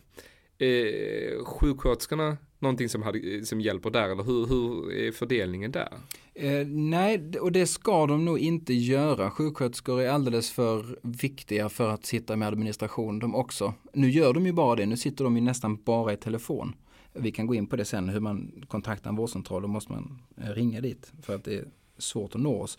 är 0.57 1.43
sjuksköterskorna 1.45 2.37
någonting 2.59 2.89
som, 2.89 3.01
hade, 3.01 3.45
som 3.45 3.61
hjälper 3.61 3.89
där 3.89 4.09
eller 4.09 4.23
hur, 4.23 4.45
hur 4.45 4.93
är 4.93 5.11
fördelningen 5.11 5.71
där? 5.71 5.93
Eh, 6.33 6.67
nej, 6.67 7.39
och 7.41 7.51
det 7.51 7.67
ska 7.67 8.05
de 8.05 8.25
nog 8.25 8.39
inte 8.39 8.73
göra. 8.73 9.31
Sjuksköterskor 9.31 10.01
är 10.01 10.09
alldeles 10.09 10.51
för 10.51 10.99
viktiga 11.01 11.69
för 11.69 11.89
att 11.89 12.05
sitta 12.05 12.35
med 12.35 12.47
administration 12.47 13.19
de 13.19 13.35
också. 13.35 13.73
Nu 13.93 14.09
gör 14.09 14.33
de 14.33 14.45
ju 14.45 14.51
bara 14.51 14.75
det, 14.75 14.85
nu 14.85 14.97
sitter 14.97 15.23
de 15.23 15.35
ju 15.35 15.41
nästan 15.41 15.83
bara 15.83 16.13
i 16.13 16.17
telefon. 16.17 16.75
Vi 17.15 17.31
kan 17.31 17.47
gå 17.47 17.55
in 17.55 17.67
på 17.67 17.75
det 17.75 17.85
sen, 17.85 18.09
hur 18.09 18.19
man 18.19 18.65
kontaktar 18.67 19.09
en 19.09 19.15
vårdcentral, 19.15 19.61
då 19.61 19.67
måste 19.67 19.91
man 19.91 20.21
eh, 20.37 20.49
ringa 20.49 20.81
dit 20.81 21.11
för 21.21 21.35
att 21.35 21.43
det 21.43 21.55
är 21.55 21.65
svårt 21.97 22.35
att 22.35 22.41
nå 22.41 22.61
oss. 22.61 22.77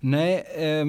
Nej, 0.00 0.44
eh, 0.56 0.86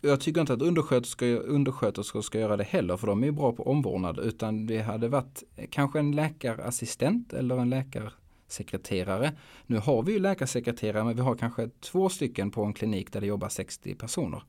jag 0.00 0.20
tycker 0.20 0.40
inte 0.40 0.52
att 0.52 0.62
undersköterskor, 0.62 1.38
undersköterskor 1.38 2.22
ska 2.22 2.38
göra 2.38 2.56
det 2.56 2.64
heller, 2.64 2.96
för 2.96 3.06
de 3.06 3.22
är 3.22 3.26
ju 3.26 3.32
bra 3.32 3.52
på 3.52 3.70
omvårdnad, 3.70 4.18
utan 4.18 4.66
det 4.66 4.80
hade 4.80 5.08
varit 5.08 5.42
kanske 5.70 5.98
en 5.98 6.12
läkarassistent 6.12 7.32
eller 7.32 7.58
en 7.58 7.70
läkarsekreterare. 7.70 9.32
Nu 9.66 9.78
har 9.78 10.02
vi 10.02 10.12
ju 10.12 10.18
läkarsekreterare, 10.18 11.04
men 11.04 11.16
vi 11.16 11.22
har 11.22 11.34
kanske 11.34 11.68
två 11.80 12.08
stycken 12.08 12.50
på 12.50 12.64
en 12.64 12.72
klinik 12.72 13.12
där 13.12 13.20
det 13.20 13.26
jobbar 13.26 13.48
60 13.48 13.94
personer. 13.94 14.42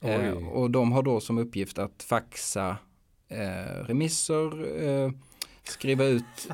Eh, 0.00 0.48
och 0.48 0.70
de 0.70 0.92
har 0.92 1.02
då 1.02 1.20
som 1.20 1.38
uppgift 1.38 1.78
att 1.78 2.02
faxa 2.02 2.76
eh, 3.28 3.84
remisser, 3.86 4.82
eh, 4.84 5.10
skriva 5.68 6.04
ut, 6.04 6.48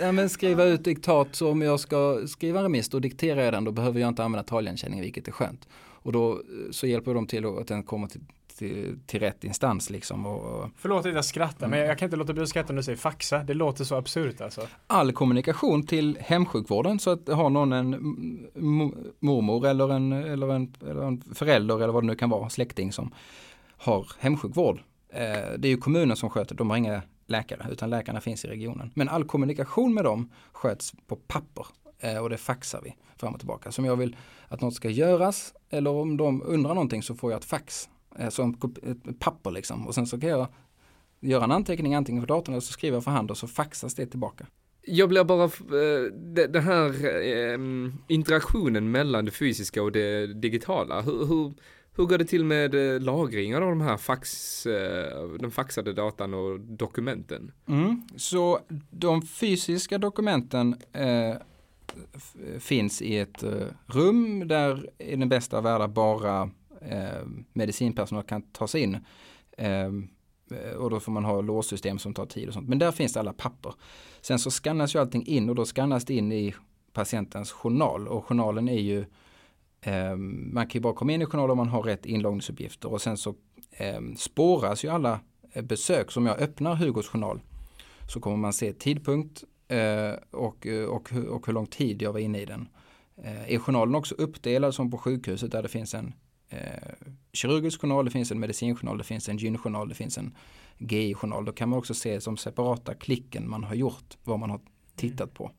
ja, 0.00 0.12
men 0.12 0.28
skriva 0.28 0.64
ut 0.64 0.84
diktat. 0.84 1.36
Så 1.36 1.50
om 1.50 1.62
jag 1.62 1.80
ska 1.80 2.26
skriva 2.26 2.58
en 2.58 2.62
remiss, 2.62 2.88
då 2.88 2.98
dikterar 2.98 3.42
jag 3.42 3.52
den, 3.52 3.64
då 3.64 3.72
behöver 3.72 4.00
jag 4.00 4.08
inte 4.08 4.24
använda 4.24 4.42
taligenkänning, 4.42 5.00
vilket 5.00 5.28
är 5.28 5.32
skönt. 5.32 5.68
Och 6.02 6.12
då 6.12 6.32
eh, 6.32 6.38
så 6.70 6.86
hjälper 6.86 7.14
de 7.14 7.26
till 7.26 7.46
att 7.46 7.66
den 7.66 7.82
kommer 7.82 8.06
till, 8.08 8.20
till, 8.58 8.98
till 9.06 9.20
rätt 9.20 9.44
instans 9.44 9.90
liksom. 9.90 10.26
Och, 10.26 10.70
Förlåt 10.76 11.06
att 11.06 11.14
jag 11.14 11.24
skrattar, 11.24 11.66
mm. 11.66 11.78
men 11.78 11.88
jag 11.88 11.98
kan 11.98 12.06
inte 12.06 12.16
låta 12.16 12.32
bli 12.32 12.42
att 12.42 12.48
skratta 12.48 12.72
när 12.72 12.76
du 12.76 12.82
säger 12.82 12.98
faxa. 12.98 13.38
Det 13.38 13.54
låter 13.54 13.84
så 13.84 13.94
absurt 13.94 14.40
alltså. 14.40 14.68
All 14.86 15.12
kommunikation 15.12 15.86
till 15.86 16.18
hemsjukvården, 16.20 16.98
så 16.98 17.10
att 17.10 17.28
har 17.28 17.50
någon 17.50 17.72
en 17.72 17.90
mormor 19.18 19.66
eller 19.66 19.92
en, 19.92 20.12
eller, 20.12 20.52
en, 20.52 20.74
eller 20.80 21.02
en 21.02 21.22
förälder 21.34 21.74
eller 21.74 21.92
vad 21.92 22.02
det 22.02 22.06
nu 22.06 22.14
kan 22.14 22.30
vara, 22.30 22.48
släkting 22.48 22.92
som 22.92 23.14
har 23.76 24.06
hemsjukvård. 24.18 24.80
Eh, 25.08 25.20
det 25.58 25.68
är 25.68 25.70
ju 25.70 25.76
kommunen 25.76 26.16
som 26.16 26.30
sköter, 26.30 26.54
de 26.54 26.70
har 26.70 26.76
inga 26.76 27.02
läkare, 27.32 27.66
utan 27.70 27.90
läkarna 27.90 28.20
finns 28.20 28.44
i 28.44 28.48
regionen. 28.48 28.90
Men 28.94 29.08
all 29.08 29.24
kommunikation 29.24 29.94
med 29.94 30.04
dem 30.04 30.30
sköts 30.52 30.92
på 31.06 31.16
papper 31.16 31.66
eh, 31.98 32.18
och 32.18 32.30
det 32.30 32.36
faxar 32.36 32.80
vi 32.84 32.96
fram 33.16 33.32
och 33.34 33.40
tillbaka. 33.40 33.72
Så 33.72 33.82
om 33.82 33.86
jag 33.86 33.96
vill 33.96 34.16
att 34.48 34.60
något 34.60 34.74
ska 34.74 34.90
göras 34.90 35.54
eller 35.70 35.90
om 35.90 36.16
de 36.16 36.42
undrar 36.42 36.74
någonting 36.74 37.02
så 37.02 37.14
får 37.14 37.32
jag 37.32 37.38
ett 37.38 37.44
fax, 37.44 37.88
eh, 38.18 38.28
som 38.28 38.58
ett 39.06 39.18
papper 39.20 39.50
liksom. 39.50 39.86
Och 39.86 39.94
sen 39.94 40.06
så 40.06 40.20
kan 40.20 40.30
jag 40.30 40.46
göra 41.20 41.44
en 41.44 41.52
anteckning 41.52 41.94
antingen 41.94 42.22
för 42.22 42.28
datorn 42.28 42.54
eller 42.54 42.60
så 42.60 42.72
skriver 42.72 42.96
jag 42.96 43.04
för 43.04 43.10
hand 43.10 43.30
och 43.30 43.36
så 43.36 43.46
faxas 43.46 43.94
det 43.94 44.06
tillbaka. 44.06 44.46
Jag 44.84 45.08
blir 45.08 45.24
bara, 45.24 45.44
eh, 45.44 46.48
den 46.48 46.62
här 46.62 46.92
interaktionen 48.12 48.90
mellan 48.90 49.24
det 49.24 49.30
fysiska 49.30 49.82
och 49.82 49.92
det 49.92 50.26
digitala, 50.26 51.00
hur, 51.00 51.26
hur 51.26 51.54
hur 51.96 52.04
går 52.04 52.18
det 52.18 52.24
till 52.24 52.44
med 52.44 52.74
eh, 52.74 53.00
lagringar 53.00 53.60
av 53.60 53.68
de 53.68 53.80
här 53.80 53.96
fax, 53.96 54.66
eh, 54.66 55.28
den 55.28 55.50
faxade 55.50 55.92
datan 55.92 56.34
och 56.34 56.60
dokumenten? 56.60 57.52
Mm. 57.66 58.02
Så 58.16 58.60
de 58.90 59.22
fysiska 59.22 59.98
dokumenten 59.98 60.76
eh, 60.92 61.34
finns 62.58 63.02
i 63.02 63.18
ett 63.18 63.42
eh, 63.42 63.66
rum 63.86 64.48
där 64.48 64.90
i 64.98 65.16
den 65.16 65.28
bästa 65.28 65.56
av 65.56 65.62
världar 65.62 65.88
bara 65.88 66.50
eh, 66.80 67.26
medicinpersonal 67.52 68.24
kan 68.24 68.42
ta 68.42 68.68
sig 68.68 68.80
in. 68.80 68.98
Eh, 69.56 69.86
eh 69.86 70.74
och 70.78 70.90
då 70.90 71.00
får 71.00 71.12
man 71.12 71.24
ha 71.24 71.40
låssystem 71.40 71.98
som 71.98 72.14
tar 72.14 72.26
tid 72.26 72.48
och 72.48 72.54
sånt. 72.54 72.68
Men 72.68 72.78
där 72.78 72.92
finns 72.92 73.12
det 73.12 73.20
alla 73.20 73.32
papper. 73.32 73.74
Sen 74.20 74.38
så 74.38 74.50
skannas 74.50 74.94
ju 74.94 74.98
allting 74.98 75.26
in 75.26 75.48
och 75.48 75.54
då 75.54 75.64
skannas 75.64 76.04
det 76.04 76.14
in 76.14 76.32
i 76.32 76.54
patientens 76.92 77.52
journal 77.52 78.08
och 78.08 78.24
journalen 78.24 78.68
är 78.68 78.80
ju 78.80 78.98
Eh, 78.98 79.06
Ehm, 79.82 80.54
man 80.54 80.66
kan 80.66 80.78
ju 80.78 80.82
bara 80.82 80.94
komma 80.94 81.12
in 81.12 81.22
i 81.22 81.26
journalen 81.26 81.50
om 81.50 81.56
man 81.56 81.68
har 81.68 81.82
rätt 81.82 82.06
inloggningsuppgifter 82.06 82.92
och 82.92 83.02
sen 83.02 83.16
så 83.16 83.34
eh, 83.70 84.00
spåras 84.16 84.84
ju 84.84 84.88
alla 84.88 85.20
eh, 85.52 85.62
besök 85.62 86.10
som 86.10 86.26
jag 86.26 86.38
öppnar 86.38 86.74
Hugos 86.74 87.08
journal. 87.08 87.40
Så 88.08 88.20
kommer 88.20 88.36
man 88.36 88.52
se 88.52 88.72
tidpunkt 88.72 89.44
eh, 89.68 90.12
och, 90.30 90.66
eh, 90.66 90.84
och, 90.84 91.12
och 91.12 91.46
hur 91.46 91.52
lång 91.52 91.66
tid 91.66 92.02
jag 92.02 92.12
var 92.12 92.20
inne 92.20 92.40
i 92.40 92.44
den. 92.44 92.68
Eh, 93.16 93.52
är 93.54 93.58
journalen 93.58 93.94
också 93.94 94.14
uppdelad 94.14 94.74
som 94.74 94.90
på 94.90 94.98
sjukhuset 94.98 95.52
där 95.52 95.62
det 95.62 95.68
finns 95.68 95.94
en 95.94 96.12
eh, 96.48 96.58
kirurgisk 97.32 97.80
journal, 97.80 98.04
det 98.04 98.10
finns 98.10 98.32
en 98.32 98.40
medicinjournal, 98.40 98.98
det 98.98 99.04
finns 99.04 99.28
en 99.28 99.36
gynjournal, 99.36 99.88
det 99.88 99.94
finns 99.94 100.18
en 100.18 100.34
GI-journal. 100.78 101.44
Då 101.44 101.52
kan 101.52 101.68
man 101.68 101.78
också 101.78 101.94
se 101.94 102.20
som 102.20 102.36
separata 102.36 102.94
klicken 102.94 103.50
man 103.50 103.64
har 103.64 103.74
gjort, 103.74 104.18
vad 104.24 104.38
man 104.38 104.50
har 104.50 104.60
tittat 104.96 105.34
på. 105.34 105.50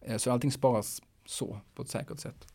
Eh, 0.00 0.16
så 0.16 0.30
allting 0.30 0.52
sparas 0.52 1.02
så 1.24 1.60
på 1.74 1.82
ett 1.82 1.88
säkert 1.88 2.20
sätt. 2.20 2.46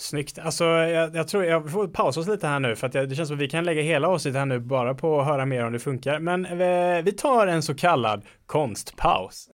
Snyggt. 0.00 0.38
Alltså, 0.38 0.64
jag, 0.64 1.16
jag, 1.16 1.28
tror 1.28 1.44
jag 1.44 1.72
får 1.72 1.88
pausa 1.88 2.20
oss 2.20 2.28
lite 2.28 2.46
här 2.46 2.60
nu 2.60 2.76
för 2.76 2.86
att 2.86 2.94
jag, 2.94 3.08
det 3.08 3.14
känns 3.14 3.28
som 3.28 3.36
att 3.36 3.42
vi 3.42 3.48
kan 3.48 3.64
lägga 3.64 3.82
hela 3.82 4.08
avsnittet 4.08 4.38
här 4.38 4.46
nu 4.46 4.58
bara 4.60 4.94
på 4.94 5.20
att 5.20 5.26
höra 5.26 5.46
mer 5.46 5.64
om 5.64 5.72
det 5.72 5.78
funkar. 5.78 6.18
Men 6.18 6.58
vi, 6.58 6.94
eh, 6.98 7.04
vi 7.04 7.12
tar 7.12 7.46
en 7.46 7.62
så 7.62 7.74
kallad 7.74 8.22
konstpaus. 8.46 9.48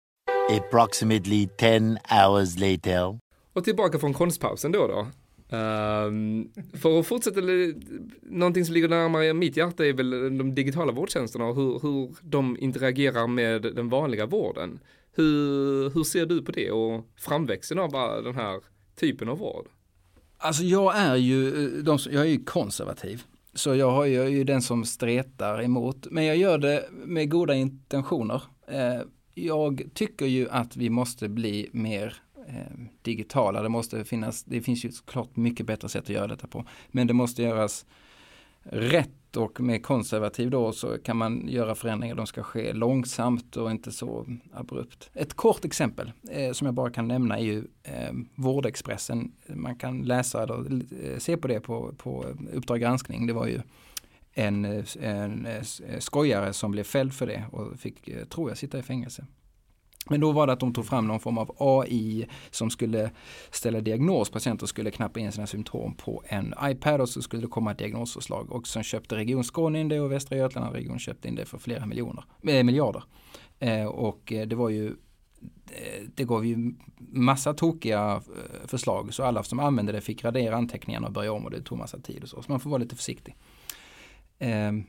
Approximately 0.50 1.48
10 1.58 1.96
hours 2.10 2.58
later. 2.58 3.18
Och 3.52 3.64
tillbaka 3.64 3.98
från 3.98 4.14
konstpausen 4.14 4.72
då 4.72 4.86
då. 4.86 5.06
Um, 5.56 6.52
för 6.82 7.00
att 7.00 7.06
fortsätta, 7.06 7.40
någonting 8.22 8.64
som 8.64 8.74
ligger 8.74 8.88
närmare 8.88 9.34
mitt 9.34 9.56
hjärta 9.56 9.86
är 9.86 9.92
väl 9.92 10.38
de 10.38 10.54
digitala 10.54 10.92
vårdtjänsterna 10.92 11.44
och 11.44 11.56
hur, 11.56 11.80
hur 11.82 12.14
de 12.22 12.56
interagerar 12.60 13.26
med 13.26 13.62
den 13.62 13.88
vanliga 13.88 14.26
vården. 14.26 14.80
Hur, 15.12 15.90
hur 15.90 16.04
ser 16.04 16.26
du 16.26 16.42
på 16.42 16.52
det 16.52 16.70
och 16.70 17.06
framväxten 17.16 17.78
av 17.78 17.90
den 18.24 18.34
här 18.34 18.60
typen 18.96 19.28
av 19.28 19.38
vård? 19.38 19.66
Alltså 20.42 20.62
jag 20.62 20.96
är 20.96 21.16
ju, 21.16 21.64
eh, 21.64 21.84
de, 21.84 21.98
jag 22.10 22.22
är 22.22 22.30
ju 22.30 22.44
konservativ. 22.44 23.22
Så 23.54 23.74
jag, 23.74 23.90
har, 23.90 24.06
jag 24.06 24.24
är 24.24 24.30
ju 24.30 24.44
den 24.44 24.62
som 24.62 24.84
stretar 24.84 25.62
emot. 25.62 26.06
Men 26.10 26.24
jag 26.24 26.36
gör 26.36 26.58
det 26.58 26.88
med 26.92 27.30
goda 27.30 27.54
intentioner. 27.54 28.42
Eh, 28.68 29.00
jag 29.34 29.82
tycker 29.94 30.26
ju 30.26 30.50
att 30.50 30.76
vi 30.76 30.90
måste 30.90 31.28
bli 31.28 31.68
mer 31.72 32.16
eh, 32.48 32.78
digitala. 33.02 33.62
Det 33.62 33.68
måste 33.68 34.04
finnas, 34.04 34.44
det 34.44 34.60
finns 34.60 34.84
ju 34.84 34.92
såklart 34.92 35.36
mycket 35.36 35.66
bättre 35.66 35.88
sätt 35.88 36.02
att 36.02 36.08
göra 36.08 36.26
detta 36.26 36.46
på. 36.46 36.64
Men 36.88 37.06
det 37.06 37.14
måste 37.14 37.42
göras 37.42 37.86
rätt 38.62 39.21
och 39.36 39.60
med 39.60 39.82
konservativ 39.82 40.50
då 40.50 40.72
så 40.72 40.98
kan 40.98 41.16
man 41.16 41.48
göra 41.48 41.74
förändringar. 41.74 42.14
De 42.14 42.26
ska 42.26 42.42
ske 42.42 42.72
långsamt 42.72 43.56
och 43.56 43.70
inte 43.70 43.92
så 43.92 44.26
abrupt. 44.52 45.10
Ett 45.14 45.34
kort 45.34 45.64
exempel 45.64 46.12
eh, 46.30 46.52
som 46.52 46.64
jag 46.64 46.74
bara 46.74 46.90
kan 46.90 47.08
nämna 47.08 47.38
är 47.38 47.42
ju 47.42 47.64
eh, 47.82 48.12
Vårdexpressen. 48.34 49.32
Man 49.46 49.76
kan 49.76 50.02
läsa 50.02 50.42
eller 50.42 50.82
eh, 51.04 51.18
se 51.18 51.36
på 51.36 51.48
det 51.48 51.60
på, 51.60 51.94
på 51.98 52.26
Uppdrag 52.52 52.80
granskning. 52.80 53.26
Det 53.26 53.32
var 53.32 53.46
ju 53.46 53.60
en, 54.34 54.64
eh, 54.64 54.84
en, 55.00 55.46
eh, 55.46 55.54
en 55.54 55.64
eh, 55.86 55.98
skojare 55.98 56.52
som 56.52 56.70
blev 56.70 56.84
fälld 56.84 57.12
för 57.12 57.26
det 57.26 57.44
och 57.52 57.78
fick, 57.78 58.10
tror 58.28 58.50
jag, 58.50 58.58
sitta 58.58 58.78
i 58.78 58.82
fängelse. 58.82 59.26
Men 60.08 60.20
då 60.20 60.32
var 60.32 60.46
det 60.46 60.52
att 60.52 60.60
de 60.60 60.74
tog 60.74 60.86
fram 60.86 61.06
någon 61.06 61.20
form 61.20 61.38
av 61.38 61.56
AI 61.58 62.26
som 62.50 62.70
skulle 62.70 63.10
ställa 63.50 63.80
diagnos. 63.80 64.30
Patienter 64.30 64.66
skulle 64.66 64.90
knappa 64.90 65.20
in 65.20 65.32
sina 65.32 65.46
symptom 65.46 65.94
på 65.94 66.22
en 66.26 66.54
iPad 66.62 67.00
och 67.00 67.08
så 67.08 67.22
skulle 67.22 67.42
det 67.42 67.48
komma 67.48 67.72
ett 67.72 67.78
diagnosförslag. 67.78 68.52
Och 68.52 68.66
sen 68.66 68.82
köpte 68.82 69.16
Region 69.16 69.44
Skåne 69.44 69.80
in 69.80 69.88
det 69.88 70.00
och 70.00 70.12
Västra 70.12 70.36
Götaland 70.36 70.74
region 70.74 70.98
köpte 70.98 71.28
in 71.28 71.34
det 71.34 71.46
för 71.46 71.58
flera 71.58 71.86
miljoner, 71.86 72.24
eh, 72.48 72.64
miljarder. 72.64 73.04
Eh, 73.58 73.86
och 73.86 74.32
eh, 74.32 74.46
det 74.46 74.56
var 74.56 74.68
ju 74.68 74.86
eh, 75.70 76.02
det 76.14 76.24
gav 76.24 76.46
ju 76.46 76.74
massa 76.98 77.54
tokiga 77.54 78.14
eh, 78.14 78.66
förslag 78.66 79.14
så 79.14 79.24
alla 79.24 79.42
som 79.42 79.60
använde 79.60 79.92
det 79.92 80.00
fick 80.00 80.24
radera 80.24 80.56
anteckningarna 80.56 81.06
och 81.06 81.12
börja 81.12 81.32
om 81.32 81.44
och 81.44 81.50
det 81.50 81.62
tog 81.62 81.78
massa 81.78 81.98
tid 81.98 82.22
och 82.22 82.28
så. 82.28 82.42
Så 82.42 82.50
man 82.50 82.60
får 82.60 82.70
vara 82.70 82.82
lite 82.82 82.96
försiktig. 82.96 83.36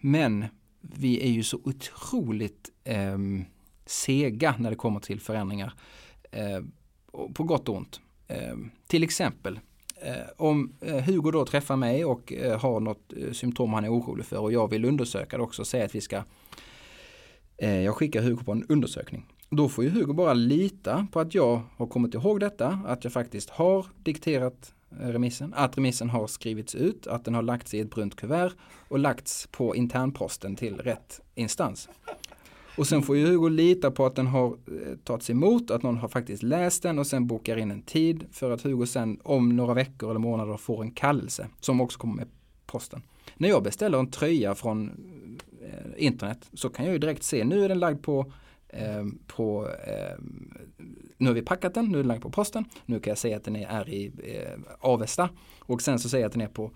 Men 0.02 0.46
vi 0.82 1.24
är 1.24 1.30
ju 1.30 1.44
så 1.44 1.60
otroligt 1.64 2.70
ehm, 2.84 3.46
sega 3.86 4.56
när 4.60 4.70
det 4.70 4.76
kommer 4.76 5.00
till 5.00 5.20
förändringar. 5.20 5.74
Eh, 6.32 6.62
på 7.34 7.44
gott 7.44 7.70
och 7.70 7.76
ont. 7.76 8.00
Eh, 8.28 8.56
till 8.88 9.04
exempel 9.04 9.60
eh, 10.02 10.14
om 10.38 10.74
eh, 10.82 10.96
Hugo 10.96 11.32
då 11.32 11.46
träffar 11.46 11.76
mig 11.76 12.06
och 12.06 12.34
eh, 12.34 12.60
har 12.60 12.80
något 12.80 13.14
eh, 13.18 13.32
symptom 13.32 13.74
han 13.74 13.86
är 13.86 13.94
orolig 13.94 14.26
för 14.26 14.40
och 14.40 14.52
jag 14.52 14.70
vill 14.70 14.86
undersöka 14.86 15.38
det 15.38 15.44
också 15.44 15.62
och 15.62 15.68
säga 15.68 15.86
att 15.86 15.96
vi 15.96 16.02
ska 16.02 16.24
eh, 17.58 17.82
jag 17.82 17.96
skickar 17.96 18.22
Hugo 18.22 18.44
på 18.44 18.52
en 18.52 18.66
undersökning. 18.70 19.26
Då 19.50 19.70
får 19.70 19.84
ju 19.84 19.90
Hugo 19.90 20.14
bara 20.14 20.34
lita 20.34 21.08
på 21.12 21.20
att 21.20 21.36
jag 21.36 21.62
har 21.78 21.88
kommit 21.88 22.14
ihåg 22.14 22.40
detta, 22.40 22.80
att 22.86 23.04
jag 23.04 23.14
faktiskt 23.14 23.50
har 23.50 23.86
dikterat 24.04 24.74
eh, 25.02 25.08
remissen, 25.08 25.54
att 25.54 25.78
remissen 25.78 26.10
har 26.10 26.28
skrivits 26.28 26.76
ut, 26.76 27.08
att 27.08 27.26
den 27.26 27.36
har 27.36 27.42
lagts 27.42 27.74
i 27.74 27.80
ett 27.80 27.90
brunt 27.90 28.16
kuvert 28.16 28.52
och 28.88 29.00
lagts 29.00 29.48
på 29.52 29.76
internposten 29.76 30.56
till 30.56 30.78
rätt 30.78 31.22
instans. 31.36 31.90
Och 32.78 32.88
sen 32.88 33.02
får 33.02 33.18
ju 33.18 33.26
Hugo 33.26 33.50
lita 33.50 33.92
på 33.92 34.06
att 34.06 34.16
den 34.16 34.28
har 34.28 34.48
eh, 34.48 34.98
tagits 35.04 35.30
emot, 35.30 35.72
att 35.72 35.84
någon 35.84 35.98
har 35.98 36.08
faktiskt 36.08 36.44
läst 36.44 36.84
den 36.84 37.00
och 37.00 37.08
sen 37.08 37.28
bokar 37.28 37.58
in 37.58 37.72
en 37.72 37.82
tid 37.82 38.26
för 38.32 38.52
att 38.52 38.62
Hugo 38.62 38.86
sen 38.86 39.20
om 39.24 39.56
några 39.56 39.74
veckor 39.74 40.10
eller 40.10 40.20
månader 40.20 40.58
får 40.58 40.82
en 40.82 40.92
kallelse 40.92 41.48
som 41.60 41.82
också 41.82 42.00
kommer 42.00 42.16
med 42.16 42.28
posten. 42.66 43.02
När 43.38 43.50
jag 43.50 43.64
beställer 43.64 44.00
en 44.00 44.12
tröja 44.12 44.56
från 44.56 44.92
eh, 45.62 46.06
internet 46.06 46.50
så 46.54 46.70
kan 46.70 46.86
jag 46.86 46.94
ju 46.94 47.00
direkt 47.00 47.24
se 47.24 47.44
nu 47.44 47.66
är 47.66 47.70
den 47.70 47.80
lagd 47.80 48.04
på 48.04 48.32
eh, 48.70 49.06
på, 49.28 49.70
eh, 49.88 50.18
nu 51.18 51.28
har 51.28 51.34
vi 51.34 51.42
packat 51.42 51.74
den, 51.74 51.86
nu 51.86 51.98
är 51.98 52.04
den 52.04 52.08
lagd 52.08 52.22
på 52.22 52.30
posten, 52.30 52.66
nu 52.86 53.00
kan 53.00 53.12
jag 53.12 53.18
säga 53.18 53.38
att 53.38 53.44
den 53.44 53.56
är, 53.56 53.68
är 53.68 53.90
i 53.90 54.12
eh, 54.24 54.60
Avesta 54.80 55.30
och 55.60 55.82
sen 55.82 56.00
så 56.00 56.10
säger 56.10 56.24
jag 56.24 56.28
att 56.28 56.34
den 56.34 56.42
är 56.42 56.48
på 56.48 56.72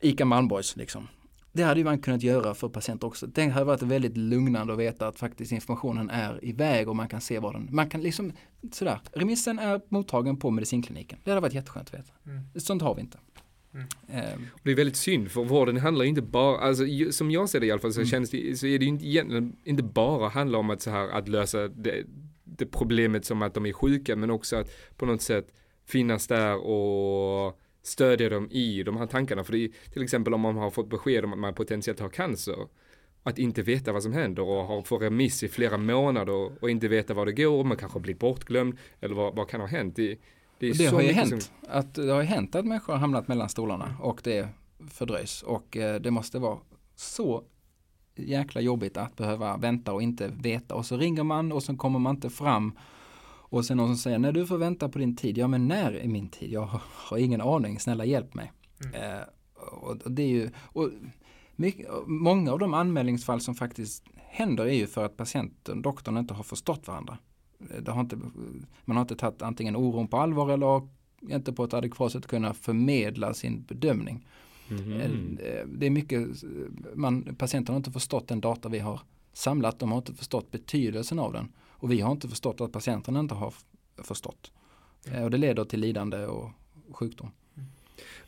ICA 0.00 0.24
Malmborgs 0.24 0.76
liksom. 0.76 1.08
Det 1.52 1.62
hade 1.62 1.80
ju 1.80 1.84
man 1.84 1.98
kunnat 1.98 2.22
göra 2.22 2.54
för 2.54 2.68
patienter 2.68 3.06
också. 3.06 3.26
Det 3.26 3.48
hade 3.48 3.66
varit 3.66 3.82
väldigt 3.82 4.16
lugnande 4.16 4.72
att 4.72 4.78
veta 4.78 5.08
att 5.08 5.18
faktiskt 5.18 5.52
informationen 5.52 6.10
är 6.10 6.44
iväg 6.44 6.88
och 6.88 6.96
man 6.96 7.08
kan 7.08 7.20
se 7.20 7.38
vad 7.38 7.54
den, 7.54 7.68
man 7.70 7.90
kan 7.90 8.00
liksom 8.00 8.32
sådär, 8.72 9.00
remissen 9.12 9.58
är 9.58 9.80
mottagen 9.88 10.36
på 10.36 10.50
medicinkliniken. 10.50 11.18
Det 11.24 11.30
hade 11.30 11.40
varit 11.40 11.54
jätteskönt 11.54 11.88
att 11.88 11.94
veta. 11.94 12.12
Mm. 12.26 12.60
Sånt 12.60 12.82
har 12.82 12.94
vi 12.94 13.00
inte. 13.00 13.18
Mm. 13.74 13.86
Um. 14.34 14.46
Det 14.62 14.70
är 14.70 14.76
väldigt 14.76 14.96
synd 14.96 15.30
för 15.30 15.44
vården 15.44 15.76
handlar 15.76 16.04
inte 16.04 16.22
bara, 16.22 16.58
alltså 16.58 16.84
som 17.10 17.30
jag 17.30 17.48
ser 17.48 17.60
det 17.60 17.66
i 17.66 17.70
alla 17.70 17.80
fall 17.80 17.92
så 17.92 18.00
mm. 18.00 18.08
känns 18.08 18.30
det, 18.30 18.58
så 18.58 18.66
är 18.66 18.78
det 18.78 18.84
ju 18.84 18.94
egentligen 18.94 19.56
inte 19.64 19.82
bara 19.82 20.28
handla 20.28 20.58
om 20.58 20.70
att 20.70 20.82
så 20.82 20.90
här 20.90 21.08
att 21.08 21.28
lösa 21.28 21.68
det, 21.68 22.04
det 22.44 22.66
problemet 22.66 23.24
som 23.24 23.42
att 23.42 23.54
de 23.54 23.66
är 23.66 23.72
sjuka 23.72 24.16
men 24.16 24.30
också 24.30 24.56
att 24.56 24.96
på 24.96 25.06
något 25.06 25.22
sätt 25.22 25.54
finnas 25.86 26.26
där 26.26 26.56
och 26.56 27.59
stödja 27.82 28.28
dem 28.28 28.48
i 28.50 28.82
de 28.82 28.96
här 28.96 29.06
tankarna. 29.06 29.44
För 29.44 29.52
det 29.52 29.64
är 29.64 29.70
till 29.92 30.02
exempel 30.02 30.34
om 30.34 30.40
man 30.40 30.56
har 30.56 30.70
fått 30.70 30.90
besked 30.90 31.24
om 31.24 31.32
att 31.32 31.38
man 31.38 31.54
potentiellt 31.54 32.00
har 32.00 32.08
cancer. 32.08 32.56
Att 33.22 33.38
inte 33.38 33.62
veta 33.62 33.92
vad 33.92 34.02
som 34.02 34.12
händer 34.12 34.42
och 34.42 34.64
har 34.64 34.82
fått 34.82 35.02
remiss 35.02 35.42
i 35.42 35.48
flera 35.48 35.78
månader 35.78 36.62
och 36.62 36.70
inte 36.70 36.88
veta 36.88 37.14
var 37.14 37.26
det 37.26 37.32
går. 37.32 37.64
Man 37.64 37.76
kanske 37.76 38.00
blivit 38.00 38.20
bortglömd 38.20 38.78
eller 39.00 39.14
vad, 39.14 39.36
vad 39.36 39.48
kan 39.48 39.60
ha 39.60 39.68
hänt. 39.68 39.96
Det, 39.96 40.18
det, 40.58 40.78
det 40.78 40.86
har 40.86 41.00
ju 41.00 41.12
hänt. 41.12 41.42
Som... 41.42 41.54
Att, 41.68 41.94
det 41.94 42.12
har 42.12 42.22
hänt 42.22 42.54
att 42.54 42.64
människor 42.64 42.92
har 42.92 43.00
hamnat 43.00 43.28
mellan 43.28 43.48
stolarna 43.48 43.96
och 44.00 44.20
det 44.24 44.48
fördröjs. 44.90 45.42
Och 45.42 45.76
eh, 45.76 46.00
det 46.00 46.10
måste 46.10 46.38
vara 46.38 46.58
så 46.94 47.44
jäkla 48.16 48.60
jobbigt 48.60 48.96
att 48.96 49.16
behöva 49.16 49.56
vänta 49.56 49.92
och 49.92 50.02
inte 50.02 50.28
veta. 50.28 50.74
Och 50.74 50.86
så 50.86 50.96
ringer 50.96 51.22
man 51.22 51.52
och 51.52 51.62
så 51.62 51.76
kommer 51.76 51.98
man 51.98 52.14
inte 52.14 52.30
fram. 52.30 52.78
Och 53.50 53.64
sen 53.64 53.76
någon 53.76 53.88
som 53.88 53.96
säger, 53.96 54.18
nej 54.18 54.32
du 54.32 54.46
får 54.46 54.58
vänta 54.58 54.88
på 54.88 54.98
din 54.98 55.16
tid. 55.16 55.38
Ja 55.38 55.48
men 55.48 55.68
när 55.68 55.92
är 55.92 56.08
min 56.08 56.28
tid? 56.28 56.52
Jag 56.52 56.68
har, 56.94 57.18
ingen 57.18 57.40
aning, 57.40 57.80
snälla 57.80 58.04
hjälp 58.04 58.34
mig. 58.34 58.52
Mm. 58.84 58.94
Eh, 58.94 59.22
och, 59.54 60.10
det 60.10 60.22
är 60.22 60.28
ju, 60.28 60.50
och 60.56 60.90
mycket, 61.56 61.86
många 62.06 62.52
av 62.52 62.58
de 62.58 62.74
anmälningsfall 62.74 63.40
som 63.40 63.54
faktiskt 63.54 64.04
händer 64.16 64.64
är 64.64 64.74
ju 64.74 64.86
för 64.86 65.04
att 65.04 65.16
patienten, 65.16 65.76
och 65.76 65.82
doktorn 65.82 66.16
inte 66.16 66.34
har 66.34 66.44
förstått 66.44 66.88
varandra. 66.88 67.18
Det 67.80 67.90
har 67.90 68.00
inte, 68.00 68.18
man 68.84 68.96
har 68.96 69.02
inte 69.02 69.16
tagit 69.16 69.42
antingen 69.42 69.76
oron 69.76 70.08
på 70.08 70.16
allvar 70.16 70.50
eller 70.50 70.88
inte 71.28 71.52
på 71.52 71.64
ett 71.64 71.74
adekvat 71.74 72.12
sätt 72.12 72.26
kunnat 72.26 72.56
förmedla 72.56 73.34
sin 73.34 73.62
bedömning. 73.62 74.26
Mm. 74.70 75.38
Det 75.66 75.86
är 75.86 75.90
mycket, 75.90 76.28
man, 76.94 77.36
patienten 77.38 77.72
har 77.72 77.76
inte 77.76 77.90
förstått 77.90 78.28
den 78.28 78.40
data 78.40 78.68
vi 78.68 78.78
har 78.78 79.00
samlat, 79.32 79.78
de 79.78 79.90
har 79.90 79.98
inte 79.98 80.14
förstått 80.14 80.50
betydelsen 80.50 81.18
av 81.18 81.32
den. 81.32 81.52
Och 81.80 81.92
vi 81.92 82.00
har 82.00 82.12
inte 82.12 82.28
förstått 82.28 82.60
att 82.60 82.72
patienten 82.72 83.16
inte 83.16 83.34
har 83.34 83.54
förstått. 83.96 84.52
Mm. 85.06 85.24
Och 85.24 85.30
det 85.30 85.36
leder 85.38 85.64
till 85.64 85.80
lidande 85.80 86.26
och 86.26 86.50
sjukdom. 86.92 87.30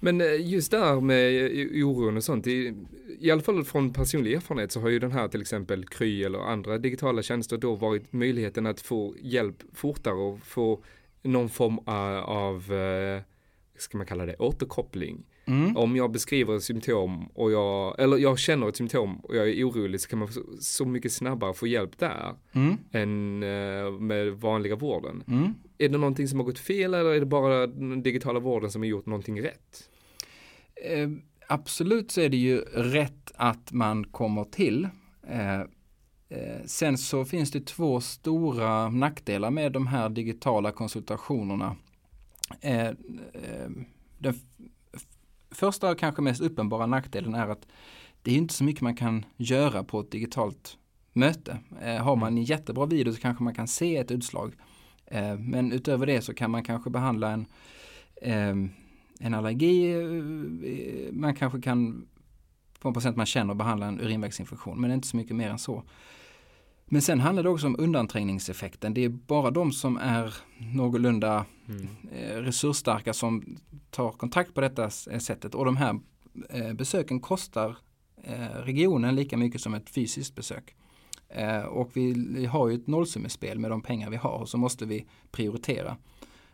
Men 0.00 0.20
eh, 0.20 0.48
just 0.50 0.70
där 0.70 1.00
med 1.00 1.52
oron 1.84 2.16
och 2.16 2.24
sånt, 2.24 2.46
i, 2.46 2.74
i 3.20 3.30
alla 3.30 3.42
fall 3.42 3.64
från 3.64 3.92
personlig 3.92 4.32
erfarenhet 4.32 4.72
så 4.72 4.80
har 4.80 4.88
ju 4.88 4.98
den 4.98 5.12
här 5.12 5.28
till 5.28 5.40
exempel 5.40 5.84
Kry 5.84 6.24
eller 6.24 6.38
andra 6.38 6.78
digitala 6.78 7.22
tjänster 7.22 7.56
då 7.56 7.74
varit 7.74 8.12
möjligheten 8.12 8.66
att 8.66 8.80
få 8.80 9.14
hjälp 9.20 9.62
fortare 9.72 10.14
och 10.14 10.40
få 10.40 10.84
någon 11.22 11.48
form 11.48 11.78
av, 11.78 12.64
ska 13.78 13.98
man 13.98 14.06
kalla 14.06 14.26
det, 14.26 14.36
återkoppling. 14.36 15.24
Mm. 15.52 15.76
Om 15.76 15.96
jag 15.96 16.10
beskriver 16.10 16.56
ett 16.56 16.62
symptom 16.62 17.28
och 17.34 17.52
jag, 17.52 18.00
eller 18.00 18.16
jag 18.16 18.38
känner 18.38 18.68
ett 18.68 18.76
symptom 18.76 19.18
och 19.18 19.36
jag 19.36 19.48
är 19.48 19.64
orolig 19.64 20.00
så 20.00 20.08
kan 20.08 20.18
man 20.18 20.28
så, 20.60 20.84
mycket 20.84 21.12
snabbare 21.12 21.54
få 21.54 21.66
hjälp 21.66 21.98
där 21.98 22.34
mm. 22.52 22.76
än 22.92 23.42
uh, 23.42 24.00
med 24.00 24.32
vanliga 24.32 24.76
vården. 24.76 25.24
Mm. 25.28 25.54
Är 25.78 25.88
det 25.88 25.98
någonting 25.98 26.28
som 26.28 26.38
har 26.38 26.46
gått 26.46 26.58
fel 26.58 26.94
eller 26.94 27.10
är 27.10 27.20
det 27.20 27.26
bara 27.26 27.66
den 27.66 28.02
digitala 28.02 28.40
vården 28.40 28.70
som 28.70 28.82
har 28.82 28.86
gjort 28.86 29.06
någonting 29.06 29.42
rätt? 29.42 29.88
Eh, 30.84 31.10
absolut 31.46 32.10
så 32.10 32.20
är 32.20 32.28
det 32.28 32.36
ju 32.36 32.58
rätt 32.74 33.32
att 33.34 33.72
man 33.72 34.04
kommer 34.04 34.44
till. 34.44 34.88
Eh, 35.28 35.60
eh, 36.28 36.64
sen 36.66 36.98
så 36.98 37.24
finns 37.24 37.50
det 37.50 37.66
två 37.66 38.00
stora 38.00 38.88
nackdelar 38.88 39.50
med 39.50 39.72
de 39.72 39.86
här 39.86 40.08
digitala 40.08 40.72
konsultationerna. 40.72 41.76
Eh, 42.60 42.86
eh, 42.86 43.70
den 44.18 44.34
första 45.52 45.90
och 45.90 45.98
kanske 45.98 46.22
mest 46.22 46.40
uppenbara 46.40 46.86
nackdelen 46.86 47.34
är 47.34 47.48
att 47.48 47.66
det 48.22 48.32
är 48.32 48.36
inte 48.36 48.54
så 48.54 48.64
mycket 48.64 48.82
man 48.82 48.96
kan 48.96 49.24
göra 49.36 49.84
på 49.84 50.00
ett 50.00 50.10
digitalt 50.10 50.78
möte. 51.12 51.58
Eh, 51.82 51.96
har 51.96 52.16
man 52.16 52.38
en 52.38 52.44
jättebra 52.44 52.86
video 52.86 53.12
så 53.12 53.20
kanske 53.20 53.44
man 53.44 53.54
kan 53.54 53.68
se 53.68 53.96
ett 53.96 54.10
utslag. 54.10 54.54
Eh, 55.06 55.38
men 55.38 55.72
utöver 55.72 56.06
det 56.06 56.22
så 56.22 56.34
kan 56.34 56.50
man 56.50 56.64
kanske 56.64 56.90
behandla 56.90 57.30
en, 57.30 57.46
eh, 58.22 58.70
en 59.20 59.34
allergi. 59.34 59.92
Eh, 59.92 61.12
man 61.12 61.34
kanske 61.34 61.60
kan 61.60 62.06
på 62.78 62.88
en 62.88 62.94
patient 62.94 63.16
man 63.16 63.26
känner 63.26 63.54
behandla 63.54 63.86
en 63.86 64.00
urinvägsinfektion 64.00 64.80
men 64.80 64.92
inte 64.92 65.08
så 65.08 65.16
mycket 65.16 65.36
mer 65.36 65.50
än 65.50 65.58
så. 65.58 65.82
Men 66.92 67.02
sen 67.02 67.20
handlar 67.20 67.42
det 67.42 67.48
också 67.48 67.66
om 67.66 67.76
undanträngningseffekten. 67.78 68.94
Det 68.94 69.04
är 69.04 69.08
bara 69.08 69.50
de 69.50 69.72
som 69.72 69.96
är 69.96 70.34
någorlunda 70.58 71.44
mm. 71.68 71.88
resursstarka 72.44 73.12
som 73.12 73.56
tar 73.90 74.10
kontakt 74.10 74.54
på 74.54 74.60
detta 74.60 74.90
sättet 74.90 75.54
och 75.54 75.64
de 75.64 75.76
här 75.76 76.00
besöken 76.74 77.20
kostar 77.20 77.76
regionen 78.62 79.16
lika 79.16 79.36
mycket 79.36 79.60
som 79.60 79.74
ett 79.74 79.90
fysiskt 79.90 80.34
besök. 80.34 80.74
Eh, 81.28 81.62
och 81.62 81.90
vi 81.92 82.46
har 82.46 82.68
ju 82.68 82.74
ett 82.74 82.86
nollsummespel 82.86 83.58
med 83.58 83.70
de 83.70 83.82
pengar 83.82 84.10
vi 84.10 84.16
har 84.16 84.38
och 84.38 84.48
så 84.48 84.58
måste 84.58 84.86
vi 84.86 85.06
prioritera. 85.30 85.96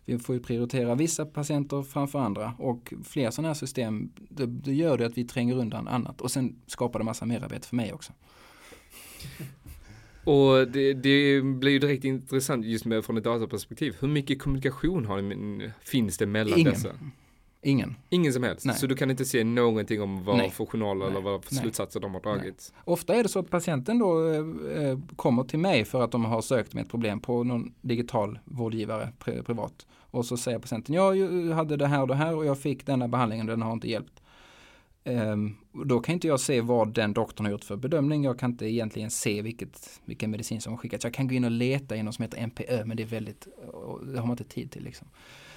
Vi 0.04 0.18
får 0.18 0.34
ju 0.34 0.42
prioritera 0.42 0.94
vissa 0.94 1.26
patienter 1.26 1.82
framför 1.82 2.18
andra 2.18 2.54
och 2.58 2.94
fler 3.04 3.30
sådana 3.30 3.48
här 3.48 3.54
system 3.54 4.12
det, 4.16 4.46
det 4.46 4.74
gör 4.74 4.98
det 4.98 5.06
att 5.06 5.18
vi 5.18 5.24
tränger 5.24 5.54
undan 5.56 5.88
annat 5.88 6.20
och 6.20 6.30
sen 6.30 6.62
skapar 6.66 6.98
det 6.98 7.04
massa 7.04 7.26
merarbete 7.26 7.68
för 7.68 7.76
mig 7.76 7.92
också. 7.92 8.12
Och 10.28 10.68
det, 10.68 10.94
det, 10.94 11.42
blir 11.42 11.72
ju 11.72 11.78
direkt 11.78 12.04
intressant 12.04 12.66
just 12.66 12.84
med 12.84 13.04
från 13.04 13.16
ett 13.16 13.24
dataperspektiv. 13.24 13.96
Hur 14.00 14.08
mycket 14.08 14.42
kommunikation 14.42 15.04
har, 15.06 15.84
finns 15.84 16.18
det 16.18 16.26
mellan 16.26 16.58
Ingen. 16.58 16.72
dessa? 16.72 16.88
Ingen. 17.62 17.96
Ingen 18.08 18.32
som 18.32 18.42
helst? 18.42 18.66
Nej. 18.66 18.76
Så 18.76 18.86
du 18.86 18.94
kan 18.94 19.10
inte 19.10 19.24
se 19.24 19.44
någonting 19.44 20.02
om 20.02 20.24
vad 20.24 20.36
Nej. 20.36 20.50
för 20.50 20.66
journaler 20.66 21.06
eller 21.06 21.20
vad 21.20 21.44
för 21.44 21.54
slutsatser 21.54 22.00
de 22.00 22.14
har 22.14 22.20
dragit? 22.20 22.72
Nej. 22.74 22.82
Ofta 22.84 23.14
är 23.14 23.22
det 23.22 23.28
så 23.28 23.38
att 23.38 23.50
patienten 23.50 23.98
då 23.98 24.30
eh, 24.70 24.98
kommer 25.16 25.44
till 25.44 25.58
mig 25.58 25.84
för 25.84 26.04
att 26.04 26.12
de 26.12 26.24
har 26.24 26.42
sökt 26.42 26.74
med 26.74 26.82
ett 26.82 26.90
problem 26.90 27.20
på 27.20 27.44
någon 27.44 27.74
digital 27.80 28.38
vårdgivare 28.44 29.12
pri 29.18 29.42
privat. 29.42 29.86
Och 30.10 30.26
så 30.26 30.36
säger 30.36 30.58
patienten, 30.58 30.94
ja, 30.94 31.14
jag 31.14 31.54
hade 31.54 31.76
det 31.76 31.86
här 31.86 32.00
och 32.02 32.08
det 32.08 32.14
här 32.14 32.34
och 32.34 32.46
jag 32.46 32.58
fick 32.58 32.86
denna 32.86 33.08
behandlingen 33.08 33.46
den 33.46 33.62
har 33.62 33.72
inte 33.72 33.90
hjälpt. 33.90 34.22
Um, 35.08 35.56
då 35.86 36.00
kan 36.00 36.12
inte 36.12 36.26
jag 36.26 36.40
se 36.40 36.60
vad 36.60 36.94
den 36.94 37.12
doktorn 37.12 37.46
har 37.46 37.52
gjort 37.52 37.64
för 37.64 37.76
bedömning. 37.76 38.24
Jag 38.24 38.38
kan 38.38 38.50
inte 38.50 38.66
egentligen 38.66 39.10
se 39.10 39.42
vilket, 39.42 40.00
vilken 40.04 40.30
medicin 40.30 40.60
som 40.60 40.72
har 40.72 40.78
skickats. 40.78 41.04
Jag 41.04 41.14
kan 41.14 41.28
gå 41.28 41.34
in 41.34 41.44
och 41.44 41.50
leta 41.50 41.96
i 41.96 42.02
något 42.02 42.14
som 42.14 42.22
heter 42.22 42.46
NPÖ 42.46 42.84
men 42.84 42.96
det 42.96 43.02
är 43.02 43.06
väldigt, 43.06 43.48
det 44.12 44.18
har 44.18 44.26
man 44.26 44.30
inte 44.30 44.44
tid 44.44 44.70
till 44.70 44.84
liksom 44.84 45.08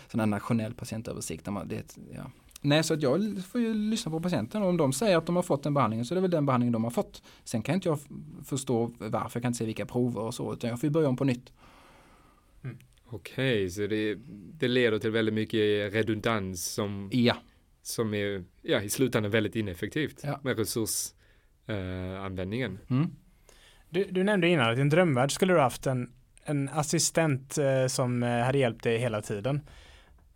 sån 0.07 0.19
här 0.19 0.27
nationell 0.27 0.73
patientöversikt. 0.73 1.45
Där 1.45 1.51
man, 1.51 1.67
det, 1.67 1.97
ja. 2.15 2.31
Nej, 2.61 2.83
så 2.83 2.93
att 2.93 3.01
jag 3.01 3.43
får 3.51 3.61
ju 3.61 3.73
lyssna 3.73 4.11
på 4.11 4.19
patienten 4.19 4.61
och 4.61 4.69
om 4.69 4.77
de 4.77 4.93
säger 4.93 5.17
att 5.17 5.25
de 5.25 5.35
har 5.35 5.43
fått 5.43 5.63
den 5.63 5.73
behandlingen 5.73 6.05
så 6.05 6.13
är 6.13 6.15
det 6.15 6.21
väl 6.21 6.31
den 6.31 6.45
behandlingen 6.45 6.73
de 6.73 6.83
har 6.83 6.91
fått. 6.91 7.23
Sen 7.43 7.61
kan 7.61 7.75
inte 7.75 7.89
jag 7.89 7.99
förstå 8.45 8.91
varför, 8.97 9.37
jag 9.37 9.41
kan 9.41 9.49
inte 9.49 9.57
se 9.57 9.65
vilka 9.65 9.85
prover 9.85 10.21
och 10.21 10.33
så, 10.33 10.53
utan 10.53 10.69
jag 10.69 10.79
får 10.79 10.87
ju 10.87 10.91
börja 10.91 11.09
om 11.09 11.17
på 11.17 11.23
nytt. 11.23 11.53
Mm. 12.63 12.77
Okej, 13.05 13.55
okay, 13.55 13.69
så 13.69 13.87
det, 13.87 14.17
det 14.59 14.67
leder 14.67 14.99
till 14.99 15.11
väldigt 15.11 15.35
mycket 15.35 15.93
redundans 15.93 16.65
som, 16.65 17.09
ja. 17.13 17.35
Som 17.82 18.13
är 18.13 18.44
ja, 18.62 18.82
i 18.82 18.89
slutändan 18.89 19.32
väldigt 19.32 19.56
ineffektivt 19.56 20.20
ja. 20.24 20.39
med 20.44 20.58
resursanvändningen. 20.58 22.80
Eh, 22.89 22.96
mm. 22.96 23.12
du, 23.89 24.04
du 24.04 24.24
nämnde 24.24 24.48
innan 24.48 24.72
att 24.72 24.78
i 24.78 24.82
en 24.82 24.89
drömvärld 24.89 25.32
skulle 25.32 25.54
du 25.54 25.60
haft 25.60 25.88
en, 25.88 26.12
en 26.44 26.70
assistent 26.70 27.58
eh, 27.58 27.88
som 27.88 28.24
eh, 28.24 28.44
hade 28.44 28.58
hjälpt 28.58 28.84
dig 28.84 28.98
hela 28.98 29.22
tiden 29.22 29.62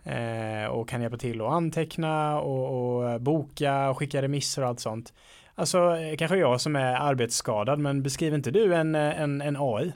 eh, 0.04 0.66
och 0.66 0.90
kan 0.90 1.02
hjälpa 1.02 1.18
till 1.18 1.42
att 1.42 1.52
anteckna 1.52 2.40
och, 2.40 3.04
och 3.04 3.22
boka 3.22 3.90
och 3.90 3.98
skicka 3.98 4.22
remisser 4.22 4.62
och 4.62 4.68
allt 4.68 4.80
sånt. 4.80 5.14
Alltså 5.56 5.98
kanske 6.18 6.38
jag 6.38 6.62
som 6.62 6.76
är 6.76 6.96
arbetsskadad 6.96 7.80
men 7.80 8.04
beskriver 8.04 8.38
inte 8.38 8.52
du 8.52 8.76
en, 8.76 8.96
en, 8.96 9.42
en 9.42 9.58
AI? 9.60 9.94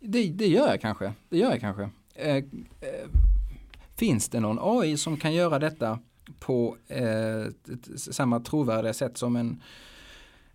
Det, 0.00 0.28
det 0.28 0.46
gör 0.46 0.68
jag 0.68 0.80
kanske. 0.80 1.12
Det 1.28 1.38
gör 1.38 1.50
jag 1.50 1.60
kanske. 1.60 1.90
Eh, 2.14 2.36
eh, 2.36 2.42
finns 3.96 4.28
det 4.28 4.40
någon 4.40 4.58
AI 4.60 4.96
som 4.96 5.16
kan 5.16 5.34
göra 5.34 5.58
detta 5.58 5.98
på 6.38 6.76
eh, 6.88 7.46
samma 7.96 8.40
trovärdiga 8.40 8.92
sätt 8.92 9.18
som 9.18 9.36
en, 9.36 9.62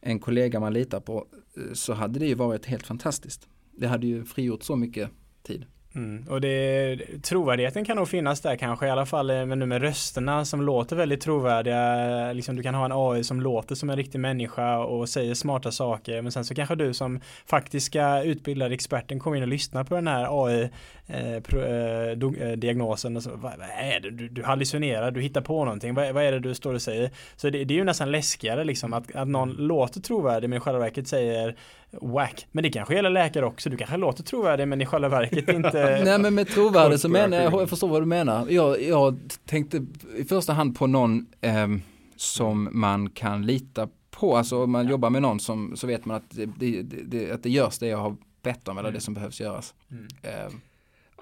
en 0.01 0.19
kollega 0.19 0.59
man 0.59 0.73
litar 0.73 0.99
på 0.99 1.27
eh, 1.57 1.73
så 1.73 1.93
hade 1.93 2.19
det 2.19 2.27
ju 2.27 2.35
varit 2.35 2.65
helt 2.65 2.87
fantastiskt. 2.87 3.47
Det 3.71 3.87
hade 3.87 4.07
ju 4.07 4.25
frigjort 4.25 4.63
så 4.63 4.75
mycket 4.75 5.09
tid. 5.43 5.65
Mm. 5.99 6.25
Och 6.29 6.41
det, 6.41 6.97
trovärdigheten 7.23 7.85
kan 7.85 7.97
nog 7.97 8.07
finnas 8.07 8.41
där 8.41 8.55
kanske 8.55 8.87
i 8.87 8.89
alla 8.89 9.05
fall 9.05 9.29
eh, 9.29 9.45
men 9.45 9.59
nu 9.59 9.65
med 9.65 9.81
rösterna 9.81 10.45
som 10.45 10.61
låter 10.61 10.95
väldigt 10.95 11.21
trovärdiga. 11.21 12.33
Liksom 12.33 12.55
du 12.55 12.63
kan 12.63 12.75
ha 12.75 12.85
en 12.85 12.91
AI 12.93 13.23
som 13.23 13.41
låter 13.41 13.75
som 13.75 13.89
en 13.89 13.95
riktig 13.95 14.19
människa 14.19 14.79
och 14.79 15.09
säger 15.09 15.33
smarta 15.33 15.71
saker 15.71 16.21
men 16.21 16.31
sen 16.31 16.45
så 16.45 16.55
kanske 16.55 16.75
du 16.75 16.93
som 16.93 17.19
faktiska 17.45 18.23
utbildade 18.23 18.73
experten 18.73 19.19
kommer 19.19 19.37
in 19.37 19.43
och 19.43 19.49
lyssnar 19.49 19.83
på 19.83 19.95
den 19.95 20.07
här 20.07 20.45
AI 20.45 20.69
eh, 21.07 21.35
eh, 21.35 22.49
eh, 22.49 22.57
diagnosen 22.57 23.17
och 23.17 23.23
så, 23.23 23.29
vad, 23.29 23.39
vad, 23.41 23.69
är 23.77 23.99
det? 23.99 24.09
Du, 24.09 24.27
du 24.27 24.43
hallucinerar, 24.43 25.11
du 25.11 25.21
hittar 25.21 25.41
på 25.41 25.65
någonting, 25.65 25.93
vad, 25.93 26.13
vad 26.13 26.23
är 26.23 26.31
det 26.31 26.39
du 26.39 26.55
står 26.55 26.73
och 26.73 26.81
säger? 26.81 27.11
Så 27.35 27.49
det, 27.49 27.63
det 27.63 27.73
är 27.73 27.77
ju 27.77 27.83
nästan 27.83 28.11
läskigare 28.11 28.63
liksom 28.63 28.93
att, 28.93 29.15
att 29.15 29.27
någon 29.27 29.51
låter 29.51 30.01
trovärdig 30.01 30.49
men 30.49 30.57
i 30.57 30.59
själva 30.59 30.79
verket 30.79 31.07
säger 31.07 31.55
whack. 31.91 32.47
Men 32.51 32.63
det 32.63 32.69
kanske 32.69 32.95
gäller 32.95 33.09
läkare 33.09 33.45
också, 33.45 33.69
du 33.69 33.77
kanske 33.77 33.97
låter 33.97 34.23
trovärdig 34.23 34.67
men 34.67 34.81
i 34.81 34.85
själva 34.85 35.09
verket 35.09 35.49
inte 35.49 35.88
Nej 36.05 36.19
men 36.19 36.35
med 36.35 36.47
trovärdig 36.47 36.99
så 36.99 37.09
menar 37.09 37.37
jag, 37.37 37.53
jag 37.53 37.69
förstår 37.69 37.87
vad 37.87 38.01
du 38.01 38.05
menar. 38.05 38.47
Jag, 38.49 38.81
jag 38.81 39.19
tänkte 39.45 39.85
i 40.17 40.23
första 40.23 40.53
hand 40.53 40.77
på 40.77 40.87
någon 40.87 41.25
eh, 41.41 41.67
som 42.15 42.69
man 42.71 43.09
kan 43.09 43.45
lita 43.45 43.89
på. 44.11 44.37
Alltså 44.37 44.63
om 44.63 44.71
man 44.71 44.85
ja. 44.85 44.91
jobbar 44.91 45.09
med 45.09 45.21
någon 45.21 45.39
som, 45.39 45.77
så 45.77 45.87
vet 45.87 46.05
man 46.05 46.17
att 46.17 46.29
det, 46.29 46.45
det, 46.45 46.81
det, 46.81 47.31
att 47.31 47.43
det 47.43 47.49
görs 47.49 47.77
det 47.77 47.87
jag 47.87 47.97
har 47.97 48.15
bett 48.41 48.67
om 48.67 48.77
eller 48.77 48.89
mm. 48.89 48.97
det 48.97 49.01
som 49.01 49.13
behövs 49.13 49.41
göras. 49.41 49.73
Mm. 49.91 50.07
Eh, 50.21 50.53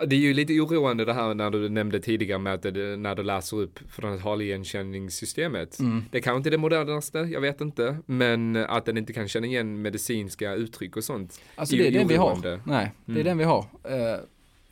det 0.05 0.15
är 0.15 0.19
ju 0.19 0.33
lite 0.33 0.53
oroande 0.53 1.05
det 1.05 1.13
här 1.13 1.33
när 1.33 1.51
du 1.51 1.69
nämnde 1.69 1.99
tidigare 1.99 2.39
med 2.39 2.53
att 2.53 2.61
det, 2.61 2.97
när 2.97 3.15
du 3.15 3.23
läser 3.23 3.57
upp 3.57 3.79
från 3.89 4.21
taligenkänningssystemet. 4.21 5.79
Mm. 5.79 6.03
Det 6.11 6.21
kanske 6.21 6.37
inte 6.37 6.49
är 6.49 6.51
det 6.51 6.57
modernaste, 6.57 7.19
jag 7.19 7.41
vet 7.41 7.61
inte. 7.61 7.97
Men 8.05 8.55
att 8.55 8.85
den 8.85 8.97
inte 8.97 9.13
kan 9.13 9.27
känna 9.27 9.47
igen 9.47 9.81
medicinska 9.81 10.53
uttryck 10.53 10.97
och 10.97 11.03
sånt. 11.03 11.41
Alltså 11.55 11.75
det 11.75 11.87
är, 11.87 11.91
det 11.91 11.97
är 11.97 11.99
den 11.99 12.07
vi 12.07 12.15
har. 12.15 12.61
Nej, 12.65 12.91
det 13.05 13.11
är 13.11 13.15
mm. 13.15 13.25
den 13.25 13.37
vi 13.37 13.43
har. 13.43 13.65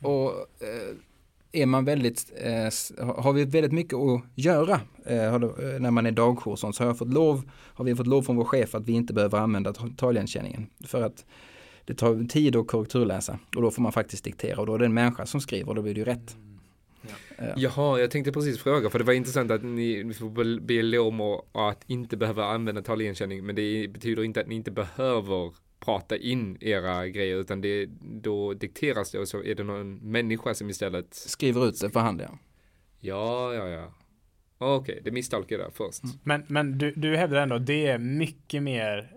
Och 0.06 0.30
uh, 0.30 0.96
är 1.52 1.66
man 1.66 1.84
väldigt, 1.84 2.32
uh, 2.46 3.06
har 3.22 3.32
vi 3.32 3.44
väldigt 3.44 3.72
mycket 3.72 3.94
att 3.94 4.22
göra 4.34 4.80
när 5.78 5.90
man 5.90 6.06
är 6.06 6.10
dagjour 6.10 6.56
så 6.56 6.66
har 6.78 6.86
jag 6.86 6.98
fått 6.98 7.12
lov, 7.12 7.50
har 7.52 7.84
vi 7.84 7.94
fått 7.94 8.06
lov 8.06 8.22
från 8.22 8.36
vår 8.36 8.44
chef 8.44 8.74
att 8.74 8.86
vi 8.86 8.92
inte 8.92 9.12
behöver 9.12 9.38
använda 9.38 9.72
taligenkänningen. 9.72 10.66
För 10.84 11.02
att 11.02 11.24
det 11.84 11.94
tar 11.94 12.28
tid 12.28 12.56
att 12.56 12.66
korrekturläsa 12.66 13.38
och 13.56 13.62
då 13.62 13.70
får 13.70 13.82
man 13.82 13.92
faktiskt 13.92 14.24
diktera 14.24 14.60
och 14.60 14.66
då 14.66 14.74
är 14.74 14.78
det 14.78 14.84
en 14.84 14.94
människa 14.94 15.26
som 15.26 15.40
skriver 15.40 15.68
och 15.68 15.74
då 15.74 15.82
blir 15.82 15.94
det 15.94 16.00
ju 16.00 16.04
rätt. 16.04 16.36
Ja. 17.38 17.44
Jaha, 17.56 18.00
jag 18.00 18.10
tänkte 18.10 18.32
precis 18.32 18.58
fråga, 18.58 18.90
för 18.90 18.98
det 18.98 19.04
var 19.04 19.12
intressant 19.12 19.50
att 19.50 19.62
ni 19.62 20.14
får 20.14 20.60
be 20.60 20.98
om 20.98 21.40
att 21.52 21.84
inte 21.86 22.16
behöva 22.16 22.44
använda 22.44 22.82
taligenkänning, 22.82 23.46
men 23.46 23.54
det 23.54 23.88
betyder 23.88 24.24
inte 24.24 24.40
att 24.40 24.48
ni 24.48 24.54
inte 24.54 24.70
behöver 24.70 25.52
prata 25.80 26.16
in 26.16 26.58
era 26.60 27.08
grejer, 27.08 27.36
utan 27.36 27.60
det, 27.60 27.86
då 28.00 28.54
dikteras 28.54 29.10
det 29.10 29.18
och 29.18 29.28
så 29.28 29.42
är 29.42 29.54
det 29.54 29.64
någon 29.64 29.94
människa 29.96 30.54
som 30.54 30.70
istället 30.70 31.14
skriver 31.14 31.68
ut 31.68 31.80
det 31.80 31.90
för 31.90 32.00
hand, 32.00 32.20
ja. 32.20 32.38
Ja, 33.00 33.54
ja, 33.54 33.68
ja. 33.68 33.92
Okej, 34.58 34.92
okay, 34.92 35.00
det 35.04 35.10
misstolkade 35.10 35.62
jag 35.62 35.74
först. 35.74 36.04
Mm. 36.04 36.16
Men, 36.22 36.44
men 36.48 36.78
du, 36.78 36.92
du 36.92 37.16
hävdar 37.16 37.42
ändå 37.42 37.56
att 37.56 37.66
det 37.66 37.86
är 37.86 37.98
mycket 37.98 38.62
mer 38.62 39.16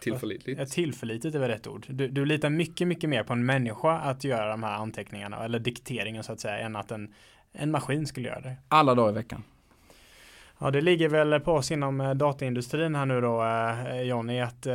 Tillförlitligt. 0.00 0.60
Ja, 0.60 0.66
tillförlitligt 0.66 1.34
är 1.34 1.40
väl 1.40 1.50
rätt 1.50 1.66
ord. 1.66 1.86
Du, 1.88 2.08
du 2.08 2.24
litar 2.24 2.50
mycket, 2.50 2.88
mycket 2.88 3.10
mer 3.10 3.22
på 3.22 3.32
en 3.32 3.46
människa 3.46 3.98
att 3.98 4.24
göra 4.24 4.50
de 4.50 4.62
här 4.62 4.72
anteckningarna 4.72 5.44
eller 5.44 5.58
dikteringen 5.58 6.24
så 6.24 6.32
att 6.32 6.40
säga 6.40 6.58
än 6.58 6.76
att 6.76 6.90
en, 6.90 7.14
en 7.52 7.70
maskin 7.70 8.06
skulle 8.06 8.28
göra 8.28 8.40
det. 8.40 8.56
Alla 8.68 8.94
dagar 8.94 9.10
i 9.10 9.14
veckan. 9.14 9.42
Ja, 10.58 10.70
det 10.70 10.80
ligger 10.80 11.08
väl 11.08 11.40
på 11.40 11.52
oss 11.52 11.70
inom 11.70 12.00
eh, 12.00 12.10
dataindustrin 12.10 12.94
här 12.94 13.06
nu 13.06 13.20
då, 13.20 13.42
eh, 13.42 14.02
Johnny, 14.02 14.08
Jonny, 14.08 14.40
att 14.40 14.66
eh, 14.66 14.74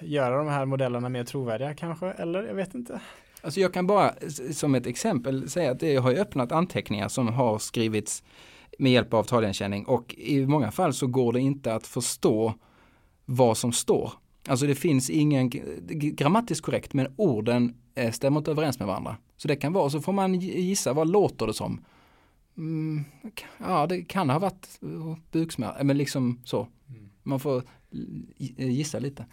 göra 0.00 0.38
de 0.38 0.48
här 0.48 0.64
modellerna 0.64 1.08
mer 1.08 1.24
trovärdiga 1.24 1.74
kanske, 1.74 2.06
eller 2.10 2.42
jag 2.42 2.54
vet 2.54 2.74
inte. 2.74 3.00
Alltså 3.42 3.60
jag 3.60 3.74
kan 3.74 3.86
bara 3.86 4.14
som 4.52 4.74
ett 4.74 4.86
exempel 4.86 5.50
säga 5.50 5.70
att 5.70 5.82
jag 5.82 6.02
har 6.02 6.14
öppnat 6.14 6.52
anteckningar 6.52 7.08
som 7.08 7.28
har 7.28 7.58
skrivits 7.58 8.22
med 8.78 8.92
hjälp 8.92 9.14
av 9.14 9.24
taligenkänning 9.24 9.84
och 9.86 10.14
i 10.18 10.46
många 10.46 10.70
fall 10.70 10.94
så 10.94 11.06
går 11.06 11.32
det 11.32 11.40
inte 11.40 11.74
att 11.74 11.86
förstå 11.86 12.54
vad 13.24 13.56
som 13.56 13.72
står. 13.72 14.12
Alltså 14.48 14.66
det 14.66 14.74
finns 14.74 15.10
ingen 15.10 15.50
grammatiskt 15.90 16.64
korrekt 16.64 16.94
men 16.94 17.14
orden 17.16 17.74
eh, 17.94 18.10
stämmer 18.10 18.38
inte 18.38 18.50
överens 18.50 18.78
med 18.78 18.88
varandra. 18.88 19.16
Så 19.36 19.48
det 19.48 19.56
kan 19.56 19.72
vara, 19.72 19.90
så 19.90 20.00
får 20.00 20.12
man 20.12 20.34
gissa 20.34 20.92
vad 20.92 21.10
låter 21.10 21.46
det 21.46 21.54
som. 21.54 21.84
Mm, 22.58 23.04
ja, 23.58 23.86
det 23.86 24.02
kan 24.02 24.30
ha 24.30 24.38
varit 24.38 24.80
buksmärta, 25.32 25.84
men 25.84 25.98
liksom 25.98 26.40
så. 26.44 26.68
Mm. 26.88 27.08
Man 27.22 27.40
får 27.40 27.62
gissa 28.56 28.98
lite. 28.98 29.26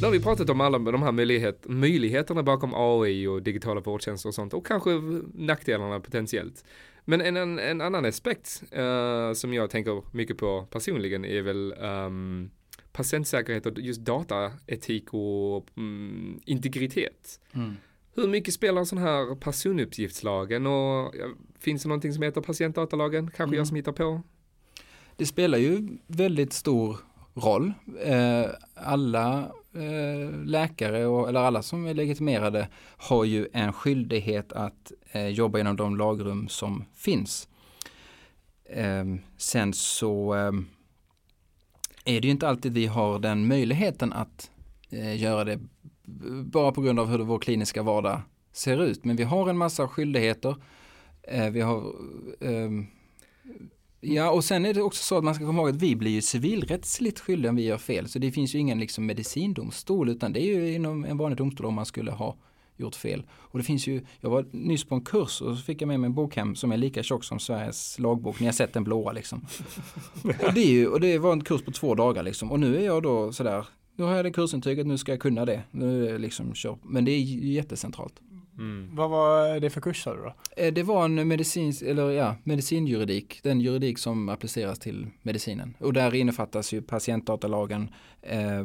Nu 0.00 0.06
har 0.06 0.12
vi 0.12 0.20
pratat 0.20 0.50
om 0.50 0.60
alla 0.60 0.78
de 0.78 1.02
här 1.02 1.12
möjlighet, 1.12 1.66
möjligheterna 1.68 2.42
bakom 2.42 2.74
AI 2.74 3.26
och 3.26 3.42
digitala 3.42 3.80
vårdtjänster 3.80 4.28
och 4.28 4.34
sånt 4.34 4.54
och 4.54 4.66
kanske 4.66 4.90
nackdelarna 5.34 6.00
potentiellt. 6.00 6.64
Men 7.04 7.20
en, 7.20 7.36
en, 7.36 7.58
en 7.58 7.80
annan 7.80 8.04
aspekt 8.04 8.62
uh, 8.76 9.32
som 9.32 9.54
jag 9.54 9.70
tänker 9.70 10.02
mycket 10.16 10.38
på 10.38 10.66
personligen 10.70 11.24
är 11.24 11.42
väl 11.42 11.74
um, 11.78 12.50
patientsäkerhet 12.92 13.66
och 13.66 13.78
just 13.78 14.00
dataetik 14.00 15.14
och 15.14 15.66
um, 15.74 16.40
integritet. 16.44 17.40
Mm. 17.52 17.76
Hur 18.14 18.28
mycket 18.28 18.54
spelar 18.54 18.84
sån 18.84 18.98
här 18.98 19.34
personuppgiftslagen 19.34 20.66
och 20.66 21.14
ja, 21.16 21.26
finns 21.58 21.82
det 21.82 21.88
någonting 21.88 22.12
som 22.12 22.22
heter 22.22 22.40
patientdatalagen? 22.40 23.26
Kanske 23.26 23.42
mm. 23.42 23.56
jag 23.58 23.66
som 23.66 23.76
hittar 23.76 23.92
på? 23.92 24.22
Det 25.16 25.26
spelar 25.26 25.58
ju 25.58 25.88
väldigt 26.06 26.52
stor 26.52 26.96
roll. 27.34 27.72
Eh, 28.04 28.46
alla 28.74 29.52
Eh, 29.74 30.44
läkare 30.44 31.06
och, 31.06 31.28
eller 31.28 31.40
alla 31.40 31.62
som 31.62 31.86
är 31.86 31.94
legitimerade 31.94 32.68
har 32.96 33.24
ju 33.24 33.48
en 33.52 33.72
skyldighet 33.72 34.52
att 34.52 34.92
eh, 35.12 35.28
jobba 35.28 35.58
inom 35.58 35.76
de 35.76 35.96
lagrum 35.96 36.48
som 36.48 36.84
finns. 36.94 37.48
Ehm, 38.70 39.20
sen 39.36 39.72
så 39.72 40.34
eh, 40.34 40.52
är 42.04 42.20
det 42.20 42.26
ju 42.26 42.30
inte 42.30 42.48
alltid 42.48 42.72
vi 42.72 42.86
har 42.86 43.18
den 43.18 43.46
möjligheten 43.46 44.12
att 44.12 44.50
eh, 44.90 45.22
göra 45.22 45.44
det 45.44 45.60
bara 46.44 46.72
på 46.72 46.80
grund 46.80 47.00
av 47.00 47.08
hur 47.08 47.18
vår 47.18 47.38
kliniska 47.38 47.82
vardag 47.82 48.20
ser 48.52 48.82
ut. 48.82 49.04
Men 49.04 49.16
vi 49.16 49.22
har 49.22 49.48
en 49.48 49.58
massa 49.58 49.88
skyldigheter. 49.88 50.56
vi 51.52 51.60
har 51.60 51.92
ehm, 52.40 52.86
Ja, 54.04 54.30
och 54.30 54.44
sen 54.44 54.66
är 54.66 54.74
det 54.74 54.82
också 54.82 55.04
så 55.04 55.18
att 55.18 55.24
man 55.24 55.34
ska 55.34 55.46
komma 55.46 55.62
ihåg 55.62 55.70
att 55.70 55.82
vi 55.82 55.96
blir 55.96 56.10
ju 56.10 56.22
civilrättsligt 56.22 57.20
skyldiga 57.20 57.50
om 57.50 57.56
vi 57.56 57.62
gör 57.62 57.78
fel. 57.78 58.08
Så 58.08 58.18
det 58.18 58.32
finns 58.32 58.54
ju 58.54 58.58
ingen 58.58 58.80
liksom 58.80 59.06
medicindomstol 59.06 60.08
utan 60.08 60.32
det 60.32 60.40
är 60.40 60.46
ju 60.46 60.74
inom 60.74 61.04
en 61.04 61.16
vanlig 61.18 61.38
domstol 61.38 61.66
om 61.66 61.74
man 61.74 61.86
skulle 61.86 62.10
ha 62.10 62.36
gjort 62.76 62.94
fel. 62.94 63.22
Och 63.30 63.58
det 63.58 63.64
finns 63.64 63.86
ju, 63.86 64.04
jag 64.20 64.30
var 64.30 64.46
nyss 64.50 64.84
på 64.84 64.94
en 64.94 65.00
kurs 65.00 65.40
och 65.42 65.56
så 65.56 65.62
fick 65.62 65.82
jag 65.82 65.88
med 65.88 66.00
mig 66.00 66.06
en 66.06 66.14
bok 66.14 66.36
hem 66.36 66.54
som 66.54 66.72
är 66.72 66.76
lika 66.76 67.02
tjock 67.02 67.24
som 67.24 67.38
Sveriges 67.38 67.98
lagbok. 67.98 68.40
Ni 68.40 68.46
har 68.46 68.52
sett 68.52 68.72
den 68.72 68.84
blåa 68.84 69.12
liksom. 69.12 69.46
och, 70.22 70.54
det 70.54 70.60
är 70.60 70.70
ju, 70.70 70.86
och 70.86 71.00
det 71.00 71.18
var 71.18 71.32
en 71.32 71.44
kurs 71.44 71.62
på 71.62 71.70
två 71.70 71.94
dagar 71.94 72.22
liksom. 72.22 72.52
Och 72.52 72.60
nu 72.60 72.76
är 72.76 72.84
jag 72.84 73.02
då 73.02 73.32
sådär, 73.32 73.66
nu 73.96 74.04
har 74.04 74.16
jag 74.16 74.24
det 74.24 74.30
kursintyget, 74.30 74.86
nu 74.86 74.98
ska 74.98 75.12
jag 75.12 75.20
kunna 75.20 75.44
det. 75.44 75.62
Nu 75.70 76.08
är 76.08 76.12
det 76.12 76.18
liksom 76.18 76.54
kör. 76.54 76.78
Men 76.82 77.04
det 77.04 77.12
är 77.12 77.20
jättecentralt. 77.52 78.14
Mm. 78.58 78.96
Vad 78.96 79.10
var 79.10 79.60
det 79.60 79.70
för 79.70 79.80
kurs 79.80 80.02
sa 80.02 80.14
du 80.14 80.22
då? 80.22 80.34
Eh, 80.56 80.72
det 80.72 80.82
var 80.82 81.04
en 81.04 81.28
medicins, 81.28 81.82
eller 81.82 82.10
ja, 82.10 82.36
medicinjuridik, 82.44 83.40
den 83.42 83.60
juridik 83.60 83.98
som 83.98 84.28
appliceras 84.28 84.78
till 84.78 85.06
medicinen. 85.22 85.76
Och 85.78 85.92
där 85.92 86.14
innefattas 86.14 86.72
ju 86.72 86.82
patientdatalagen, 86.82 87.90
eh, 88.22 88.58
eh, 88.58 88.64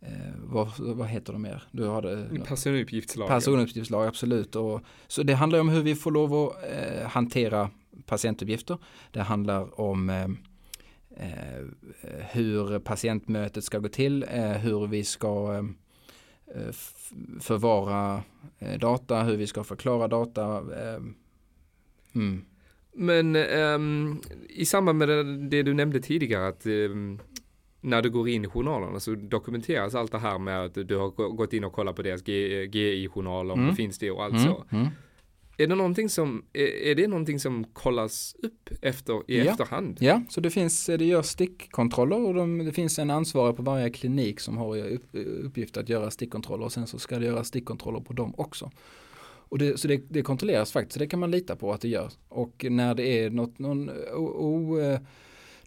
eh, 0.00 0.32
vad, 0.36 0.68
vad 0.78 1.08
heter 1.08 1.32
de 1.32 1.42
mer? 1.42 1.62
Du 1.70 1.88
hade, 1.88 2.28
personuppgiftslag. 2.46 3.28
Personuppgiftslag, 3.28 4.06
absolut. 4.06 4.56
Och, 4.56 4.80
så 5.06 5.22
det 5.22 5.34
handlar 5.34 5.60
om 5.60 5.68
hur 5.68 5.82
vi 5.82 5.94
får 5.94 6.10
lov 6.10 6.34
att 6.34 6.56
eh, 6.64 7.08
hantera 7.08 7.70
patientuppgifter. 8.06 8.78
Det 9.10 9.20
handlar 9.20 9.80
om 9.80 10.10
eh, 10.10 10.28
hur 12.30 12.78
patientmötet 12.78 13.64
ska 13.64 13.78
gå 13.78 13.88
till, 13.88 14.24
hur 14.62 14.86
vi 14.86 15.04
ska 15.04 15.54
Eh, 15.54 15.62
förvara 17.40 18.22
eh, 18.58 18.78
data, 18.78 19.22
hur 19.22 19.36
vi 19.36 19.46
ska 19.46 19.64
förklara 19.64 20.08
data. 20.08 20.56
Eh, 20.56 21.02
mm. 22.14 22.44
Men 22.94 23.36
um, 23.36 24.22
i 24.48 24.64
samband 24.64 24.98
med 24.98 25.08
det, 25.50 25.62
du 25.62 25.74
nämnde 25.74 26.00
tidigare 26.00 26.48
att 26.48 26.66
um, 26.66 27.20
när 27.80 28.02
du 28.02 28.10
går 28.10 28.28
in 28.28 28.44
i 28.44 28.48
journalerna 28.48 29.00
så 29.00 29.14
dokumenteras 29.14 29.94
allt 29.94 30.12
det 30.12 30.18
här 30.18 30.38
med 30.38 30.64
att 30.64 30.74
du 30.74 30.96
har 30.96 31.10
gått 31.10 31.52
in 31.52 31.64
och 31.64 31.72
kollat 31.72 31.96
på 31.96 32.02
deras 32.02 32.22
GI-journaler, 32.26 33.54
mm. 33.54 33.68
det 33.68 33.74
finns 33.74 33.98
det 33.98 34.10
och 34.10 34.24
allt 34.24 34.34
mm. 34.34 34.44
så. 34.44 34.64
Är 35.58 35.66
det 35.66 35.74
någonting 35.74 36.08
som, 36.08 36.44
är 36.52 36.94
det 36.94 37.08
någonting 37.08 37.40
som 37.40 37.64
kollas 37.64 38.36
upp 38.38 38.70
efter, 38.82 39.30
i 39.30 39.38
ja. 39.38 39.44
efterhand? 39.44 39.98
Ja, 40.00 40.22
så 40.28 40.40
det 40.40 40.50
finns, 40.50 40.86
det 40.86 41.04
görs 41.04 41.26
stickkontroller 41.26 42.26
och 42.26 42.34
de, 42.34 42.58
det 42.58 42.72
finns 42.72 42.98
en 42.98 43.10
ansvarig 43.10 43.56
på 43.56 43.62
varje 43.62 43.90
klinik 43.90 44.40
som 44.40 44.56
har 44.56 44.76
upp, 44.78 45.04
uppgift 45.12 45.76
att 45.76 45.88
göra 45.88 46.10
stickkontroller 46.10 46.64
och 46.64 46.72
sen 46.72 46.86
så 46.86 46.98
ska 46.98 47.18
det 47.18 47.26
göras 47.26 47.48
stickkontroller 47.48 48.00
på 48.00 48.12
dem 48.12 48.34
också. 48.36 48.70
Och 49.52 49.58
det, 49.58 49.80
så 49.80 49.88
det, 49.88 50.02
det 50.08 50.22
kontrolleras 50.22 50.72
faktiskt, 50.72 50.92
så 50.92 50.98
det 50.98 51.06
kan 51.06 51.20
man 51.20 51.30
lita 51.30 51.56
på 51.56 51.72
att 51.72 51.80
det 51.80 51.88
gör. 51.88 52.12
Och 52.28 52.66
när 52.70 52.94
det 52.94 53.06
är 53.06 53.30
något, 53.30 53.58
någon, 53.58 53.90
o, 53.90 54.24
o, 54.24 54.78
eh, 54.80 55.00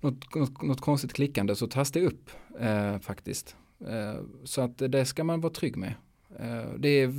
något, 0.02 0.36
något, 0.36 0.62
något, 0.62 0.82
konstigt 0.82 1.14
klickande 1.14 1.56
så 1.56 1.68
tas 1.68 1.92
det 1.92 2.02
upp 2.02 2.30
eh, 2.60 3.00
faktiskt. 3.00 3.56
Eh, 3.88 4.22
så 4.44 4.62
att 4.62 4.78
det 4.78 5.06
ska 5.06 5.24
man 5.24 5.42
vara 5.42 5.54
trygg 5.54 5.78
med. 5.78 5.94
Eh, 6.40 6.74
det 6.78 6.90
är 6.90 7.10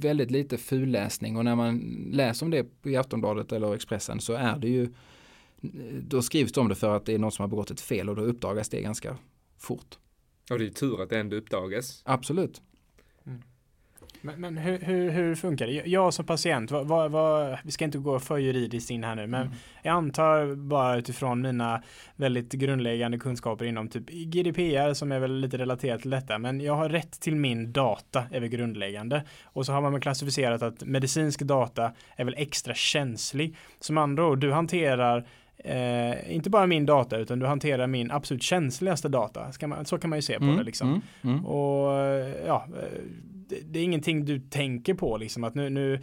väldigt 0.00 0.30
lite 0.30 0.58
fulläsning 0.58 1.36
och 1.36 1.44
när 1.44 1.56
man 1.56 1.78
läser 2.12 2.46
om 2.46 2.50
det 2.50 2.66
i 2.82 2.96
Aftonbladet 2.96 3.52
eller 3.52 3.74
Expressen 3.74 4.20
så 4.20 4.32
är 4.32 4.58
det 4.58 4.68
ju 4.68 4.88
då 6.00 6.22
skrivs 6.22 6.52
det 6.52 6.60
om 6.60 6.68
det 6.68 6.74
för 6.74 6.96
att 6.96 7.06
det 7.06 7.14
är 7.14 7.18
någon 7.18 7.32
som 7.32 7.42
har 7.42 7.48
begått 7.48 7.70
ett 7.70 7.80
fel 7.80 8.08
och 8.08 8.16
då 8.16 8.22
uppdagas 8.22 8.68
det 8.68 8.82
ganska 8.82 9.16
fort. 9.58 9.98
Och 10.50 10.58
det 10.58 10.66
är 10.66 10.70
tur 10.70 11.02
att 11.02 11.10
det 11.10 11.18
ändå 11.18 11.36
uppdagas. 11.36 12.02
Absolut. 12.04 12.62
Men, 14.22 14.40
men 14.40 14.56
hur, 14.56 14.78
hur, 14.78 15.10
hur, 15.10 15.34
funkar 15.34 15.66
det? 15.66 15.82
Jag 15.86 16.14
som 16.14 16.26
patient, 16.26 16.70
vad, 16.70 16.86
vad, 16.86 17.10
vad, 17.10 17.58
vi 17.64 17.70
ska 17.70 17.84
inte 17.84 17.98
gå 17.98 18.18
för 18.18 18.38
juridiskt 18.38 18.90
in 18.90 19.04
här 19.04 19.14
nu, 19.14 19.26
men 19.26 19.42
mm. 19.42 19.54
jag 19.82 19.92
antar 19.92 20.54
bara 20.54 20.96
utifrån 20.96 21.40
mina 21.40 21.82
väldigt 22.16 22.52
grundläggande 22.52 23.18
kunskaper 23.18 23.64
inom 23.64 23.88
typ 23.88 24.10
GDPR 24.10 24.94
som 24.94 25.12
är 25.12 25.18
väl 25.18 25.40
lite 25.40 25.58
relaterat 25.58 26.00
till 26.00 26.10
detta, 26.10 26.38
men 26.38 26.60
jag 26.60 26.74
har 26.74 26.88
rätt 26.88 27.20
till 27.20 27.36
min 27.36 27.72
data 27.72 28.24
är 28.30 28.40
väl 28.40 28.48
grundläggande. 28.48 29.24
Och 29.44 29.66
så 29.66 29.72
har 29.72 29.80
man 29.80 30.00
klassificerat 30.00 30.62
att 30.62 30.84
medicinsk 30.84 31.40
data 31.40 31.92
är 32.16 32.24
väl 32.24 32.34
extra 32.38 32.74
känslig. 32.74 33.56
Som 33.80 33.98
andra 33.98 34.26
ord, 34.26 34.38
du 34.38 34.52
hanterar 34.52 35.26
Eh, 35.64 36.34
inte 36.34 36.50
bara 36.50 36.66
min 36.66 36.86
data 36.86 37.16
utan 37.16 37.38
du 37.38 37.46
hanterar 37.46 37.86
min 37.86 38.10
absolut 38.10 38.42
känsligaste 38.42 39.08
data. 39.08 39.66
Man, 39.66 39.84
så 39.84 39.98
kan 39.98 40.10
man 40.10 40.18
ju 40.18 40.22
se 40.22 40.38
på 40.38 40.44
mm, 40.44 40.56
det 40.56 40.62
liksom. 40.62 40.88
Mm, 40.88 41.02
mm. 41.22 41.46
Och 41.46 41.90
ja, 42.46 42.66
det, 43.48 43.60
det, 43.60 43.78
är 43.78 43.84
ingenting 43.84 44.24
du 44.24 44.38
tänker 44.38 44.94
på 44.94 45.16
liksom 45.16 45.44
att 45.44 45.54
nu, 45.54 45.70
nu 45.70 46.00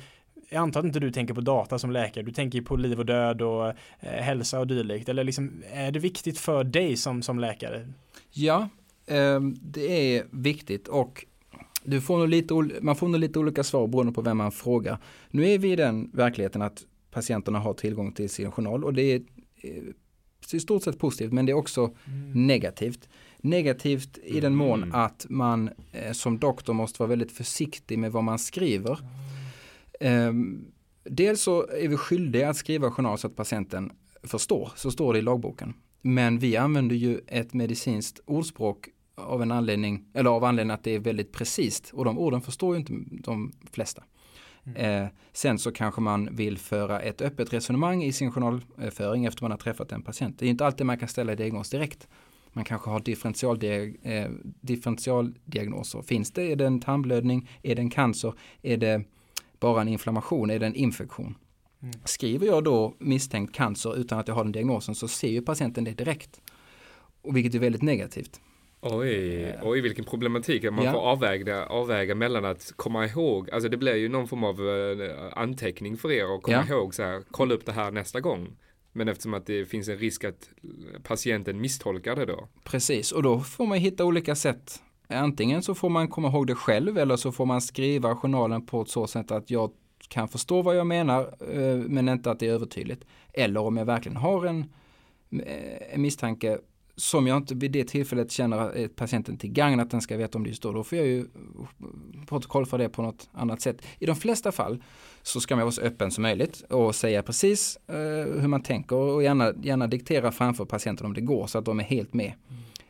jag 0.50 0.62
antar 0.62 0.80
att 0.80 0.86
inte 0.86 1.00
du 1.00 1.12
tänker 1.12 1.34
på 1.34 1.42
data 1.42 1.80
som 1.80 1.92
läkare, 1.92 2.24
du 2.24 2.32
tänker 2.32 2.62
på 2.62 2.76
liv 2.76 3.00
och 3.00 3.06
död 3.06 3.42
och 3.42 3.68
eh, 3.68 3.76
hälsa 4.00 4.60
och 4.60 4.68
dylikt. 4.68 5.10
Eller 5.10 5.24
liksom, 5.24 5.64
är 5.74 5.92
det 5.92 6.00
viktigt 6.00 6.40
för 6.40 6.64
dig 6.64 6.98
som, 6.98 7.22
som 7.22 7.40
läkare? 7.40 7.88
Ja, 8.32 8.70
eh, 9.06 9.40
det 9.62 10.16
är 10.16 10.26
viktigt 10.32 10.88
och 10.88 11.26
du 11.84 12.02
får 12.02 12.18
nog 12.18 12.30
lite, 12.30 12.54
man 12.82 12.96
får 12.96 13.08
nog 13.08 13.20
lite 13.20 13.40
olika 13.40 13.64
svar 13.64 13.88
beroende 13.88 14.14
på 14.14 14.22
vem 14.22 14.38
man 14.38 14.52
frågar. 14.52 14.98
Nu 15.30 15.48
är 15.48 15.58
vi 15.58 15.72
i 15.72 15.76
den 15.76 16.12
verkligheten 16.14 16.62
att 16.62 16.84
patienterna 17.12 17.60
har 17.60 17.74
tillgång 17.74 18.12
till 18.12 18.30
sin 18.30 18.52
journal 18.52 18.84
och 18.84 18.94
det 18.94 19.02
är 19.02 19.22
Eh, 19.62 19.84
i 20.54 20.60
stort 20.60 20.84
sett 20.84 21.00
positivt 21.00 21.34
men 21.34 21.46
det 21.46 21.52
är 21.52 21.58
också 21.58 21.96
mm. 22.06 22.48
negativt. 22.48 23.10
Negativt 23.42 24.18
i 24.24 24.40
den 24.40 24.56
mån 24.56 24.84
mm. 24.84 24.96
att 24.96 25.26
man 25.30 25.70
eh, 25.92 26.12
som 26.12 26.40
doktor 26.40 26.74
måste 26.74 27.00
vara 27.00 27.10
väldigt 27.10 27.32
försiktig 27.32 28.00
med 28.00 28.12
vad 28.12 28.24
man 28.24 28.40
skriver. 28.40 29.00
Mm. 30.00 30.58
Eh, 30.60 30.60
dels 31.04 31.42
så 31.42 31.68
är 31.68 31.88
vi 31.88 31.98
skyldiga 31.98 32.50
att 32.50 32.58
skriva 32.58 32.92
journal 32.92 33.18
så 33.18 33.28
att 33.28 33.36
patienten 33.36 33.92
förstår, 34.24 34.72
så 34.76 34.92
står 34.92 35.14
det 35.14 35.20
i 35.20 35.22
lagboken. 35.22 35.74
Men 36.02 36.40
vi 36.40 36.58
använder 36.58 36.96
ju 36.96 37.22
ett 37.28 37.54
medicinskt 37.54 38.20
ordspråk 38.26 38.88
av 39.16 39.42
en 39.42 39.52
anledning, 39.52 40.06
eller 40.14 40.30
av 40.30 40.44
anledning 40.44 40.72
att 40.72 40.84
det 40.84 40.96
är 40.96 41.00
väldigt 41.00 41.32
precis 41.32 41.94
och 41.94 42.06
de 42.06 42.20
orden 42.20 42.42
förstår 42.42 42.76
ju 42.76 42.80
inte 42.80 42.94
de 43.10 43.52
flesta. 43.72 44.04
Mm. 44.64 45.04
Eh, 45.04 45.10
sen 45.34 45.60
så 45.60 45.72
kanske 45.72 46.02
man 46.02 46.36
vill 46.36 46.58
föra 46.58 47.02
ett 47.02 47.22
öppet 47.22 47.54
resonemang 47.54 48.04
i 48.04 48.14
sin 48.14 48.32
journalföring 48.32 49.26
efter 49.26 49.44
man 49.44 49.52
har 49.52 49.58
träffat 49.58 49.92
en 49.92 50.02
patient. 50.02 50.40
Det 50.40 50.46
är 50.46 50.50
inte 50.50 50.66
alltid 50.66 50.86
man 50.86 50.98
kan 50.98 51.10
ställa 51.10 51.36
diagnos 51.36 51.70
direkt. 51.70 52.08
Man 52.60 52.66
kanske 52.66 52.90
har 52.90 53.00
differentialdiag 53.00 53.96
eh, 54.04 54.30
differentialdiagnoser. 54.62 56.02
Finns 56.02 56.32
det, 56.32 56.52
är 56.52 56.56
det 56.56 56.66
en 56.66 56.80
tandblödning, 56.80 57.50
är 57.64 57.76
det 57.76 57.82
en 57.82 57.90
cancer, 57.90 58.34
är 58.62 58.78
det 58.78 59.04
bara 59.60 59.82
en 59.82 59.88
inflammation, 59.88 60.50
är 60.50 60.60
det 60.60 60.66
en 60.66 60.76
infektion? 60.76 61.36
Mm. 61.82 61.94
Skriver 62.06 62.48
jag 62.48 62.64
då 62.64 62.96
misstänkt 63.00 63.56
cancer 63.56 63.98
utan 63.98 64.20
att 64.20 64.28
jag 64.28 64.36
har 64.36 64.44
den 64.44 64.52
diagnosen 64.52 64.96
så 64.96 65.08
ser 65.08 65.28
ju 65.28 65.42
patienten 65.42 65.84
det 65.84 65.92
direkt. 65.92 66.42
Och 67.22 67.38
vilket 67.38 67.56
är 67.56 67.60
väldigt 67.60 67.82
negativt. 67.82 68.42
Oj, 68.82 69.44
eh. 69.44 69.60
oj 69.64 69.82
vilken 69.82 70.06
problematik. 70.06 70.64
Man 70.72 70.86
ja. 70.86 70.92
får 70.92 71.00
avväga, 71.00 71.66
avväga 71.66 72.16
mellan 72.16 72.46
att 72.46 72.74
komma 72.76 73.06
ihåg, 73.06 73.50
alltså 73.50 73.70
det 73.70 73.78
blir 73.78 73.96
ju 73.96 74.10
någon 74.10 74.28
form 74.28 74.44
av 74.44 74.62
uh, 74.62 75.12
anteckning 75.34 75.98
för 75.98 76.12
er 76.12 76.32
och 76.32 76.44
komma 76.44 76.66
ja. 76.70 76.76
ihåg 76.76 76.96
så 76.96 77.04
här, 77.04 77.24
kolla 77.32 77.54
upp 77.54 77.66
det 77.66 77.72
här 77.72 77.92
nästa 77.92 78.20
gång. 78.20 78.58
Men 78.92 79.08
eftersom 79.08 79.34
att 79.34 79.46
det 79.46 79.66
finns 79.66 79.90
en 79.90 79.98
risk 79.98 80.24
att 80.24 80.50
patienten 81.04 81.62
misstolkar 81.62 82.16
det 82.16 82.26
då. 82.26 82.48
Precis, 82.64 83.12
och 83.12 83.24
då 83.24 83.40
får 83.40 83.68
man 83.68 83.78
hitta 83.78 84.06
olika 84.06 84.36
sätt. 84.36 84.82
Antingen 85.08 85.64
så 85.64 85.76
får 85.76 85.90
man 85.90 86.08
komma 86.08 86.28
ihåg 86.28 86.48
det 86.48 86.56
själv 86.56 86.98
eller 86.98 87.16
så 87.16 87.32
får 87.32 87.46
man 87.46 87.62
skriva 87.62 88.16
journalen 88.16 88.66
på 88.66 88.82
ett 88.82 88.90
så 88.90 89.08
sätt 89.08 89.32
att 89.32 89.52
jag 89.52 89.72
kan 90.08 90.28
förstå 90.28 90.62
vad 90.62 90.78
jag 90.78 90.88
menar 90.88 91.36
eh, 91.54 91.76
men 91.76 92.10
inte 92.10 92.32
att 92.32 92.40
det 92.40 92.48
är 92.48 92.54
övertydligt. 92.54 93.06
Eller 93.34 93.60
om 93.60 93.78
jag 93.78 93.86
verkligen 93.86 94.18
har 94.18 94.46
en, 94.46 94.60
eh, 95.32 95.94
en 95.94 96.02
misstanke 96.02 96.60
som 97.00 97.28
jag 97.28 97.38
inte 97.38 97.56
vid 97.56 97.72
det 97.72 97.84
tillfället 97.84 98.32
känner 98.32 98.88
patienten 98.88 99.38
till 99.38 99.52
gagn 99.52 99.80
att 99.80 99.92
den 99.92 100.02
ska 100.02 100.18
veta 100.18 100.38
om 100.38 100.44
det 100.44 100.54
står, 100.54 100.74
då 100.74 100.84
får 100.84 100.98
jag 100.98 101.08
ju 101.08 101.26
protokoll 102.28 102.66
för 102.66 102.78
det 102.78 102.90
på 102.90 103.02
något 103.02 103.30
annat 103.32 103.62
sätt. 103.62 103.82
I 104.00 104.06
de 104.06 104.16
flesta 104.16 104.52
fall 104.52 104.84
så 105.22 105.40
ska 105.40 105.56
man 105.56 105.66
vara 105.66 105.72
så 105.72 105.82
öppen 105.82 106.12
som 106.12 106.22
möjligt 106.22 106.62
och 106.62 106.96
säga 106.96 107.24
precis 107.24 107.78
eh, 107.88 107.96
hur 108.42 108.48
man 108.48 108.64
tänker 108.64 108.96
och 108.96 109.24
gärna, 109.24 109.54
gärna 109.62 109.88
diktera 109.88 110.32
framför 110.32 110.66
patienten 110.66 111.06
om 111.06 111.14
det 111.14 111.22
går 111.22 111.48
så 111.48 111.58
att 111.58 111.66
de 111.66 111.80
är 111.80 111.84
helt 111.84 112.14
med. 112.14 112.34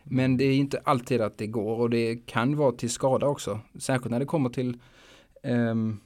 Men 0.04 0.38
det 0.38 0.44
är 0.44 0.56
inte 0.56 0.82
alltid 0.84 1.22
att 1.22 1.38
det 1.38 1.48
går 1.48 1.80
och 1.80 1.90
det 1.90 2.16
kan 2.16 2.56
vara 2.56 2.72
till 2.72 2.90
skada 2.90 3.28
också, 3.28 3.60
särskilt 3.80 4.12
när 4.12 4.20
det 4.20 4.26
kommer 4.26 4.50
till 4.50 4.78
um, 5.44 6.00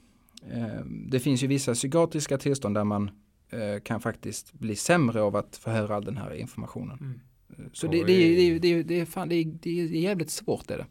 um, 0.52 1.08
det 1.10 1.20
finns 1.20 1.42
ju 1.42 1.46
vissa 1.46 1.74
psykiatriska 1.74 2.38
tillstånd 2.38 2.74
där 2.74 2.84
man 2.84 3.10
uh, 3.54 3.80
kan 3.82 4.00
faktiskt 4.00 4.52
bli 4.52 4.76
sämre 4.76 5.22
av 5.22 5.36
att 5.36 5.56
förhöra 5.56 5.96
all 5.96 6.04
den 6.04 6.16
här 6.16 6.34
informationen. 6.34 6.98
Mm. 7.00 7.20
Så 7.72 7.86
det, 7.86 8.04
det, 8.04 8.36
det, 8.36 8.58
det, 8.58 8.82
det, 8.82 9.00
är 9.00 9.04
fan, 9.04 9.28
det, 9.28 9.34
är, 9.34 9.44
det 9.44 9.80
är 9.80 9.84
jävligt 9.84 10.30
svårt 10.30 10.70
är 10.70 10.78
det. 10.78 10.86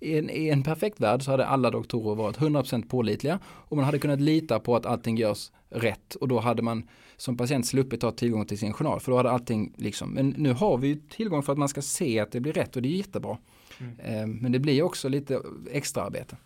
I 0.00 0.18
en, 0.18 0.30
I 0.30 0.48
en 0.48 0.62
perfekt 0.62 1.00
värld 1.00 1.22
så 1.22 1.30
hade 1.30 1.46
alla 1.46 1.70
doktorer 1.70 2.14
varit 2.14 2.38
100% 2.38 2.88
pålitliga 2.88 3.38
och 3.44 3.76
man 3.76 3.86
hade 3.86 3.98
kunnat 3.98 4.20
lita 4.20 4.60
på 4.60 4.76
att 4.76 4.86
allting 4.86 5.16
görs 5.16 5.50
rätt 5.68 6.14
och 6.14 6.28
då 6.28 6.40
hade 6.40 6.62
man 6.62 6.88
som 7.16 7.36
patient 7.36 7.66
sluppit 7.66 8.02
ha 8.02 8.10
tillgång 8.10 8.46
till 8.46 8.58
sin 8.58 8.72
journal 8.72 9.00
för 9.00 9.12
då 9.12 9.16
hade 9.16 9.30
allting 9.30 9.74
liksom, 9.76 10.10
men 10.10 10.28
nu 10.28 10.52
har 10.52 10.78
vi 10.78 11.00
tillgång 11.10 11.42
för 11.42 11.52
att 11.52 11.58
man 11.58 11.68
ska 11.68 11.82
se 11.82 12.20
att 12.20 12.32
det 12.32 12.40
blir 12.40 12.52
rätt 12.52 12.76
och 12.76 12.82
det 12.82 12.88
är 12.88 12.96
jättebra. 12.96 13.38
Mm. 13.78 14.00
Eh, 14.00 14.26
men 14.26 14.52
det 14.52 14.58
blir 14.58 14.82
också 14.82 15.08
lite 15.08 15.42
extra 15.70 16.02
arbete. 16.02 16.36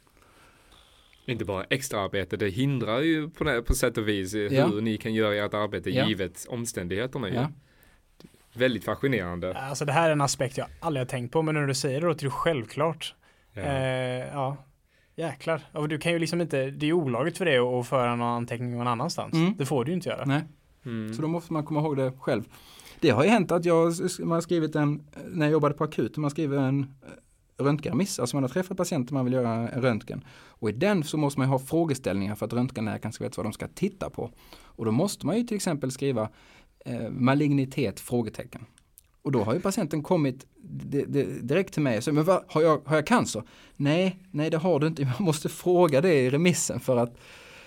Inte 1.26 1.44
bara 1.44 1.64
extra 1.64 2.00
arbete, 2.00 2.36
det 2.36 2.48
hindrar 2.48 3.00
ju 3.00 3.30
på, 3.30 3.62
på 3.62 3.74
sätt 3.74 3.98
och 3.98 4.08
vis 4.08 4.34
hur 4.34 4.52
ja. 4.52 4.66
ni 4.66 4.96
kan 4.96 5.14
göra 5.14 5.34
ert 5.34 5.54
arbete 5.54 5.90
ja. 5.90 6.08
givet 6.08 6.46
omständigheterna. 6.48 7.28
Ja. 7.28 7.52
Väldigt 8.56 8.84
fascinerande. 8.84 9.54
Alltså 9.54 9.84
det 9.84 9.92
här 9.92 10.08
är 10.08 10.12
en 10.12 10.20
aspekt 10.20 10.58
jag 10.58 10.66
aldrig 10.80 11.00
har 11.00 11.08
tänkt 11.08 11.32
på, 11.32 11.42
men 11.42 11.54
när 11.54 11.66
du 11.66 11.74
säger 11.74 12.00
det 12.00 12.06
låter 12.06 12.24
det 12.24 12.30
självklart. 12.30 13.14
Ja. 13.52 13.62
Eh, 13.62 14.26
ja. 14.32 14.56
Jäklar. 15.16 15.62
Och 15.72 15.88
du 15.88 15.98
kan 15.98 16.12
ju 16.12 16.18
liksom 16.18 16.40
inte, 16.40 16.70
det 16.70 16.86
är 16.86 16.92
olagligt 16.92 17.38
för 17.38 17.44
dig 17.44 17.58
att 17.58 17.86
föra 17.88 18.16
någon 18.16 18.28
anteckning 18.28 18.78
någon 18.78 18.86
annanstans. 18.86 19.34
Mm. 19.34 19.54
Det 19.58 19.66
får 19.66 19.84
du 19.84 19.90
ju 19.90 19.94
inte 19.96 20.08
göra. 20.08 20.24
Nej. 20.24 20.42
Mm. 20.86 21.14
Så 21.14 21.22
då 21.22 21.28
måste 21.28 21.52
man 21.52 21.64
komma 21.64 21.80
ihåg 21.80 21.96
det 21.96 22.12
själv. 22.20 22.42
Det 23.00 23.10
har 23.10 23.24
ju 23.24 23.30
hänt 23.30 23.52
att 23.52 23.64
jag 23.64 23.92
man 24.20 24.30
har 24.30 24.40
skrivit 24.40 24.76
en, 24.76 25.06
när 25.28 25.46
jag 25.46 25.52
jobbade 25.52 25.74
på 25.74 25.84
akut, 25.84 26.16
man 26.16 26.30
skriver 26.30 26.58
en 26.58 26.80
eh, 26.80 27.64
röntgenremiss, 27.64 28.18
alltså 28.18 28.36
man 28.36 28.44
har 28.44 28.48
träffat 28.48 28.76
patienter 28.76 29.14
man 29.14 29.24
vill 29.24 29.34
göra 29.34 29.50
en 29.50 29.82
röntgen. 29.82 30.24
Och 30.48 30.68
i 30.70 30.72
den 30.72 31.04
så 31.04 31.16
måste 31.16 31.40
man 31.40 31.48
ju 31.48 31.50
ha 31.50 31.58
frågeställningar 31.58 32.34
för 32.34 32.46
att 32.46 32.52
röntgenläkaren 32.52 33.12
ska 33.12 33.24
veta 33.24 33.34
vad 33.36 33.46
de 33.46 33.52
ska 33.52 33.68
titta 33.68 34.10
på. 34.10 34.30
Och 34.62 34.84
då 34.84 34.90
måste 34.90 35.26
man 35.26 35.36
ju 35.36 35.42
till 35.42 35.56
exempel 35.56 35.90
skriva 35.90 36.28
eh, 36.86 37.10
malignitet? 37.10 38.00
Frågetecken. 38.00 38.66
Och 39.22 39.32
då 39.32 39.42
har 39.42 39.54
ju 39.54 39.60
patienten 39.60 40.02
kommit 40.02 40.46
direkt 41.42 41.72
till 41.72 41.82
mig 41.82 41.96
och 41.98 42.04
sagt, 42.04 42.14
men 42.14 42.24
vad, 42.24 42.44
har, 42.48 42.62
jag, 42.62 42.80
har 42.84 42.96
jag 42.96 43.06
cancer? 43.06 43.42
Nej, 43.76 44.18
nej 44.30 44.50
det 44.50 44.56
har 44.56 44.80
du 44.80 44.86
inte. 44.86 45.04
Man 45.18 45.26
måste 45.26 45.48
fråga 45.48 46.00
det 46.00 46.14
i 46.14 46.30
remissen 46.30 46.80
för 46.80 46.96
att, 46.96 47.16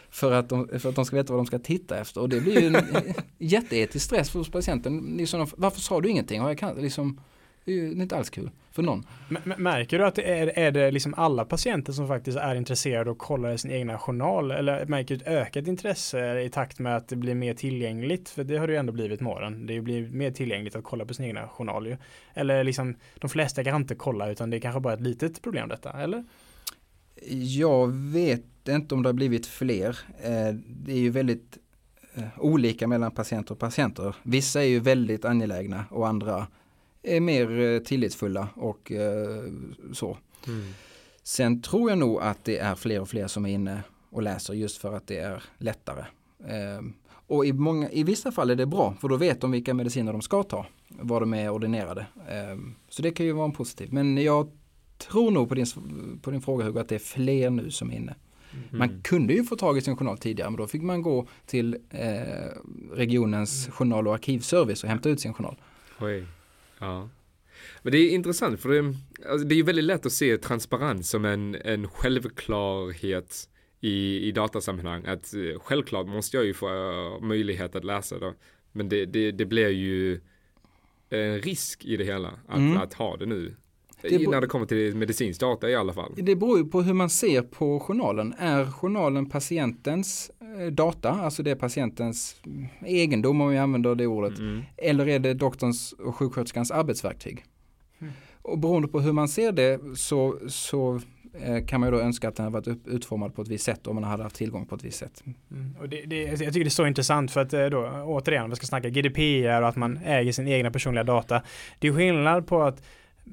för 0.09 0.31
att, 0.31 0.49
de, 0.49 0.79
för 0.79 0.89
att 0.89 0.95
de 0.95 1.05
ska 1.05 1.15
veta 1.15 1.33
vad 1.33 1.39
de 1.39 1.45
ska 1.45 1.59
titta 1.59 1.97
efter. 1.97 2.21
Och 2.21 2.29
det 2.29 2.41
blir 2.41 2.61
ju 2.61 2.67
en 2.67 2.85
jätteetisk 3.37 4.05
stress 4.05 4.29
för 4.29 4.51
patienten. 4.51 5.15
Liksom, 5.17 5.47
varför 5.57 5.79
sa 5.79 6.01
du 6.01 6.09
ingenting? 6.09 6.41
Har 6.41 6.49
jag 6.49 6.57
cancer? 6.57 6.81
Liksom, 6.81 7.21
det 7.65 7.71
är 7.71 7.75
ju 7.75 7.91
inte 7.91 8.17
alls 8.17 8.29
kul 8.29 8.51
för 8.79 8.85
någon. 8.85 9.05
Märker 9.57 9.99
du 9.99 10.05
att 10.05 10.15
det 10.15 10.39
är, 10.39 10.59
är 10.59 10.71
det 10.71 10.91
liksom 10.91 11.13
alla 11.17 11.45
patienter 11.45 11.93
som 11.93 12.07
faktiskt 12.07 12.37
är 12.37 12.55
intresserade 12.55 13.11
och 13.11 13.17
kollar 13.17 13.51
i 13.51 13.57
sin 13.57 13.71
egna 13.71 13.97
journal? 13.97 14.51
Eller 14.51 14.85
märker 14.85 15.15
du 15.15 15.21
ett 15.21 15.27
ökat 15.27 15.67
intresse 15.67 16.41
i 16.41 16.49
takt 16.49 16.79
med 16.79 16.95
att 16.95 17.07
det 17.07 17.15
blir 17.15 17.35
mer 17.35 17.53
tillgängligt? 17.53 18.29
För 18.29 18.43
det 18.43 18.57
har 18.57 18.67
det 18.67 18.73
ju 18.73 18.79
ändå 18.79 18.93
blivit 18.93 19.21
med 19.21 19.33
åren. 19.33 19.65
Det 19.65 19.81
blir 19.81 20.09
mer 20.09 20.31
tillgängligt 20.31 20.75
att 20.75 20.83
kolla 20.83 21.05
på 21.05 21.13
sin 21.13 21.25
egna 21.25 21.47
journal 21.47 21.87
ju. 21.87 21.97
Eller 22.33 22.63
liksom 22.63 22.95
de 23.19 23.29
flesta 23.29 23.63
kan 23.63 23.75
inte 23.75 23.95
kolla 23.95 24.31
utan 24.31 24.49
det 24.49 24.57
är 24.57 24.61
kanske 24.61 24.79
bara 24.79 24.93
ett 24.93 25.01
litet 25.01 25.41
problem 25.41 25.69
detta, 25.69 25.91
eller? 25.91 26.23
Jag 27.57 27.87
vet 27.93 28.43
inte 28.69 28.95
om 28.95 29.03
det 29.03 29.09
har 29.09 29.13
blivit 29.13 29.47
fler. 29.47 29.99
Eh, 30.23 30.55
det 30.67 30.91
är 30.91 30.99
ju 30.99 31.09
väldigt 31.09 31.57
eh, 32.13 32.23
olika 32.37 32.87
mellan 32.87 33.11
patienter 33.11 33.51
och 33.51 33.59
patienter. 33.59 34.15
Vissa 34.23 34.61
är 34.61 34.67
ju 34.67 34.79
väldigt 34.79 35.25
angelägna 35.25 35.85
och 35.89 36.07
andra 36.07 36.47
är 37.03 37.19
mer 37.19 37.59
eh, 37.59 37.79
tillitsfulla 37.79 38.49
och 38.55 38.91
eh, 38.91 39.43
så. 39.93 40.17
Mm. 40.47 40.73
Sen 41.23 41.61
tror 41.61 41.89
jag 41.89 41.97
nog 41.97 42.21
att 42.21 42.45
det 42.45 42.57
är 42.57 42.75
fler 42.75 43.01
och 43.01 43.09
fler 43.09 43.27
som 43.27 43.45
är 43.45 43.49
inne 43.49 43.83
och 44.09 44.21
läser 44.21 44.53
just 44.53 44.77
för 44.77 44.93
att 44.93 45.07
det 45.07 45.17
är 45.17 45.43
lättare. 45.57 46.05
Eh, 46.39 46.81
och 47.27 47.45
i, 47.45 47.53
många, 47.53 47.91
i 47.91 48.03
vissa 48.03 48.31
fall 48.31 48.49
är 48.49 48.55
det 48.55 48.65
bra 48.65 48.95
för 49.01 49.07
då 49.07 49.17
vet 49.17 49.41
de 49.41 49.51
vilka 49.51 49.73
mediciner 49.73 50.11
de 50.11 50.21
ska 50.21 50.43
ta, 50.43 50.65
vad 50.87 51.21
de 51.21 51.33
är 51.33 51.55
ordinerade. 51.55 52.05
Eh, 52.15 52.57
så 52.89 53.01
det 53.01 53.11
kan 53.11 53.25
ju 53.25 53.31
vara 53.31 53.45
en 53.45 53.51
positiv. 53.51 53.93
Men 53.93 54.17
jag 54.17 54.51
tror 54.97 55.31
nog 55.31 55.49
på 55.49 55.55
din, 55.55 55.65
på 56.21 56.31
din 56.31 56.41
fråga 56.41 56.65
Hugo 56.65 56.79
att 56.79 56.89
det 56.89 56.95
är 56.95 56.99
fler 56.99 57.49
nu 57.49 57.71
som 57.71 57.91
är 57.91 57.95
inne. 57.95 58.15
Mm. 58.51 58.65
Man 58.71 59.01
kunde 59.01 59.33
ju 59.33 59.43
få 59.43 59.55
tag 59.55 59.77
i 59.77 59.81
sin 59.81 59.95
journal 59.95 60.17
tidigare 60.17 60.49
men 60.49 60.57
då 60.57 60.67
fick 60.67 60.81
man 60.81 61.01
gå 61.01 61.27
till 61.45 61.77
eh, 61.89 62.09
regionens 62.91 63.67
journal 63.67 64.07
och 64.07 64.13
arkivservice 64.13 64.83
och 64.83 64.89
hämta 64.89 65.09
ut 65.09 65.19
sin 65.21 65.33
journal. 65.33 65.55
Oj. 65.99 66.25
Ja. 66.79 67.09
Men 67.81 67.91
det 67.91 67.97
är 67.97 68.09
intressant 68.09 68.59
för 68.59 68.69
det, 68.69 68.95
alltså 69.29 69.47
det 69.47 69.55
är 69.55 69.63
väldigt 69.63 69.85
lätt 69.85 70.05
att 70.05 70.11
se 70.11 70.37
transparens 70.37 71.09
som 71.09 71.25
en, 71.25 71.55
en 71.55 71.87
självklarhet 71.87 73.49
i, 73.81 74.27
i 74.27 74.31
datasammanhang. 74.31 75.05
Att 75.05 75.33
eh, 75.33 75.59
självklart 75.59 76.07
måste 76.07 76.37
jag 76.37 76.45
ju 76.45 76.53
få 76.53 76.69
uh, 76.69 77.21
möjlighet 77.21 77.75
att 77.75 77.83
läsa 77.83 78.19
då. 78.19 78.33
Men 78.71 78.89
det, 78.89 79.05
det, 79.05 79.31
det 79.31 79.45
blir 79.45 79.69
ju 79.69 80.21
en 81.09 81.41
risk 81.41 81.85
i 81.85 81.97
det 81.97 82.03
hela 82.03 82.39
att, 82.47 82.57
mm. 82.57 82.77
att 82.77 82.93
ha 82.93 83.17
det 83.17 83.25
nu. 83.25 83.55
Det 84.01 84.29
när 84.29 84.41
det 84.41 84.47
kommer 84.47 84.65
till 84.65 84.95
medicinsk 84.95 85.39
data 85.39 85.69
i 85.69 85.75
alla 85.75 85.93
fall. 85.93 86.13
Det 86.15 86.35
beror 86.35 86.57
ju 86.57 86.65
på 86.65 86.81
hur 86.81 86.93
man 86.93 87.09
ser 87.09 87.41
på 87.41 87.79
journalen. 87.79 88.33
Är 88.37 88.65
journalen 88.65 89.29
patientens 89.29 90.31
eh, 90.59 90.67
data, 90.67 91.09
alltså 91.09 91.43
det 91.43 91.51
är 91.51 91.55
patientens 91.55 92.35
egendom 92.85 93.41
om 93.41 93.49
vi 93.49 93.57
använder 93.57 93.95
det 93.95 94.07
ordet, 94.07 94.39
mm. 94.39 94.61
eller 94.77 95.07
är 95.07 95.19
det 95.19 95.33
doktorns 95.33 95.93
och 95.93 96.15
sjuksköterskans 96.15 96.71
arbetsverktyg? 96.71 97.45
Mm. 97.99 98.13
Och 98.41 98.59
beroende 98.59 98.87
på 98.87 98.99
hur 98.99 99.11
man 99.11 99.27
ser 99.27 99.51
det 99.51 99.79
så, 99.95 100.39
så 100.47 101.01
eh, 101.33 101.65
kan 101.65 101.79
man 101.79 101.89
ju 101.89 101.95
då 101.95 102.01
önska 102.01 102.27
att 102.27 102.35
den 102.35 102.43
hade 102.43 102.53
varit 102.53 102.87
utformad 102.87 103.35
på 103.35 103.41
ett 103.41 103.47
visst 103.47 103.65
sätt 103.65 103.87
om 103.87 103.95
man 103.95 104.03
hade 104.03 104.23
haft 104.23 104.35
tillgång 104.35 104.65
på 104.65 104.75
ett 104.75 104.83
visst 104.83 104.99
sätt. 104.99 105.23
Mm. 105.51 105.75
Och 105.79 105.89
det, 105.89 106.01
det, 106.01 106.21
jag 106.23 106.37
tycker 106.39 106.59
det 106.59 106.65
är 106.65 106.69
så 106.69 106.87
intressant 106.87 107.31
för 107.31 107.41
att 107.41 107.53
eh, 107.53 107.65
då, 107.65 108.03
återigen, 108.05 108.43
om 108.43 108.49
vi 108.49 108.55
ska 108.55 108.65
snacka 108.65 108.89
GDPR 108.89 109.61
och 109.61 109.67
att 109.67 109.75
man 109.75 109.99
äger 110.05 110.31
sin 110.31 110.47
egna 110.47 110.71
personliga 110.71 111.03
data. 111.03 111.41
Det 111.79 111.87
är 111.87 111.93
skillnad 111.93 112.47
på 112.47 112.61
att 112.63 112.81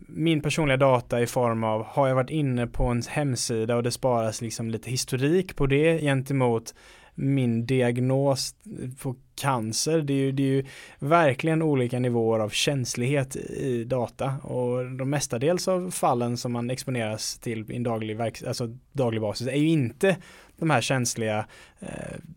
min 0.09 0.41
personliga 0.41 0.77
data 0.77 1.21
i 1.21 1.27
form 1.27 1.65
av 1.65 1.85
har 1.85 2.09
jag 2.09 2.15
varit 2.15 2.31
inne 2.31 2.67
på 2.67 2.85
en 2.85 3.03
hemsida 3.09 3.77
och 3.77 3.83
det 3.83 3.91
sparas 3.91 4.41
liksom 4.41 4.71
lite 4.71 4.91
historik 4.91 5.57
på 5.57 5.67
det 5.67 6.01
gentemot 6.01 6.75
min 7.15 7.67
diagnos 7.67 8.55
på 9.03 9.15
cancer. 9.41 10.01
Det 10.01 10.13
är, 10.13 10.17
ju, 10.17 10.33
det 10.33 10.43
är 10.43 10.47
ju 10.47 10.65
verkligen 10.99 11.63
olika 11.63 11.99
nivåer 11.99 12.41
av 12.41 12.49
känslighet 12.49 13.37
i 13.37 13.85
data 13.85 14.35
och 14.43 14.91
de 14.91 15.11
mestadels 15.11 15.69
av 15.69 15.91
fallen 15.91 16.37
som 16.37 16.53
man 16.53 16.71
exponeras 16.71 17.39
till 17.39 17.71
i 17.71 17.77
en 17.77 17.83
daglig, 17.83 18.21
alltså 18.21 18.77
daglig 18.93 19.21
basis 19.21 19.49
är 19.49 19.57
ju 19.57 19.69
inte 19.69 20.17
de 20.57 20.71
här 20.71 20.81
känsliga 20.81 21.47
eh, 21.81 21.89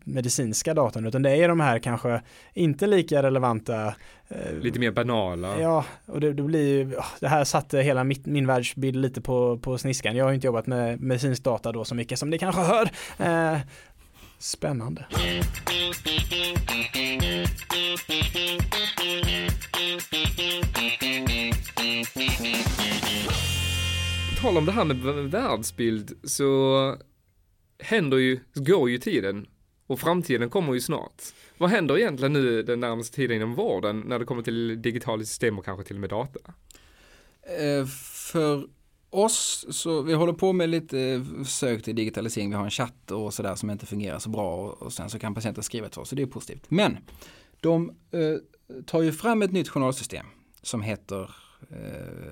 medicinska 0.04 0.74
datan 0.74 1.06
utan 1.06 1.22
det 1.22 1.30
är 1.30 1.48
de 1.48 1.60
här 1.60 1.78
kanske 1.78 2.22
inte 2.54 2.86
lika 2.86 3.22
relevanta 3.22 3.94
eh, 4.28 4.52
Lite 4.60 4.78
mer 4.78 4.90
banala. 4.90 5.60
Ja, 5.60 5.84
och 6.06 6.20
det, 6.20 6.32
det 6.32 6.42
blir 6.42 6.78
ju, 6.78 6.96
det 7.20 7.28
här 7.28 7.44
satte 7.44 7.78
hela 7.78 8.04
mitt, 8.04 8.26
min 8.26 8.46
världsbild 8.46 8.96
lite 8.96 9.20
på, 9.20 9.58
på 9.58 9.78
sniskan. 9.78 10.16
Jag 10.16 10.24
har 10.24 10.32
inte 10.32 10.46
jobbat 10.46 10.66
med 10.66 11.00
medicinsk 11.00 11.44
data 11.44 11.72
då 11.72 11.84
så 11.84 11.94
mycket 11.94 12.18
som 12.18 12.30
ni 12.30 12.38
kanske 12.38 12.60
hör. 12.60 12.90
Eh, 13.18 13.58
Spännande. 14.38 15.06
Tal 24.40 24.56
om 24.56 24.66
det 24.66 24.72
här 24.72 24.84
med 24.84 24.96
världsbild 25.30 26.12
så 26.24 26.96
händer 27.80 28.16
ju, 28.16 28.40
går 28.54 28.90
ju 28.90 28.98
tiden 28.98 29.46
och 29.86 30.00
framtiden 30.00 30.50
kommer 30.50 30.74
ju 30.74 30.80
snart. 30.80 31.22
Vad 31.58 31.70
händer 31.70 31.98
egentligen 31.98 32.32
nu 32.32 32.62
den 32.62 32.80
närmaste 32.80 33.16
tiden 33.16 33.36
inom 33.36 33.54
vården 33.54 34.00
när 34.00 34.18
det 34.18 34.24
kommer 34.24 34.42
till 34.42 34.82
digitala 34.82 35.22
system 35.22 35.58
och 35.58 35.64
kanske 35.64 35.84
till 35.84 35.96
och 35.96 36.00
med 36.00 36.10
data? 36.10 36.40
Eh, 37.58 37.86
för 38.32 38.68
oss, 39.10 39.66
så 39.70 40.02
vi 40.02 40.14
håller 40.14 40.32
på 40.32 40.52
med 40.52 40.68
lite 40.68 41.00
eh, 41.00 41.44
försök 41.44 41.82
till 41.82 41.96
digitalisering. 41.96 42.50
Vi 42.50 42.56
har 42.56 42.64
en 42.64 42.70
chatt 42.70 43.10
och 43.10 43.34
sådär 43.34 43.54
som 43.54 43.70
inte 43.70 43.86
fungerar 43.86 44.18
så 44.18 44.30
bra 44.30 44.56
och, 44.56 44.92
sen 44.92 45.10
så 45.10 45.18
kan 45.18 45.34
patienten 45.34 45.64
skriva 45.64 45.88
till 45.88 46.00
oss, 46.00 46.08
så 46.08 46.14
det 46.14 46.22
är 46.22 46.26
positivt. 46.26 46.64
Men 46.68 46.96
de 47.60 47.90
eh, 48.10 48.82
tar 48.86 49.02
ju 49.02 49.12
fram 49.12 49.42
ett 49.42 49.52
nytt 49.52 49.68
journalsystem 49.68 50.26
som 50.62 50.82
heter, 50.82 51.30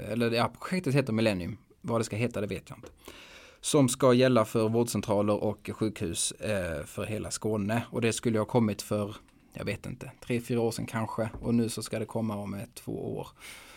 eller 0.09 0.31
ja, 0.31 0.53
projektet 0.59 0.95
heter 0.95 1.13
Millennium. 1.13 1.57
Vad 1.81 2.01
det 2.01 2.05
ska 2.05 2.17
heta 2.17 2.41
det 2.41 2.47
vet 2.47 2.65
jag 2.69 2.79
inte. 2.79 2.89
Som 3.61 3.89
ska 3.89 4.13
gälla 4.13 4.45
för 4.45 4.69
vårdcentraler 4.69 5.45
och 5.45 5.71
sjukhus 5.73 6.33
eh, 6.33 6.85
för 6.85 7.05
hela 7.05 7.31
Skåne. 7.31 7.83
Och 7.91 8.01
det 8.01 8.13
skulle 8.13 8.39
ha 8.39 8.47
kommit 8.47 8.83
för, 8.83 9.17
jag 9.53 9.65
vet 9.65 9.87
inte, 9.87 10.11
tre, 10.27 10.41
fyra 10.41 10.61
år 10.61 10.71
sedan 10.71 10.87
kanske. 10.87 11.31
Och 11.41 11.55
nu 11.55 11.69
så 11.69 11.83
ska 11.83 11.99
det 11.99 12.05
komma 12.05 12.37
om 12.37 12.55
ett, 12.55 12.75
två 12.75 13.17
år. 13.17 13.29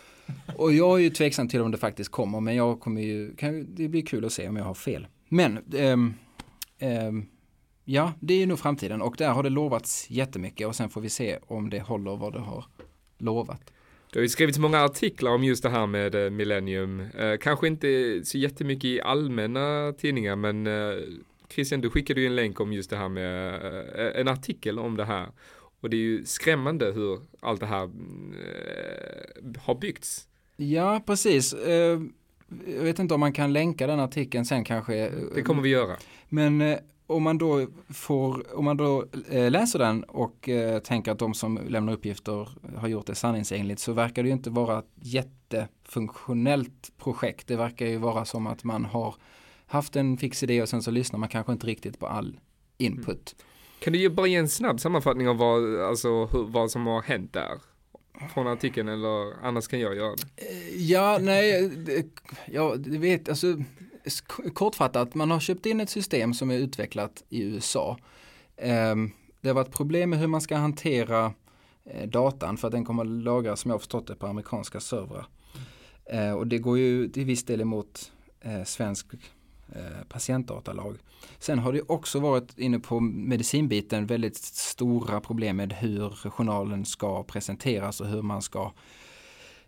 Och 0.56 0.72
jag 0.72 0.98
är 0.98 1.02
ju 1.02 1.10
tveksam 1.10 1.48
till 1.48 1.60
om 1.60 1.70
det 1.70 1.78
faktiskt 1.78 2.10
kommer, 2.10 2.40
men 2.40 2.54
jag 2.56 2.80
kommer 2.80 3.00
ju, 3.02 3.36
kan, 3.36 3.74
det 3.74 3.88
blir 3.88 4.06
kul 4.06 4.24
att 4.24 4.32
se 4.32 4.48
om 4.48 4.56
jag 4.56 4.64
har 4.64 4.74
fel. 4.74 5.06
Men 5.28 5.58
ähm, 5.74 6.14
ähm, 6.78 7.28
ja, 7.84 8.12
det 8.20 8.42
är 8.42 8.46
nog 8.46 8.58
framtiden 8.58 9.02
och 9.02 9.14
där 9.18 9.30
har 9.30 9.42
det 9.42 9.50
lovats 9.50 10.10
jättemycket 10.10 10.66
och 10.66 10.76
sen 10.76 10.90
får 10.90 11.00
vi 11.00 11.08
se 11.08 11.38
om 11.46 11.70
det 11.70 11.80
håller 11.80 12.16
vad 12.16 12.32
det 12.32 12.40
har 12.40 12.64
lovat. 13.18 13.72
Det 14.12 14.18
har 14.18 14.22
ju 14.22 14.28
skrivits 14.28 14.58
många 14.58 14.80
artiklar 14.84 15.30
om 15.32 15.44
just 15.44 15.62
det 15.62 15.68
här 15.68 15.86
med 15.86 16.14
eh, 16.14 16.30
Millennium. 16.30 17.00
Eh, 17.00 17.36
kanske 17.40 17.66
inte 17.66 18.20
så 18.24 18.38
jättemycket 18.38 18.84
i 18.84 19.00
allmänna 19.00 19.92
tidningar, 19.98 20.36
men 20.36 20.66
eh, 20.66 20.98
Christian, 21.48 21.80
du 21.80 21.90
skickade 21.90 22.20
ju 22.20 22.26
en 22.26 22.36
länk 22.36 22.60
om 22.60 22.72
just 22.72 22.90
det 22.90 22.96
här 22.96 23.08
med 23.08 23.60
en 24.14 24.28
artikel 24.28 24.78
om 24.78 24.96
det 24.96 25.04
här. 25.04 25.28
Och 25.80 25.90
det 25.90 25.96
är 25.96 25.98
ju 25.98 26.24
skrämmande 26.24 26.92
hur 26.92 27.20
allt 27.40 27.60
det 27.60 27.66
här 27.66 27.90
har 29.58 29.74
byggts. 29.74 30.28
Ja, 30.56 31.02
precis. 31.06 31.54
Jag 32.66 32.82
vet 32.82 32.98
inte 32.98 33.14
om 33.14 33.20
man 33.20 33.32
kan 33.32 33.52
länka 33.52 33.86
den 33.86 34.00
artikeln 34.00 34.44
sen 34.44 34.64
kanske. 34.64 35.10
Det 35.34 35.42
kommer 35.42 35.62
vi 35.62 35.68
göra. 35.68 35.96
Men 36.28 36.78
om 37.06 37.22
man 37.22 37.38
då 37.38 37.66
får, 37.88 38.56
om 38.56 38.64
man 38.64 38.76
då 38.76 39.04
eh, 39.28 39.50
läser 39.50 39.78
den 39.78 40.04
och 40.04 40.48
eh, 40.48 40.78
tänker 40.78 41.12
att 41.12 41.18
de 41.18 41.34
som 41.34 41.60
lämnar 41.68 41.92
uppgifter 41.92 42.48
har 42.76 42.88
gjort 42.88 43.06
det 43.06 43.14
sanningsenligt 43.14 43.80
så 43.80 43.92
verkar 43.92 44.22
det 44.22 44.28
ju 44.28 44.32
inte 44.32 44.50
vara 44.50 44.78
ett 44.78 44.90
jättefunktionellt 44.94 46.92
projekt. 46.98 47.46
Det 47.46 47.56
verkar 47.56 47.86
ju 47.86 47.96
vara 47.96 48.24
som 48.24 48.46
att 48.46 48.64
man 48.64 48.84
har 48.84 49.14
haft 49.66 49.96
en 49.96 50.16
fix 50.16 50.42
idé 50.42 50.62
och 50.62 50.68
sen 50.68 50.82
så 50.82 50.90
lyssnar 50.90 51.18
man 51.18 51.28
kanske 51.28 51.52
inte 51.52 51.66
riktigt 51.66 51.98
på 51.98 52.06
all 52.06 52.40
input. 52.78 53.34
Mm. 53.38 53.46
Kan 53.78 53.92
du 53.92 54.08
bara 54.08 54.26
ge 54.26 54.36
en 54.36 54.48
snabb 54.48 54.80
sammanfattning 54.80 55.28
av 55.28 55.36
vad, 55.36 55.80
alltså, 55.80 56.08
hur, 56.08 56.44
vad 56.44 56.70
som 56.70 56.86
har 56.86 57.02
hänt 57.02 57.32
där? 57.32 57.60
Från 58.34 58.46
artikeln 58.46 58.88
eller 58.88 59.44
annars 59.46 59.68
kan 59.68 59.80
jag 59.80 59.96
göra 59.96 60.14
det. 60.16 60.42
Eh, 60.48 60.76
ja, 60.76 61.18
nej, 61.20 61.70
ja, 62.46 62.74
du 62.76 62.98
vet, 62.98 63.28
alltså 63.28 63.46
kortfattat, 64.54 65.14
man 65.14 65.30
har 65.30 65.40
köpt 65.40 65.66
in 65.66 65.80
ett 65.80 65.90
system 65.90 66.34
som 66.34 66.50
är 66.50 66.58
utvecklat 66.58 67.22
i 67.28 67.42
USA. 67.42 67.98
Ehm, 68.56 69.10
det 69.40 69.48
har 69.48 69.54
varit 69.54 69.72
problem 69.72 70.10
med 70.10 70.18
hur 70.18 70.26
man 70.26 70.40
ska 70.40 70.56
hantera 70.56 71.32
eh, 71.84 72.08
datan 72.08 72.56
för 72.56 72.68
att 72.68 72.72
den 72.72 72.84
kommer 72.84 73.02
att 73.02 73.10
lagras 73.10 73.60
som 73.60 73.68
jag 73.68 73.74
har 73.74 73.78
förstått 73.78 74.06
det 74.06 74.14
på 74.14 74.26
amerikanska 74.26 74.80
servrar. 74.80 75.26
Ehm, 76.06 76.36
och 76.36 76.46
det 76.46 76.58
går 76.58 76.78
ju 76.78 77.08
till 77.08 77.24
viss 77.24 77.44
del 77.44 77.60
emot 77.60 78.12
eh, 78.40 78.64
svensk 78.64 79.06
eh, 79.68 80.04
patientdatalag. 80.08 80.96
Sen 81.38 81.58
har 81.58 81.72
det 81.72 81.82
också 81.82 82.20
varit 82.20 82.58
inne 82.58 82.78
på 82.78 83.00
medicinbiten 83.00 84.06
väldigt 84.06 84.36
stora 84.36 85.20
problem 85.20 85.56
med 85.56 85.72
hur 85.72 86.10
journalen 86.10 86.84
ska 86.84 87.22
presenteras 87.22 88.00
och 88.00 88.06
hur 88.06 88.22
man 88.22 88.42
ska 88.42 88.72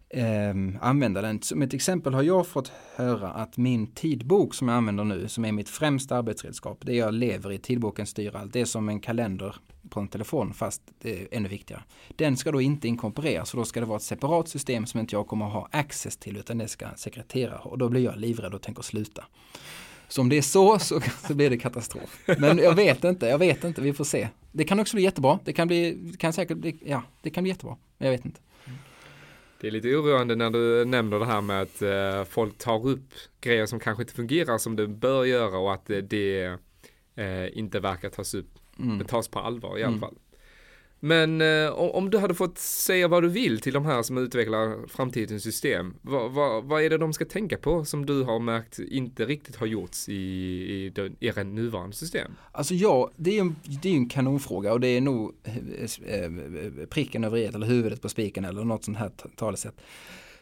eh, 0.09 0.55
använda 0.80 1.22
den. 1.22 1.42
Som 1.42 1.62
ett 1.62 1.74
exempel 1.74 2.14
har 2.14 2.22
jag 2.22 2.46
fått 2.46 2.72
höra 2.96 3.28
att 3.28 3.57
min 3.57 3.86
tidbok 3.86 4.55
som 4.55 4.68
jag 4.68 4.76
använder 4.76 5.05
nu, 5.05 5.28
som 5.28 5.44
är 5.44 5.52
mitt 5.52 5.68
främsta 5.68 6.16
arbetsredskap, 6.16 6.78
det 6.80 6.94
jag 6.94 7.14
lever 7.14 7.52
i, 7.52 7.59
tidboken 7.59 8.07
styr 8.07 8.36
allt, 8.36 8.52
det 8.52 8.61
är 8.61 8.64
som 8.64 8.88
en 8.88 9.00
kalender 9.00 9.57
på 9.90 10.00
en 10.00 10.09
telefon 10.09 10.55
fast 10.55 10.82
det 10.98 11.22
är 11.22 11.28
ännu 11.30 11.48
viktigare. 11.48 11.82
Den 12.16 12.36
ska 12.36 12.52
då 12.52 12.61
inte 12.61 12.88
inkorporeras 12.88 13.55
och 13.55 13.59
då 13.59 13.64
ska 13.64 13.80
det 13.80 13.86
vara 13.86 13.96
ett 13.96 14.02
separat 14.02 14.48
system 14.48 14.86
som 14.86 15.00
inte 15.00 15.14
jag 15.16 15.26
kommer 15.26 15.46
ha 15.46 15.68
access 15.72 16.16
till 16.16 16.36
utan 16.36 16.59
det 16.59 16.68
ska 16.68 16.86
sekretera 16.96 17.59
och 17.59 17.78
då 17.78 17.88
blir 17.88 18.05
jag 18.05 18.16
livrädd 18.16 18.55
och 18.55 18.62
tänker 18.62 18.82
sluta. 18.82 19.24
Så 20.09 20.20
om 20.20 20.28
det 20.28 20.38
är 20.38 20.42
så, 20.42 20.78
så, 20.78 21.00
så 21.26 21.34
blir 21.34 21.50
det 21.50 21.59
katastrof. 21.59 22.18
Men 22.38 22.59
jag 22.59 22.74
vet 22.74 23.05
inte, 23.05 23.26
jag 23.26 23.38
vet 23.38 23.64
inte, 23.64 23.80
vi 23.80 23.92
får 23.92 24.05
se. 24.05 24.28
Det 24.52 24.64
kan 24.64 24.80
också 24.80 24.96
bli 24.96 25.05
jättebra, 25.05 25.38
det 25.44 25.52
kan 25.52 25.68
bli, 25.68 26.12
kan 26.18 26.32
säkert 26.32 26.59
bli, 26.59 26.76
ja, 26.86 27.02
det 27.22 27.30
kan 27.30 27.44
bli 27.44 27.50
jättebra, 27.50 27.76
men 27.98 28.07
jag 28.07 28.16
vet 28.16 28.24
inte. 28.24 28.40
Det 29.65 29.69
är 29.69 29.73
lite 29.73 29.89
oroande 29.89 30.37
när 30.37 30.51
du 30.51 30.85
nämner 30.85 31.19
det 31.19 31.27
här 31.27 31.41
med 31.41 31.62
att 31.62 31.83
eh, 31.83 32.25
folk 32.25 32.59
tar 32.59 32.87
upp 32.87 33.15
grejer 33.41 33.67
som 33.67 33.81
kanske 33.81 34.03
inte 34.03 34.15
fungerar 34.15 34.59
som 34.59 34.77
det 34.77 34.89
bör 34.89 35.25
göra 35.25 35.59
och 35.59 35.75
att 35.75 35.87
det 35.87 36.59
eh, 37.15 37.59
inte 37.59 37.81
verkar 37.81 38.11
tas 38.11 38.35
upp, 38.35 38.59
mm. 38.79 39.07
tas 39.07 39.29
på 39.29 39.39
allvar 39.39 39.79
i 39.79 39.83
alla 39.83 39.89
mm. 39.89 40.01
fall. 40.01 40.15
Men 41.05 41.40
eh, 41.40 41.70
om 41.70 42.11
du 42.11 42.18
hade 42.18 42.34
fått 42.34 42.59
säga 42.59 43.09
vad 43.09 43.22
du 43.22 43.28
vill 43.28 43.61
till 43.61 43.72
de 43.72 43.86
här 43.86 44.02
som 44.02 44.18
utvecklar 44.18 44.88
framtidens 44.88 45.42
system, 45.42 45.94
vad, 46.02 46.32
vad, 46.32 46.64
vad 46.64 46.82
är 46.82 46.90
det 46.90 46.98
de 46.98 47.12
ska 47.12 47.24
tänka 47.24 47.57
på 47.57 47.84
som 47.84 48.07
du 48.07 48.22
har 48.22 48.38
märkt 48.38 48.78
inte 48.78 49.24
riktigt 49.24 49.57
har 49.57 49.66
gjorts 49.66 50.09
i, 50.09 50.12
i 50.12 50.92
era 51.20 51.42
nuvarande 51.42 51.96
system? 51.96 52.32
Alltså 52.52 52.74
ja, 52.74 53.11
det 53.16 53.36
är 53.36 53.40
en, 53.40 53.57
det 53.82 53.88
är 53.88 53.94
en 53.94 54.09
kanonfråga 54.09 54.72
och 54.72 54.80
det 54.80 54.86
är 54.86 55.00
nog 55.00 55.32
eh, 55.44 55.55
eh, 56.14 56.30
pricken 56.90 57.24
över 57.24 57.38
i 57.38 57.44
eller 57.44 57.66
huvudet 57.66 58.02
på 58.02 58.09
spiken 58.09 58.44
eller 58.44 58.64
något 58.64 58.84
sånt 58.84 58.98
här 58.98 59.11
talesätt. 59.36 59.74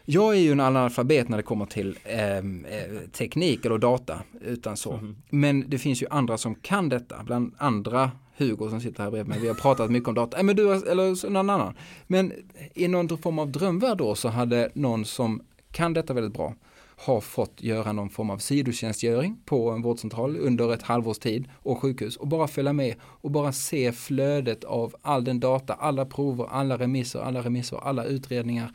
Jag 0.04 0.34
är 0.34 0.40
ju 0.40 0.52
en 0.52 0.60
analfabet 0.60 1.28
när 1.28 1.36
det 1.36 1.42
kommer 1.42 1.66
till 1.66 1.98
ehm, 2.04 2.64
eh, 2.64 3.10
teknik 3.12 3.64
eller 3.64 3.78
data 3.78 4.22
utan 4.40 4.76
så. 4.76 4.92
Mm. 4.92 5.16
Men 5.30 5.64
det 5.70 5.78
finns 5.78 6.02
ju 6.02 6.06
andra 6.10 6.38
som 6.38 6.54
kan 6.54 6.88
detta, 6.88 7.22
bland 7.24 7.54
andra 7.58 8.10
Hugo 8.42 8.70
som 8.70 8.80
sitter 8.80 9.02
här 9.02 9.10
bredvid 9.10 9.28
mig. 9.28 9.38
Vi 9.40 9.48
har 9.48 9.54
pratat 9.54 9.90
mycket 9.90 10.08
om 10.08 10.14
data, 10.14 10.42
men 10.42 10.56
du 10.56 10.72
eller 10.72 11.30
någon 11.30 11.50
annan. 11.50 11.74
Men 12.06 12.32
i 12.74 12.88
någon 12.88 13.18
form 13.18 13.38
av 13.38 13.52
drömvärld 13.52 13.98
då 13.98 14.14
så 14.14 14.28
hade 14.28 14.70
någon 14.74 15.04
som 15.04 15.42
kan 15.70 15.92
detta 15.92 16.14
väldigt 16.14 16.34
bra 16.34 16.54
har 16.96 17.20
fått 17.20 17.62
göra 17.62 17.92
någon 17.92 18.10
form 18.10 18.30
av 18.30 18.38
sidotjänstgöring 18.38 19.36
på 19.44 19.70
en 19.70 19.82
vårdcentral 19.82 20.36
under 20.36 20.72
ett 20.72 20.82
halvårs 20.82 21.18
tid 21.18 21.48
och 21.54 21.78
sjukhus 21.80 22.16
och 22.16 22.28
bara 22.28 22.48
följa 22.48 22.72
med 22.72 22.94
och 23.02 23.30
bara 23.30 23.52
se 23.52 23.92
flödet 23.92 24.64
av 24.64 24.94
all 25.02 25.24
den 25.24 25.40
data, 25.40 25.74
alla 25.74 26.06
prover, 26.06 26.46
alla 26.50 26.78
remisser, 26.78 27.20
alla 27.20 27.40
remisser, 27.40 27.76
alla 27.76 28.04
utredningar 28.04 28.72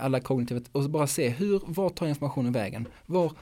alla 0.00 0.20
kognitiva, 0.20 0.60
och 0.72 0.90
bara 0.90 1.06
se 1.06 1.28
hur, 1.28 1.60
var 1.66 1.90
tar 1.90 2.06
informationen 2.06 2.52
vägen? 2.52 2.88
Var 3.06 3.32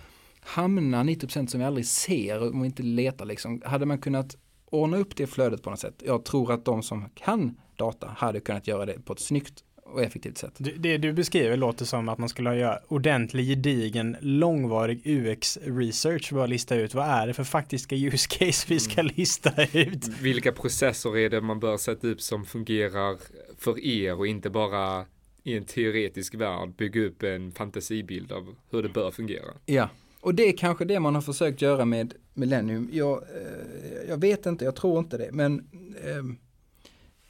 hamnar 0.41 1.05
90% 1.05 1.47
som 1.47 1.61
vi 1.61 1.67
aldrig 1.67 1.87
ser 1.87 2.53
om 2.53 2.61
vi 2.61 2.67
inte 2.67 2.83
letar 2.83 3.25
liksom? 3.25 3.63
Hade 3.65 3.87
man 3.87 3.99
kunnat 3.99 4.37
ordna 4.71 4.97
upp 4.97 5.17
det 5.17 5.27
flödet 5.27 5.63
på 5.63 5.71
något 5.71 5.81
sätt? 5.81 6.03
Jag 6.07 6.25
tror 6.25 6.53
att 6.53 6.65
de 6.65 6.83
som 6.83 7.09
kan 7.15 7.57
data 7.77 8.15
hade 8.17 8.41
kunnat 8.41 8.67
göra 8.67 8.87
det 8.87 9.05
på 9.05 9.13
ett 9.13 9.21
snyggt 9.21 9.65
och 9.93 10.03
effektivt 10.03 10.39
sätt. 10.39 10.53
Det 10.79 10.99
du 10.99 11.13
beskriver 11.13 11.57
låter 11.57 11.85
som 11.85 12.09
att 12.09 12.19
man 12.19 12.29
skulle 12.29 12.57
göra 12.57 12.79
ordentlig, 12.89 13.47
gedigen, 13.47 14.17
långvarig 14.21 15.07
UX-research. 15.07 16.33
Bara 16.33 16.47
lista 16.47 16.77
ut 16.77 16.95
vad 16.95 17.07
är 17.07 17.27
det 17.27 17.35
för 17.35 17.45
faktiska 17.45 17.97
use 17.97 18.29
case 18.29 18.67
vi 18.69 18.81
ska 18.81 19.01
mm. 19.01 19.13
lista 19.17 19.51
ut. 19.73 20.09
Vilka 20.09 20.53
processer 20.53 21.19
är 21.19 21.31
det 21.31 21.41
man 21.41 21.61
bör 21.61 21.77
sätta 21.77 22.07
upp 22.07 22.21
som 22.21 22.45
fungerar 22.45 23.17
för 23.59 23.85
er 23.85 24.19
och 24.19 24.27
inte 24.27 24.51
bara 24.51 25.05
i 25.43 25.57
en 25.57 25.65
teoretisk 25.65 26.35
värld 26.35 26.77
bygga 26.77 27.01
upp 27.01 27.23
en 27.23 27.53
fantasibild 27.53 28.33
av 28.33 28.55
hur 28.71 28.83
det 28.83 28.89
bör 28.89 29.11
fungera. 29.11 29.53
Ja, 29.67 29.89
och 30.21 30.35
det 30.35 30.49
är 30.49 30.57
kanske 30.57 30.85
det 30.85 31.01
man 31.01 31.15
har 31.15 31.23
försökt 31.23 31.63
göra 31.63 31.85
med 31.85 32.15
Millennium. 32.41 32.89
Jag, 32.93 33.23
eh, 33.23 34.09
jag 34.09 34.21
vet 34.21 34.47
inte, 34.47 34.65
jag 34.65 34.75
tror 34.77 34.99
inte 34.99 35.19
det, 35.19 35.33
men 35.33 35.59
eh, 36.05 36.25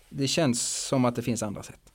det 0.09 0.29
känns 0.29 0.87
som 0.87 1.05
att 1.05 1.17
det 1.17 1.23
finns 1.23 1.43
andra 1.43 1.63
sätt. 1.63 1.90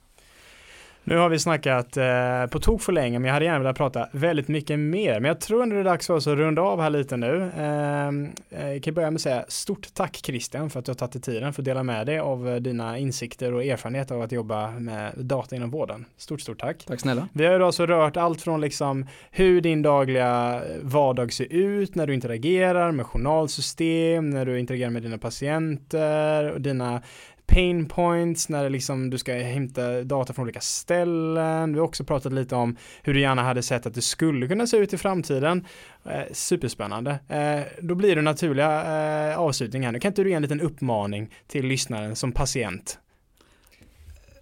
Nu 1.08 1.16
har 1.16 1.28
vi 1.28 1.38
snackat 1.38 1.96
eh, 1.96 2.46
på 2.50 2.60
tok 2.60 2.82
för 2.82 2.92
länge, 2.92 3.18
men 3.18 3.26
jag 3.26 3.32
hade 3.32 3.44
gärna 3.44 3.58
velat 3.58 3.76
prata 3.76 4.08
väldigt 4.12 4.48
mycket 4.48 4.78
mer. 4.78 5.20
Men 5.20 5.28
jag 5.28 5.40
tror 5.40 5.62
ändå 5.62 5.74
det 5.74 5.80
är 5.80 5.84
dags 5.84 6.06
för 6.06 6.14
oss 6.14 6.26
att 6.26 6.38
runda 6.38 6.62
av 6.62 6.80
här 6.80 6.90
lite 6.90 7.16
nu. 7.16 7.50
Ehm, 7.56 8.30
eh, 8.50 8.72
jag 8.72 8.82
kan 8.82 8.94
börja 8.94 9.10
med 9.10 9.16
att 9.16 9.22
säga 9.22 9.44
stort 9.48 9.94
tack 9.94 10.16
Christian 10.24 10.70
för 10.70 10.78
att 10.78 10.84
du 10.84 10.90
har 10.90 10.96
tagit 10.96 11.12
dig 11.12 11.22
tiden 11.22 11.52
för 11.52 11.62
att 11.62 11.64
dela 11.64 11.82
med 11.82 12.06
dig 12.06 12.18
av 12.18 12.48
eh, 12.48 12.56
dina 12.56 12.98
insikter 12.98 13.54
och 13.54 13.64
erfarenheter 13.64 14.14
av 14.14 14.22
att 14.22 14.32
jobba 14.32 14.70
med 14.70 15.12
data 15.16 15.56
inom 15.56 15.70
vården. 15.70 16.04
Stort, 16.16 16.40
stort 16.40 16.60
tack. 16.60 16.84
Tack 16.84 17.00
snälla. 17.00 17.28
Vi 17.32 17.46
har 17.46 17.58
ju 17.58 17.64
alltså 17.64 17.86
rört 17.86 18.16
allt 18.16 18.42
från 18.42 18.60
liksom 18.60 19.06
hur 19.30 19.60
din 19.60 19.82
dagliga 19.82 20.62
vardag 20.82 21.32
ser 21.32 21.52
ut 21.52 21.94
när 21.94 22.06
du 22.06 22.14
interagerar 22.14 22.92
med 22.92 23.06
journalsystem, 23.06 24.30
när 24.30 24.46
du 24.46 24.58
interagerar 24.58 24.90
med 24.90 25.02
dina 25.02 25.18
patienter 25.18 26.52
och 26.52 26.60
dina 26.60 27.02
pain 27.46 27.88
points 27.88 28.48
när 28.48 28.70
liksom 28.70 29.10
du 29.10 29.18
ska 29.18 29.34
hämta 29.34 30.02
data 30.02 30.32
från 30.32 30.42
olika 30.42 30.60
ställen. 30.60 31.72
Vi 31.72 31.78
har 31.78 31.86
också 31.86 32.04
pratat 32.04 32.32
lite 32.32 32.54
om 32.54 32.76
hur 33.02 33.14
du 33.14 33.20
gärna 33.20 33.42
hade 33.42 33.62
sett 33.62 33.86
att 33.86 33.94
det 33.94 34.02
skulle 34.02 34.48
kunna 34.48 34.66
se 34.66 34.76
ut 34.76 34.92
i 34.92 34.98
framtiden. 34.98 35.66
Eh, 36.04 36.32
superspännande. 36.32 37.18
Eh, 37.28 37.60
då 37.82 37.94
blir 37.94 38.16
det 38.16 38.22
naturliga 38.22 39.30
eh, 39.30 39.38
avslutning 39.38 39.84
här. 39.84 39.92
Nu 39.92 40.00
kan 40.00 40.08
inte 40.08 40.22
du 40.22 40.28
ge 40.28 40.34
en 40.34 40.42
liten 40.42 40.60
uppmaning 40.60 41.30
till 41.46 41.66
lyssnaren 41.66 42.16
som 42.16 42.32
patient? 42.32 42.98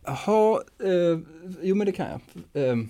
Jaha, 0.05 0.63
eh, 0.83 1.19
jo 1.63 1.75
men 1.75 1.87
det 1.87 1.93
kan 1.93 2.07
jag. 2.11 2.21
Ehm, 2.71 2.89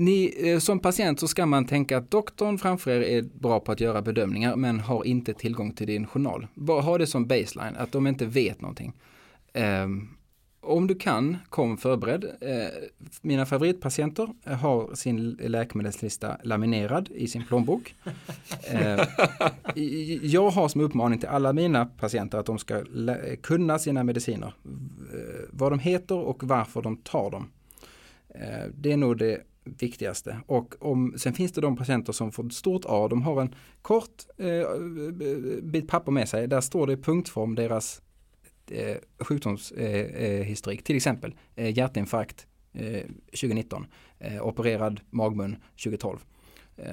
Eh, 0.00 0.04
eh, 0.04 0.04
ni, 0.04 0.50
eh, 0.50 0.58
som 0.58 0.78
patient 0.78 1.20
så 1.20 1.28
ska 1.28 1.46
man 1.46 1.66
tänka 1.66 1.98
att 1.98 2.10
doktorn 2.10 2.58
framför 2.58 2.90
er 2.90 3.00
är 3.00 3.22
bra 3.22 3.60
på 3.60 3.72
att 3.72 3.80
göra 3.80 4.02
bedömningar 4.02 4.56
men 4.56 4.80
har 4.80 5.04
inte 5.04 5.34
tillgång 5.34 5.72
till 5.72 5.86
din 5.86 6.06
journal. 6.06 6.46
Bara 6.54 6.80
ha 6.80 6.98
det 6.98 7.06
som 7.06 7.26
baseline, 7.26 7.76
att 7.76 7.92
de 7.92 8.06
inte 8.06 8.26
vet 8.26 8.60
någonting. 8.60 8.92
Um, 9.54 10.16
om 10.62 10.86
du 10.86 10.94
kan, 10.94 11.36
kom 11.48 11.76
förberedd. 11.76 12.24
Uh, 12.24 12.88
mina 13.22 13.46
favoritpatienter 13.46 14.28
har 14.44 14.94
sin 14.94 15.30
läkemedelslista 15.40 16.36
laminerad 16.44 17.08
i 17.14 17.26
sin 17.26 17.46
plånbok. 17.46 17.94
Uh, 18.74 19.00
jag 20.22 20.50
har 20.50 20.68
som 20.68 20.80
uppmaning 20.80 21.18
till 21.18 21.28
alla 21.28 21.52
mina 21.52 21.86
patienter 21.86 22.38
att 22.38 22.46
de 22.46 22.58
ska 22.58 22.84
kunna 23.42 23.78
sina 23.78 24.04
mediciner. 24.04 24.46
Uh, 24.46 25.48
vad 25.50 25.72
de 25.72 25.78
heter 25.78 26.16
och 26.16 26.44
varför 26.44 26.82
de 26.82 26.96
tar 26.96 27.30
dem. 27.30 27.50
Det 28.74 28.92
är 28.92 28.96
nog 28.96 29.18
det 29.18 29.42
viktigaste. 29.78 30.40
Och 30.46 30.74
om, 30.80 31.14
sen 31.16 31.32
finns 31.32 31.52
det 31.52 31.60
de 31.60 31.76
patienter 31.76 32.12
som 32.12 32.32
får 32.32 32.46
ett 32.46 32.52
stort 32.52 32.84
A, 32.88 33.08
de 33.08 33.22
har 33.22 33.40
en 33.40 33.54
kort 33.82 34.22
eh, 34.36 34.80
bit 35.62 35.88
papper 35.88 36.12
med 36.12 36.28
sig, 36.28 36.48
där 36.48 36.60
står 36.60 36.86
det 36.86 36.92
i 36.92 36.96
punktform 36.96 37.54
deras 37.54 38.02
eh, 38.70 38.96
sjukdomshistorik, 39.18 40.78
eh, 40.78 40.82
eh 40.82 40.84
till 40.84 40.96
exempel 40.96 41.34
eh, 41.54 41.78
hjärtinfarkt 41.78 42.46
eh, 42.72 43.02
2019, 43.26 43.86
eh, 44.18 44.46
opererad 44.46 45.00
magmun 45.10 45.56
2012. 45.84 46.18
Eh, 46.76 46.84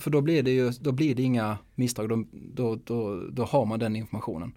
för 0.00 0.10
då 0.10 0.20
blir 0.20 0.42
det 0.42 0.50
ju, 0.50 0.70
då 0.70 0.92
blir 0.92 1.14
det 1.14 1.22
inga 1.22 1.58
misstag, 1.74 2.08
då, 2.08 2.24
då, 2.32 2.76
då, 2.84 3.26
då 3.30 3.44
har 3.44 3.66
man 3.66 3.78
den 3.78 3.96
informationen. 3.96 4.52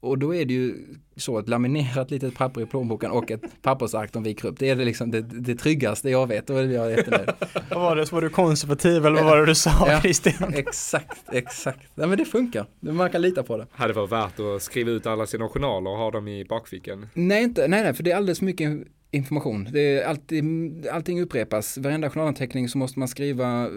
Och 0.00 0.18
då 0.18 0.34
är 0.34 0.44
det 0.44 0.54
ju 0.54 0.86
så 1.16 1.38
ett 1.38 1.48
laminerat 1.48 2.10
litet 2.10 2.34
papper 2.34 2.60
i 2.60 2.66
plånboken 2.66 3.10
och 3.10 3.30
ett 3.30 3.40
pappersark 3.62 4.12
de 4.12 4.22
viker 4.22 4.48
upp. 4.48 4.58
Det 4.58 4.70
är 4.70 4.76
det 4.76 4.84
liksom 4.84 5.10
det, 5.10 5.20
det 5.20 5.54
tryggaste 5.54 6.10
jag 6.10 6.26
vet 6.26 6.48
jag 6.48 6.58
är 6.60 6.90
jättenöjd. 6.90 7.30
vad 7.70 7.80
var 7.80 7.96
det, 7.96 8.12
var 8.12 8.20
du 8.20 8.28
konservativ 8.28 9.06
eller 9.06 9.16
vad 9.16 9.24
var 9.24 9.36
det 9.36 9.46
du 9.46 9.54
sa 9.54 9.70
ja, 9.86 10.00
Christian? 10.00 10.54
Exakt, 10.54 11.22
exakt. 11.32 11.90
Nej 11.94 12.08
men 12.08 12.18
det 12.18 12.24
funkar, 12.24 12.66
man 12.80 13.10
kan 13.10 13.22
lita 13.22 13.42
på 13.42 13.56
det. 13.56 13.66
Hade 13.70 13.92
det 13.92 13.96
varit 13.96 14.12
värt 14.12 14.40
att 14.40 14.62
skriva 14.62 14.90
ut 14.90 15.06
alla 15.06 15.26
sina 15.26 15.48
journaler 15.48 15.90
och 15.90 15.96
ha 15.96 16.10
dem 16.10 16.28
i 16.28 16.44
bakfickan? 16.44 17.06
Nej, 17.14 17.44
inte, 17.44 17.68
nej, 17.68 17.82
nej, 17.82 17.94
för 17.94 18.02
det 18.02 18.10
är 18.10 18.16
alldeles 18.16 18.40
mycket 18.40 18.70
information. 19.10 19.68
Det 19.72 19.98
är 19.98 20.06
alltid, 20.06 20.44
allting 20.92 21.22
upprepas. 21.22 21.78
Varenda 21.78 22.10
journalanteckning 22.10 22.68
så 22.68 22.78
måste 22.78 22.98
man 22.98 23.08
skriva 23.08 23.64
äh, 23.64 23.70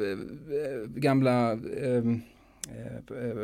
gamla 0.88 1.52
äh, 1.52 1.58
Eh, 1.58 2.04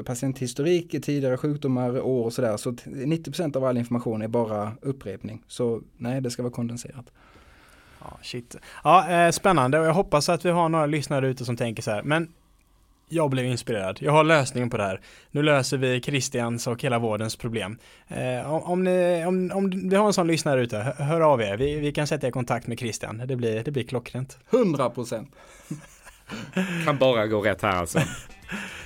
patienthistorik, 0.06 0.92
tidigare 1.04 1.38
sjukdomar, 1.38 2.02
år 2.02 2.26
och 2.26 2.34
sådär. 2.34 2.58
Så 2.58 2.72
90% 2.72 3.58
av 3.58 3.64
all 3.64 3.78
information 3.78 4.22
är 4.22 4.28
bara 4.28 4.72
upprepning. 4.82 5.44
Så 5.48 5.82
nej, 5.98 6.22
det 6.22 6.32
ska 6.32 6.44
vara 6.44 6.54
kondenserat. 6.54 7.06
Ja, 8.00 8.18
shit. 8.22 8.56
Ja, 8.84 9.10
eh, 9.10 9.32
spännande 9.32 9.80
och 9.80 9.86
jag 9.86 9.94
hoppas 9.94 10.30
att 10.30 10.46
vi 10.46 10.50
har 10.50 10.70
några 10.70 10.86
lyssnare 10.86 11.28
ute 11.28 11.46
som 11.46 11.58
tänker 11.58 11.84
så 11.84 11.92
här, 11.92 12.04
men 12.04 12.28
jag 13.10 13.30
blev 13.30 13.46
inspirerad. 13.46 13.98
Jag 14.02 14.12
har 14.12 14.24
lösningen 14.24 14.70
på 14.70 14.78
det 14.78 14.84
här. 14.84 15.02
Nu 15.32 15.44
löser 15.44 15.78
vi 15.78 16.02
Christians 16.02 16.68
och 16.68 16.84
hela 16.84 17.00
vårdens 17.00 17.36
problem. 17.36 17.78
Eh, 18.08 18.54
om, 18.54 18.84
ni, 18.84 19.26
om, 19.26 19.52
om 19.54 19.90
vi 19.90 19.96
har 19.96 20.08
en 20.08 20.14
sån 20.14 20.28
lyssnare 20.28 20.62
ute, 20.62 20.78
hör 20.98 21.22
av 21.22 21.42
er. 21.42 21.58
Vi, 21.58 21.80
vi 21.80 21.92
kan 21.92 22.08
sätta 22.08 22.28
er 22.28 22.30
i 22.30 22.32
kontakt 22.32 22.68
med 22.68 22.80
Christian. 22.80 23.24
Det 23.26 23.36
blir, 23.36 23.64
det 23.64 23.72
blir 23.72 23.84
klockrent. 23.84 24.38
100 24.50 24.90
procent. 24.90 25.36
kan 26.86 26.98
bara 26.98 27.28
gå 27.28 27.42
rätt 27.42 27.62
här 27.62 27.76
alltså. 27.76 28.00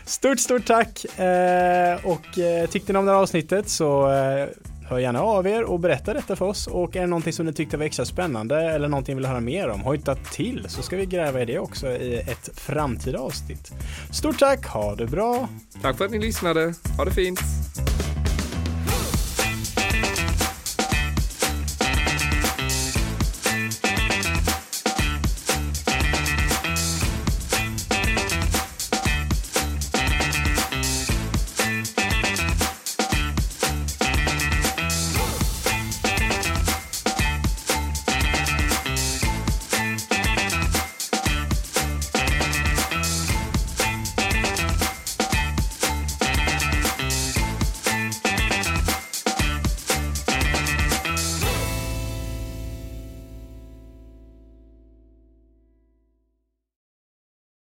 Stort, 0.05 0.39
stort 0.39 0.65
tack! 0.65 1.05
Eh, 1.19 2.05
och 2.05 2.39
eh, 2.39 2.69
tyckte 2.69 2.93
ni 2.93 2.99
om 2.99 3.05
det 3.05 3.11
här 3.11 3.19
avsnittet 3.19 3.69
så 3.69 4.11
eh, 4.11 4.47
hör 4.89 4.99
gärna 4.99 5.21
av 5.21 5.47
er 5.47 5.63
och 5.63 5.79
berätta 5.79 6.13
detta 6.13 6.35
för 6.35 6.45
oss. 6.45 6.67
Och 6.67 6.95
är 6.95 7.01
det 7.01 7.07
någonting 7.07 7.33
som 7.33 7.45
ni 7.45 7.53
tyckte 7.53 7.77
var 7.77 7.85
extra 7.85 8.05
spännande 8.05 8.61
eller 8.61 8.87
någonting 8.87 9.15
ni 9.15 9.21
vill 9.21 9.29
höra 9.29 9.39
mer 9.39 9.69
om, 9.69 9.81
hojta 9.81 10.15
till 10.15 10.65
så 10.67 10.81
ska 10.81 10.97
vi 10.97 11.05
gräva 11.05 11.41
i 11.41 11.45
det 11.45 11.59
också 11.59 11.87
i 11.87 12.15
ett 12.19 12.49
framtida 12.53 13.19
avsnitt. 13.19 13.71
Stort 14.11 14.39
tack, 14.39 14.65
ha 14.65 14.95
det 14.95 15.05
bra! 15.05 15.49
Tack 15.81 15.97
för 15.97 16.05
att 16.05 16.11
ni 16.11 16.19
lyssnade, 16.19 16.73
ha 16.97 17.05
det 17.05 17.11
fint! 17.11 17.39